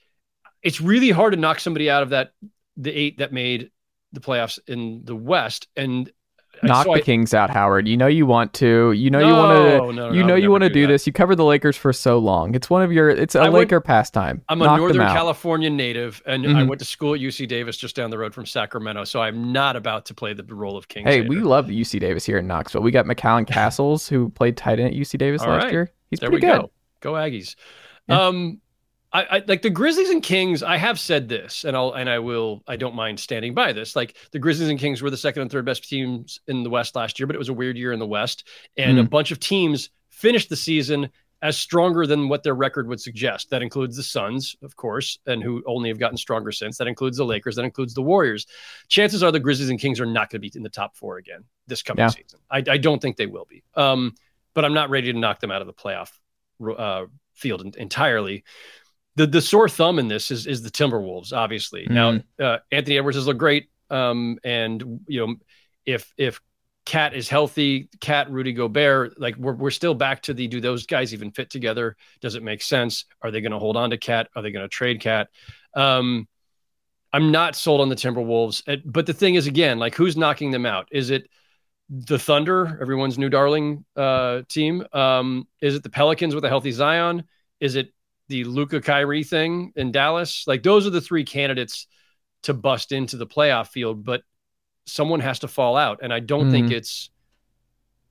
it's 0.62 0.82
really 0.82 1.10
hard 1.10 1.32
to 1.32 1.38
knock 1.38 1.60
somebody 1.60 1.88
out 1.88 2.02
of 2.02 2.10
that 2.10 2.32
the 2.76 2.92
eight 2.92 3.18
that 3.18 3.32
made 3.32 3.70
the 4.14 4.20
playoffs 4.20 4.58
in 4.66 5.02
the 5.04 5.16
West 5.16 5.68
and 5.76 6.10
Knock 6.62 6.86
so 6.86 6.92
the 6.94 7.00
I- 7.00 7.02
Kings 7.02 7.34
out, 7.34 7.50
Howard. 7.50 7.88
You 7.88 7.96
know 7.96 8.06
you 8.06 8.26
want 8.26 8.52
to. 8.54 8.92
You 8.92 9.10
know 9.10 9.18
you 9.18 9.32
want 9.32 9.52
to. 9.88 9.92
no, 9.92 10.12
you 10.12 10.22
know 10.22 10.36
you 10.36 10.52
want 10.52 10.62
to 10.62 10.68
do 10.68 10.82
do 10.82 10.86
this. 10.86 11.04
You 11.04 11.12
covered 11.12 11.34
the 11.34 11.44
Lakers 11.44 11.76
for 11.76 11.92
so 11.92 12.16
long. 12.18 12.54
It's 12.54 12.70
one 12.70 12.80
of 12.80 12.92
your. 12.92 13.10
It's 13.10 13.34
a 13.34 13.40
I 13.40 13.48
Laker 13.48 13.80
pastime. 13.80 14.40
I'm 14.48 14.62
a 14.62 14.66
Knock 14.66 14.76
them 14.78 14.96
Northern. 14.96 15.08
California 15.08 15.68
native, 15.68 16.22
and 16.26 16.46
I 16.46 16.62
Mhm. 16.62 16.68
went 16.68 16.78
to 16.78 16.84
school 16.84 17.14
at 17.14 17.18
UC 17.20 17.46
Davis, 17.46 17.76
just 17.76 17.96
down 17.96 18.10
the 18.10 18.18
road 18.18 18.32
from 18.32 18.46
Sacramento. 18.46 19.02
So 19.02 19.20
I'm 19.20 19.52
not 19.52 19.74
about 19.74 20.06
to 20.06 20.14
play 20.14 20.32
the 20.32 20.44
role 20.44 20.76
of 20.76 20.86
King. 20.86 21.04
Hey, 21.04 21.22
we 21.22 21.40
love 21.40 21.66
UC 21.72 21.98
Davis 21.98 22.24
here 22.24 22.38
in 22.38 22.46
Knoxville. 22.46 22.82
We 22.82 22.92
got 22.92 23.04
McCallan 23.04 23.46
Castles 23.48 24.08
who 24.08 24.30
played 24.30 24.56
tight 24.56 24.78
end 24.78 24.90
at 24.90 24.94
UC 24.94 25.18
Davis 25.18 25.42
All 25.42 25.48
last 25.48 25.64
right. 25.64 25.72
year. 25.72 25.90
He's 26.10 26.20
there 26.20 26.30
pretty 26.30 26.46
we 26.46 26.52
good. 26.52 26.60
go. 26.62 26.70
Go 27.00 27.12
Aggies. 27.14 27.56
Yeah. 28.08 28.26
Um, 28.28 28.60
I, 29.14 29.22
I 29.36 29.42
like 29.46 29.62
the 29.62 29.70
Grizzlies 29.70 30.10
and 30.10 30.22
Kings. 30.22 30.62
I 30.62 30.76
have 30.76 30.98
said 30.98 31.28
this, 31.28 31.64
and 31.64 31.76
I'll 31.76 31.92
and 31.92 32.10
I 32.10 32.18
will. 32.18 32.62
I 32.66 32.76
don't 32.76 32.94
mind 32.96 33.18
standing 33.20 33.54
by 33.54 33.72
this. 33.72 33.94
Like 33.94 34.16
the 34.32 34.38
Grizzlies 34.40 34.68
and 34.68 34.78
Kings 34.78 35.00
were 35.00 35.10
the 35.10 35.16
second 35.16 35.42
and 35.42 35.50
third 35.50 35.64
best 35.64 35.88
teams 35.88 36.40
in 36.48 36.64
the 36.64 36.70
West 36.70 36.96
last 36.96 37.18
year, 37.18 37.26
but 37.26 37.36
it 37.36 37.38
was 37.38 37.48
a 37.48 37.54
weird 37.54 37.78
year 37.78 37.92
in 37.92 38.00
the 38.00 38.06
West, 38.06 38.48
and 38.76 38.98
a 38.98 39.02
Mm. 39.04 39.10
bunch 39.10 39.30
of 39.30 39.38
teams 39.40 39.90
finished 40.10 40.48
the 40.48 40.56
season 40.56 41.08
as 41.42 41.56
stronger 41.56 42.06
than 42.06 42.28
what 42.28 42.42
their 42.42 42.54
record 42.54 42.88
would 42.88 43.00
suggest. 43.00 43.50
That 43.50 43.60
includes 43.62 43.96
the 43.96 44.02
Suns, 44.02 44.56
of 44.62 44.74
course, 44.76 45.18
and 45.26 45.42
who 45.42 45.62
only 45.66 45.90
have 45.90 45.98
gotten 45.98 46.16
stronger 46.16 46.50
since. 46.52 46.78
That 46.78 46.88
includes 46.88 47.18
the 47.18 47.24
Lakers. 47.24 47.56
That 47.56 47.64
includes 47.66 47.92
the 47.94 48.00
Warriors. 48.02 48.46
Chances 48.88 49.22
are 49.22 49.30
the 49.30 49.40
Grizzlies 49.40 49.68
and 49.68 49.78
Kings 49.78 50.00
are 50.00 50.06
not 50.06 50.30
going 50.30 50.40
to 50.40 50.48
be 50.50 50.50
in 50.56 50.62
the 50.62 50.70
top 50.70 50.96
four 50.96 51.18
again 51.18 51.44
this 51.66 51.82
coming 51.82 52.00
Yeah. 52.02 52.08
season. 52.08 52.40
I, 52.50 52.58
I 52.68 52.78
don't 52.78 53.00
think 53.02 53.16
they 53.16 53.26
will 53.26 53.46
be. 53.48 53.62
Um, 53.74 54.14
but 54.54 54.64
I'm 54.64 54.72
not 54.74 54.88
ready 54.90 55.12
to 55.12 55.18
knock 55.18 55.40
them 55.40 55.50
out 55.50 55.60
of 55.60 55.66
the 55.66 55.74
playoff 55.74 56.10
uh, 56.78 57.06
field 57.34 57.76
entirely. 57.76 58.44
The 59.16 59.26
the 59.26 59.40
sore 59.40 59.68
thumb 59.68 59.98
in 59.98 60.08
this 60.08 60.30
is 60.30 60.46
is 60.46 60.62
the 60.62 60.70
Timberwolves, 60.70 61.32
obviously. 61.32 61.86
Now 61.88 62.20
uh, 62.40 62.58
Anthony 62.72 62.98
Edwards 62.98 63.16
has 63.16 63.26
looked 63.26 63.38
great, 63.38 63.68
um, 63.90 64.38
and 64.44 65.00
you 65.06 65.26
know 65.26 65.36
if 65.86 66.12
if 66.16 66.40
KAT 66.86 67.14
is 67.14 67.28
healthy, 67.28 67.88
KAT 68.00 68.30
Rudy 68.30 68.52
Gobert, 68.52 69.18
like 69.18 69.36
we're 69.36 69.54
we're 69.54 69.70
still 69.70 69.94
back 69.94 70.22
to 70.22 70.34
the 70.34 70.46
do 70.48 70.60
those 70.60 70.86
guys 70.86 71.14
even 71.14 71.30
fit 71.30 71.48
together? 71.48 71.96
Does 72.20 72.34
it 72.34 72.42
make 72.42 72.60
sense? 72.60 73.06
Are 73.22 73.30
they 73.30 73.40
going 73.40 73.52
to 73.52 73.58
hold 73.58 73.76
on 73.76 73.90
to 73.90 73.96
KAT? 73.96 74.28
Are 74.36 74.42
they 74.42 74.50
going 74.50 74.64
to 74.64 74.68
trade 74.68 75.00
KAT? 75.00 75.28
Um, 75.74 76.28
I'm 77.12 77.30
not 77.30 77.54
sold 77.54 77.80
on 77.80 77.88
the 77.88 77.94
Timberwolves, 77.94 78.82
but 78.84 79.06
the 79.06 79.12
thing 79.12 79.36
is, 79.36 79.46
again, 79.46 79.78
like 79.78 79.94
who's 79.94 80.16
knocking 80.16 80.50
them 80.50 80.66
out? 80.66 80.88
Is 80.90 81.10
it 81.10 81.28
the 81.88 82.18
Thunder, 82.18 82.78
everyone's 82.80 83.18
new 83.18 83.28
darling 83.28 83.84
uh, 83.96 84.42
team? 84.48 84.84
Um, 84.92 85.46
is 85.60 85.76
it 85.76 85.82
the 85.82 85.90
Pelicans 85.90 86.34
with 86.34 86.44
a 86.44 86.48
healthy 86.48 86.72
Zion? 86.72 87.24
Is 87.60 87.76
it 87.76 87.92
the 88.28 88.44
Luka 88.44 88.80
Kyrie 88.80 89.24
thing 89.24 89.72
in 89.76 89.92
Dallas? 89.92 90.44
Like 90.46 90.62
those 90.62 90.86
are 90.86 90.90
the 90.90 91.00
three 91.00 91.24
candidates 91.24 91.86
to 92.44 92.54
bust 92.54 92.92
into 92.92 93.16
the 93.16 93.26
playoff 93.26 93.68
field, 93.68 94.04
but 94.04 94.22
someone 94.86 95.20
has 95.20 95.38
to 95.40 95.48
fall 95.48 95.76
out, 95.76 96.00
and 96.02 96.12
I 96.12 96.20
don't 96.20 96.50
think 96.50 96.68
Mhm. 96.68 96.72
it's 96.72 97.10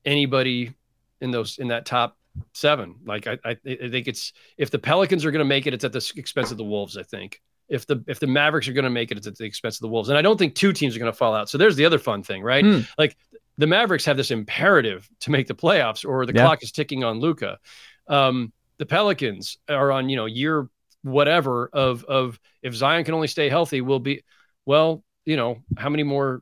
anybody 0.06 0.73
in 1.21 1.32
those 1.32 1.58
in 1.58 1.69
that 1.69 1.86
top 1.86 2.17
seven. 2.54 2.95
Like 3.06 3.28
I, 3.28 3.38
I, 3.45 3.52
I 3.65 3.89
think 3.89 4.08
it's 4.08 4.34
if 4.58 4.71
the 4.71 4.80
Pelicans 4.80 5.23
are 5.26 5.32
going 5.32 5.39
to 5.39 5.45
make 5.45 5.67
it, 5.67 5.73
it's 5.73 5.84
at 5.84 5.93
the 5.93 6.12
expense 6.15 6.52
of 6.52 6.58
the 6.58 6.63
Wolves. 6.63 6.97
I 6.97 7.04
think 7.04 7.41
if 7.69 7.86
the 7.88 8.04
if 8.08 8.19
the 8.19 8.28
Mavericks 8.28 8.67
are 8.67 8.73
going 8.73 8.84
to 8.84 8.89
make 8.89 9.12
it, 9.12 9.17
it's 9.17 9.28
at 9.28 9.36
the 9.38 9.45
expense 9.45 9.78
of 9.78 9.82
the 9.82 9.88
Wolves. 9.88 10.10
And 10.10 10.17
I 10.17 10.21
don't 10.21 10.38
think 10.38 10.56
two 10.56 10.73
teams 10.73 10.95
are 10.95 10.99
going 10.99 11.12
to 11.12 11.17
fall 11.17 11.34
out. 11.36 11.49
So 11.49 11.58
there's 11.58 11.76
the 11.76 11.86
other 11.86 11.99
fun 11.99 12.23
thing, 12.23 12.43
right? 12.43 12.65
Hmm. 12.65 12.80
Like 12.97 13.15
the 13.58 13.67
Mavericks 13.67 14.06
have 14.06 14.17
this 14.17 14.32
imperative 14.32 15.08
to 15.21 15.32
make 15.32 15.47
the 15.47 15.56
playoffs, 15.56 16.08
or 16.08 16.26
the 16.26 16.34
Yeah. 16.34 16.41
clock 16.43 16.63
is 16.63 16.71
ticking 16.71 17.04
on 17.04 17.19
Luka. 17.19 17.60
Um, 18.08 18.52
the 18.77 18.86
Pelicans 18.86 19.57
are 19.69 19.91
on 19.91 20.09
you 20.09 20.15
know 20.15 20.25
year 20.25 20.67
whatever 21.03 21.69
of 21.73 22.03
of 22.05 22.39
if 22.62 22.73
Zion 22.73 23.03
can 23.03 23.13
only 23.13 23.27
stay 23.27 23.49
healthy, 23.49 23.81
will 23.81 23.99
be 23.99 24.23
well. 24.65 25.03
You 25.25 25.38
know 25.38 25.63
how 25.77 25.89
many 25.89 26.03
more 26.03 26.41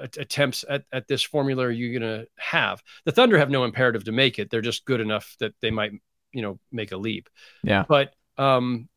uh, 0.00 0.06
attempts 0.18 0.64
at, 0.68 0.84
at 0.92 1.08
this 1.08 1.22
formula 1.22 1.64
are 1.64 1.70
you 1.70 1.98
going 1.98 2.08
to 2.20 2.26
have? 2.36 2.82
The 3.04 3.12
Thunder 3.12 3.36
have 3.38 3.50
no 3.50 3.64
imperative 3.64 4.04
to 4.04 4.12
make 4.12 4.38
it. 4.38 4.50
They're 4.50 4.60
just 4.60 4.84
good 4.84 5.00
enough 5.00 5.34
that 5.40 5.54
they 5.60 5.72
might, 5.72 5.92
you 6.32 6.42
know, 6.42 6.60
make 6.70 6.92
a 6.92 6.96
leap. 6.96 7.28
Yeah. 7.64 7.84
But 7.88 8.14
um, 8.38 8.88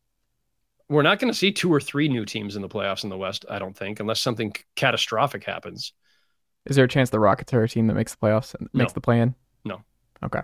we're 0.90 1.02
not 1.02 1.18
going 1.18 1.34
to 1.34 1.38
see 1.38 1.52
two 1.52 1.74
or 1.74 1.82
three 1.82 2.08
new 2.08 2.24
teams 2.24 2.56
in 2.56 2.62
the 2.62 2.70
playoffs 2.70 3.04
in 3.04 3.10
the 3.10 3.18
West, 3.18 3.46
I 3.50 3.58
don't 3.58 3.76
think, 3.76 4.00
unless 4.00 4.20
something 4.20 4.54
catastrophic 4.76 5.44
happens. 5.44 5.94
Is 6.68 6.76
there 6.76 6.86
a 6.86 6.88
chance 6.88 7.10
the 7.10 7.20
Rockets 7.20 7.52
are 7.54 7.64
a 7.64 7.70
team 7.70 7.88
that 7.88 7.96
makes 7.96 8.14
the 8.14 8.18
playoffs 8.20 8.54
and 8.54 8.70
makes 8.74 8.92
No. 8.92 8.94
the 8.94 9.02
play 9.02 9.22
in? 9.22 9.34
No. 9.64 9.82
Okay. 10.24 10.42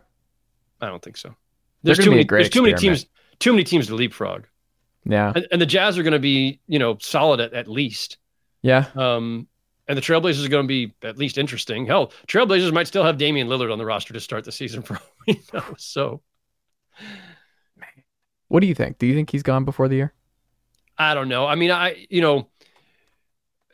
I 0.82 0.88
don't 0.88 1.04
think 1.04 1.18
so. 1.18 1.36
There's 1.84 1.98
too 2.00 2.10
many. 2.12 2.24
great 2.24 2.44
There's 2.44 2.50
too 2.50 2.62
many 2.64 2.76
teams. 2.76 3.06
Too 3.40 3.52
many 3.52 3.64
teams 3.64 3.88
to 3.88 3.96
leapfrog, 3.96 4.46
Yeah. 5.04 5.34
and, 5.36 5.48
and 5.52 5.60
the 5.62 5.66
Jazz 5.66 5.98
are 5.98 6.04
going 6.04 6.14
to 6.14 6.20
be, 6.20 6.60
you 6.68 6.78
know, 6.78 6.98
solid 7.02 7.40
at, 7.40 7.54
at 7.54 7.68
least. 7.68 8.18
Yeah. 8.62 8.86
Um, 8.96 9.48
and 9.88 9.98
the 9.98 10.02
Trailblazers 10.02 10.46
are 10.46 10.50
going 10.50 10.64
to 10.64 10.68
be 10.68 10.94
at 11.02 11.18
least 11.18 11.40
interesting. 11.40 11.88
Hell, 11.88 12.14
Trailblazers 12.28 12.72
might 12.72 12.86
still 12.88 13.04
have 13.04 13.18
Damian 13.18 13.48
Lillard 13.48 13.72
on 13.72 13.80
the 13.80 13.86
roster 13.86 14.14
to 14.14 14.20
start 14.20 14.44
the 14.46 14.52
season 14.52 14.84
for 14.84 14.98
all 14.98 15.04
we 15.28 15.42
know. 15.54 15.64
So 15.78 16.22
What 18.48 18.60
do 18.60 18.68
you 18.68 18.76
think? 18.76 18.98
Do 19.00 19.08
you 19.08 19.16
think 19.16 19.30
he's 19.32 19.44
gone 19.44 19.66
before 19.66 19.88
the 19.88 19.96
year? 19.96 20.14
I 20.98 21.14
don't 21.14 21.30
know. 21.30 21.48
I 21.48 21.56
mean, 21.56 21.72
I 21.72 22.06
you 22.10 22.22
know, 22.22 22.48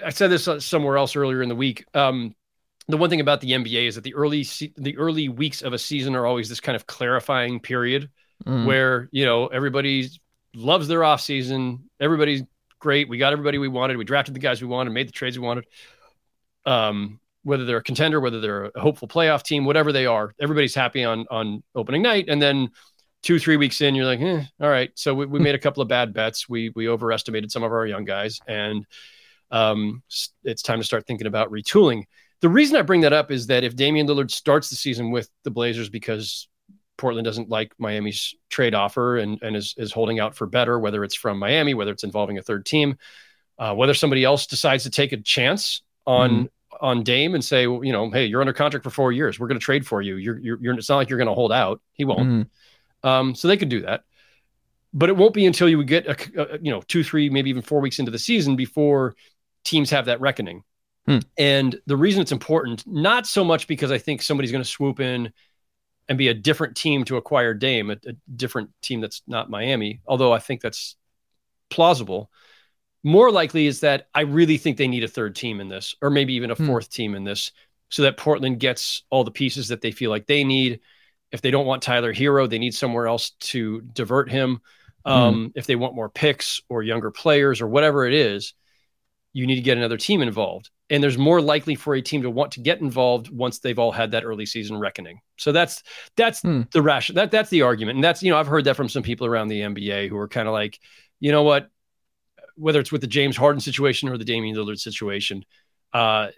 I 0.03 0.11
said 0.11 0.29
this 0.29 0.47
uh, 0.47 0.59
somewhere 0.59 0.97
else 0.97 1.15
earlier 1.15 1.41
in 1.41 1.49
the 1.49 1.55
week. 1.55 1.83
Um, 1.93 2.35
the 2.87 2.97
one 2.97 3.09
thing 3.09 3.19
about 3.21 3.41
the 3.41 3.51
NBA 3.51 3.87
is 3.87 3.95
that 3.95 4.03
the 4.03 4.13
early 4.15 4.43
se- 4.43 4.73
the 4.77 4.97
early 4.97 5.29
weeks 5.29 5.61
of 5.61 5.73
a 5.73 5.77
season 5.77 6.15
are 6.15 6.25
always 6.25 6.47
this 6.49 6.59
kind 6.59 6.75
of 6.75 6.85
clarifying 6.87 7.59
period 7.59 8.09
Mm. 8.45 8.67
where 8.67 9.09
you 9.11 9.25
know 9.25 9.47
everybody 9.47 10.07
loves 10.53 10.87
their 10.87 11.03
off 11.03 11.21
season. 11.21 11.89
Everybody's 11.99 12.43
great. 12.79 13.09
We 13.09 13.17
got 13.17 13.33
everybody 13.33 13.57
we 13.57 13.67
wanted. 13.67 13.97
We 13.97 14.03
drafted 14.05 14.35
the 14.35 14.39
guys 14.39 14.61
we 14.61 14.67
wanted. 14.67 14.91
Made 14.91 15.07
the 15.07 15.11
trades 15.11 15.39
we 15.39 15.43
wanted. 15.45 15.65
Um, 16.65 17.19
whether 17.43 17.65
they're 17.65 17.77
a 17.77 17.83
contender, 17.83 18.19
whether 18.19 18.41
they're 18.41 18.65
a 18.75 18.79
hopeful 18.79 19.07
playoff 19.07 19.41
team, 19.41 19.65
whatever 19.65 19.91
they 19.91 20.05
are, 20.05 20.33
everybody's 20.39 20.75
happy 20.75 21.03
on 21.03 21.25
on 21.31 21.63
opening 21.75 22.01
night, 22.03 22.25
and 22.27 22.41
then 22.41 22.69
two 23.23 23.39
three 23.39 23.57
weeks 23.57 23.81
in, 23.81 23.95
you're 23.95 24.05
like, 24.05 24.21
eh, 24.21 24.43
all 24.61 24.69
right. 24.69 24.91
So 24.95 25.13
we, 25.13 25.25
we 25.25 25.39
made 25.47 25.55
a 25.55 25.59
couple 25.59 25.81
of 25.81 25.87
bad 25.89 26.13
bets. 26.13 26.47
We 26.47 26.69
we 26.75 26.87
overestimated 26.89 27.51
some 27.51 27.63
of 27.63 27.71
our 27.71 27.85
young 27.87 28.05
guys, 28.05 28.39
and 28.47 28.85
um, 29.49 30.03
it's 30.43 30.61
time 30.61 30.79
to 30.79 30.83
start 30.85 31.07
thinking 31.07 31.27
about 31.27 31.49
retooling. 31.51 32.03
The 32.41 32.49
reason 32.49 32.75
I 32.75 32.81
bring 32.83 33.01
that 33.01 33.13
up 33.13 33.31
is 33.31 33.47
that 33.47 33.63
if 33.63 33.75
Damian 33.75 34.07
Lillard 34.07 34.31
starts 34.31 34.69
the 34.69 34.75
season 34.75 35.11
with 35.11 35.29
the 35.43 35.49
Blazers 35.51 35.89
because 35.89 36.47
Portland 36.97 37.25
doesn't 37.25 37.49
like 37.49 37.73
Miami's 37.79 38.35
trade 38.49 38.73
offer 38.75 39.17
and, 39.17 39.41
and 39.41 39.55
is, 39.55 39.73
is 39.77 39.91
holding 39.91 40.19
out 40.19 40.35
for 40.35 40.45
better, 40.47 40.79
whether 40.79 41.03
it's 41.03 41.15
from 41.15 41.39
Miami, 41.39 41.73
whether 41.73 41.91
it's 41.91 42.03
involving 42.03 42.37
a 42.37 42.41
third 42.41 42.65
team, 42.65 42.97
uh, 43.59 43.73
whether 43.73 43.93
somebody 43.93 44.23
else 44.23 44.45
decides 44.47 44.83
to 44.83 44.89
take 44.89 45.11
a 45.13 45.17
chance 45.17 45.81
on 46.05 46.49
on 46.79 47.03
Dame 47.03 47.33
and 47.33 47.43
say, 47.43 47.65
well, 47.65 47.83
you 47.83 47.91
know, 47.91 48.11
hey, 48.11 48.25
you're 48.27 48.41
under 48.41 48.53
contract 48.53 48.83
for 48.83 48.91
four 48.91 49.11
years. 49.11 49.39
We're 49.39 49.47
going 49.47 49.59
to 49.59 49.63
trade 49.63 49.87
for 49.87 49.99
you. 50.01 50.17
You're, 50.17 50.37
you're, 50.37 50.57
you're 50.61 50.73
it's 50.77 50.89
not 50.89 50.97
like 50.97 51.09
you're 51.09 51.17
going 51.17 51.27
to 51.29 51.33
hold 51.33 51.51
out. 51.51 51.81
He 51.93 52.05
won't. 52.05 52.47
Mhm. 53.03 53.09
Um, 53.09 53.35
so 53.35 53.47
they 53.47 53.57
could 53.57 53.69
do 53.69 53.81
that, 53.81 54.03
but 54.93 55.09
it 55.09 55.17
won't 55.17 55.33
be 55.33 55.45
until 55.47 55.67
you 55.69 55.83
get 55.83 56.05
a, 56.07 56.55
a- 56.55 56.59
you 56.59 56.71
know 56.71 56.81
two, 56.81 57.03
three, 57.03 57.29
maybe 57.29 57.49
even 57.49 57.61
four 57.63 57.79
weeks 57.79 57.97
into 57.99 58.11
the 58.11 58.19
season 58.19 58.55
before 58.55 59.15
teams 59.63 59.89
have 59.89 60.05
that 60.05 60.21
reckoning. 60.21 60.63
Hmm. 61.07 61.19
And 61.37 61.79
the 61.85 61.97
reason 61.97 62.21
it's 62.21 62.31
important, 62.33 62.85
not 62.85 63.25
so 63.27 63.43
much 63.43 63.67
because 63.67 63.91
I 63.91 63.97
think 63.97 64.21
somebody's 64.21 64.51
going 64.51 64.63
to 64.63 64.69
swoop 64.69 64.99
in 64.99 65.31
and 66.09 66.17
be 66.17 66.27
a 66.29 66.33
different 66.33 66.75
team 66.75 67.03
to 67.05 67.17
acquire 67.17 67.53
Dame, 67.53 67.91
a, 67.91 67.97
a 68.07 68.13
different 68.35 68.69
team 68.81 69.01
that's 69.01 69.21
not 69.27 69.49
Miami, 69.49 70.01
although 70.07 70.33
I 70.33 70.39
think 70.39 70.61
that's 70.61 70.95
plausible. 71.69 72.31
More 73.03 73.31
likely 73.31 73.67
is 73.67 73.81
that 73.81 74.07
I 74.13 74.21
really 74.21 74.57
think 74.57 74.77
they 74.77 74.87
need 74.87 75.03
a 75.03 75.07
third 75.07 75.35
team 75.35 75.61
in 75.61 75.69
this, 75.69 75.95
or 76.01 76.09
maybe 76.09 76.33
even 76.33 76.51
a 76.51 76.55
Hmm. 76.55 76.65
fourth 76.65 76.89
team 76.89 77.15
in 77.15 77.23
this. 77.23 77.51
so 77.89 78.01
that 78.03 78.17
Portland 78.17 78.59
gets 78.59 79.03
all 79.09 79.23
the 79.23 79.31
pieces 79.31 79.69
that 79.69 79.79
they 79.79 79.91
feel 79.91 80.09
like 80.09 80.27
they 80.27 80.43
need. 80.43 80.81
If 81.31 81.41
they 81.41 81.51
don't 81.51 81.65
want 81.65 81.81
Tyler 81.81 82.13
Herro, 82.13 82.45
they 82.49 82.59
need 82.59 82.75
somewhere 82.75 83.07
else 83.07 83.29
to 83.51 83.79
divert 83.81 84.29
him. 84.29 84.59
Um, 85.05 85.47
mm. 85.47 85.51
If 85.55 85.67
they 85.67 85.77
want 85.77 85.95
more 85.95 86.09
picks 86.09 86.61
or 86.67 86.83
younger 86.83 87.11
players 87.11 87.61
or 87.61 87.67
whatever 87.67 88.05
it 88.05 88.13
is, 88.13 88.53
you 89.31 89.47
need 89.47 89.55
to 89.55 89.61
get 89.61 89.77
another 89.77 89.95
team 89.97 90.21
involved. 90.21 90.69
And 90.89 91.03
there's 91.03 91.17
more 91.17 91.41
likely 91.41 91.75
for 91.75 91.95
a 91.95 92.01
team 92.01 92.21
to 92.21 92.29
want 92.29 92.53
to 92.53 92.61
get 92.61 92.79
involved 92.79 93.29
once 93.29 93.59
they've 93.59 93.77
all 93.77 93.91
had 93.91 94.11
that 94.11 94.23
early 94.23 94.45
season 94.45 94.77
reckoning. 94.77 95.19
So 95.37 95.51
that's 95.51 95.83
that's 96.15 96.41
hmm. 96.41 96.61
the 96.71 96.81
ration 96.81 97.15
that 97.15 97.29
that's 97.29 97.49
the 97.49 97.63
argument. 97.63 97.95
And 97.95 98.03
that's 98.03 98.23
you 98.23 98.31
know 98.31 98.37
I've 98.37 98.47
heard 98.47 98.65
that 98.65 98.77
from 98.77 98.87
some 98.87 99.03
people 99.03 99.27
around 99.27 99.49
the 99.49 99.61
NBA 99.61 100.07
who 100.07 100.17
are 100.17 100.29
kind 100.29 100.47
of 100.47 100.53
like, 100.53 100.79
you 101.19 101.31
know 101.31 101.43
what, 101.43 101.69
whether 102.55 102.79
it's 102.79 102.91
with 102.91 103.01
the 103.01 103.07
James 103.07 103.35
Harden 103.35 103.59
situation 103.59 104.07
or 104.07 104.17
the 104.17 104.25
Damian 104.25 104.55
Lillard 104.55 104.79
situation, 104.79 105.43
uh, 105.93 106.29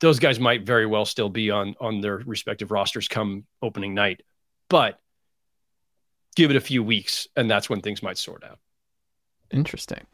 those 0.00 0.18
guys 0.18 0.40
might 0.40 0.66
very 0.66 0.86
well 0.86 1.04
still 1.04 1.28
be 1.28 1.50
on 1.50 1.76
on 1.80 2.00
their 2.00 2.16
respective 2.18 2.72
rosters 2.72 3.06
come 3.06 3.44
opening 3.62 3.94
night. 3.94 4.22
But 4.68 4.98
give 6.34 6.50
it 6.50 6.56
a 6.56 6.60
few 6.60 6.82
weeks, 6.82 7.28
and 7.36 7.50
that's 7.50 7.70
when 7.70 7.80
things 7.80 8.02
might 8.02 8.18
sort 8.18 8.44
out. 8.44 8.58
Interesting. 9.50 10.04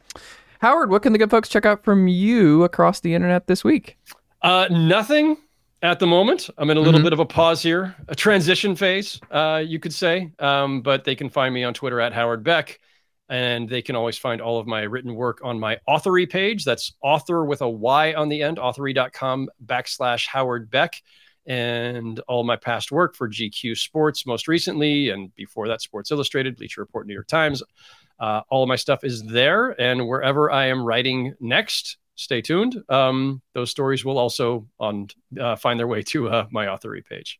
Howard, 0.61 0.91
what 0.91 1.01
can 1.01 1.11
the 1.11 1.17
good 1.17 1.31
folks 1.31 1.49
check 1.49 1.65
out 1.65 1.83
from 1.83 2.07
you 2.07 2.63
across 2.63 2.99
the 2.99 3.15
internet 3.15 3.47
this 3.47 3.63
week? 3.63 3.97
Uh, 4.43 4.67
nothing 4.69 5.35
at 5.81 5.97
the 5.97 6.05
moment. 6.05 6.51
I'm 6.55 6.69
in 6.69 6.77
a 6.77 6.79
little 6.79 6.99
mm-hmm. 6.99 7.05
bit 7.05 7.13
of 7.13 7.19
a 7.19 7.25
pause 7.25 7.63
here, 7.63 7.95
a 8.07 8.13
transition 8.13 8.75
phase, 8.75 9.19
uh, 9.31 9.63
you 9.65 9.79
could 9.79 9.91
say. 9.91 10.31
Um, 10.37 10.83
but 10.83 11.03
they 11.03 11.15
can 11.15 11.31
find 11.31 11.51
me 11.51 11.63
on 11.63 11.73
Twitter 11.73 11.99
at 11.99 12.13
Howard 12.13 12.43
Beck, 12.43 12.79
and 13.27 13.67
they 13.67 13.81
can 13.81 13.95
always 13.95 14.19
find 14.19 14.39
all 14.39 14.59
of 14.59 14.67
my 14.67 14.81
written 14.83 15.15
work 15.15 15.39
on 15.43 15.59
my 15.59 15.79
Authory 15.89 16.29
page. 16.29 16.63
That's 16.63 16.93
author 17.01 17.43
with 17.43 17.63
a 17.63 17.69
Y 17.69 18.13
on 18.13 18.29
the 18.29 18.43
end, 18.43 18.57
authory.com 18.57 19.49
backslash 19.65 20.27
Howard 20.27 20.69
Beck. 20.69 21.01
And 21.47 22.19
all 22.27 22.43
my 22.43 22.55
past 22.55 22.91
work 22.91 23.15
for 23.15 23.27
GQ 23.27 23.75
Sports, 23.75 24.27
most 24.27 24.47
recently, 24.47 25.09
and 25.09 25.33
before 25.33 25.67
that, 25.69 25.81
Sports 25.81 26.11
Illustrated, 26.11 26.55
Bleacher 26.55 26.81
Report, 26.81 27.07
New 27.07 27.15
York 27.15 27.25
Times, 27.25 27.63
uh, 28.21 28.41
all 28.49 28.61
of 28.63 28.69
my 28.69 28.75
stuff 28.75 29.03
is 29.03 29.23
there, 29.23 29.71
and 29.81 30.07
wherever 30.07 30.51
I 30.51 30.67
am 30.67 30.85
writing 30.85 31.33
next, 31.39 31.97
stay 32.15 32.39
tuned. 32.39 32.81
Um, 32.87 33.41
those 33.53 33.71
stories 33.71 34.05
will 34.05 34.19
also 34.19 34.67
on 34.79 35.07
uh, 35.39 35.55
find 35.55 35.79
their 35.79 35.87
way 35.87 36.03
to 36.03 36.29
uh, 36.29 36.45
my 36.51 36.67
Authory 36.67 37.03
page. 37.03 37.39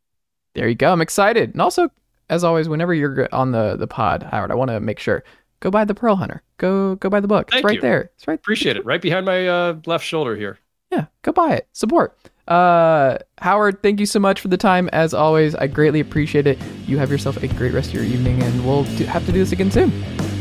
There 0.56 0.68
you 0.68 0.76
go. 0.76 0.92
I'm 0.92 1.02
excited, 1.02 1.52
and 1.52 1.62
also, 1.62 1.90
as 2.30 2.44
always, 2.44 2.68
whenever 2.68 2.94
you're 2.96 3.30
on 3.32 3.52
the 3.52 3.78
the 3.78 3.88
pod, 3.88 4.24
Howard, 4.24 4.52
I 4.52 4.56
want 4.56 4.72
to 4.72 4.80
make 4.80 5.00
sure 5.00 5.24
go 5.60 5.70
buy 5.70 5.86
the 5.86 5.94
Pearl 5.94 6.16
Hunter. 6.16 6.42
Go 6.58 6.96
go 6.96 7.10
buy 7.10 7.20
the 7.20 7.28
book. 7.28 7.52
Thank 7.52 7.60
it's 7.60 7.66
right 7.66 7.76
you. 7.76 7.82
there. 7.82 8.12
It's 8.16 8.28
right. 8.28 8.40
Appreciate 8.40 8.76
it. 8.76 8.84
Right 8.84 9.02
behind 9.02 9.26
my 9.26 9.48
uh, 9.48 9.80
left 9.86 10.04
shoulder 10.04 10.36
here. 10.36 10.58
Yeah, 10.92 11.06
go 11.22 11.32
buy 11.32 11.54
it. 11.54 11.68
Support. 11.74 12.18
Uh, 12.48 13.20
Howard, 13.38 13.82
thank 13.84 14.00
you 14.00 14.06
so 14.08 14.20
much 14.20 14.42
for 14.42 14.48
the 14.48 14.58
time. 14.58 14.90
As 14.92 15.14
always, 15.14 15.54
I 15.56 15.68
greatly 15.68 16.00
appreciate 16.00 16.48
it. 16.48 16.58
You 16.86 16.98
have 16.98 17.12
yourself 17.12 17.42
a 17.42 17.48
great 17.48 17.72
rest 17.72 17.90
of 17.90 17.96
your 17.96 18.04
evening, 18.04 18.42
and 18.42 18.66
we'll 18.66 18.84
do, 18.84 19.06
have 19.06 19.26
to 19.28 19.32
do 19.32 19.40
this 19.40 19.52
again 19.54 19.72
soon. 19.72 19.92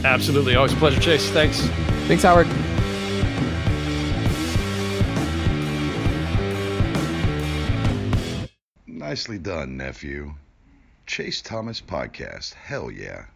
Absolutely. 0.05 0.57
Always 0.57 0.73
a 0.73 0.77
pleasure, 0.77 1.01
Chase. 1.01 1.31
Thanks. 1.31 1.61
Thanks, 2.09 2.23
Howard. 2.23 2.47
Nicely 8.87 9.39
done, 9.39 9.77
nephew. 9.77 10.35
Chase 11.07 11.43
Thomas 11.43 11.81
Podcast. 11.81 12.55
Hell 12.55 12.91
yeah. 12.91 13.27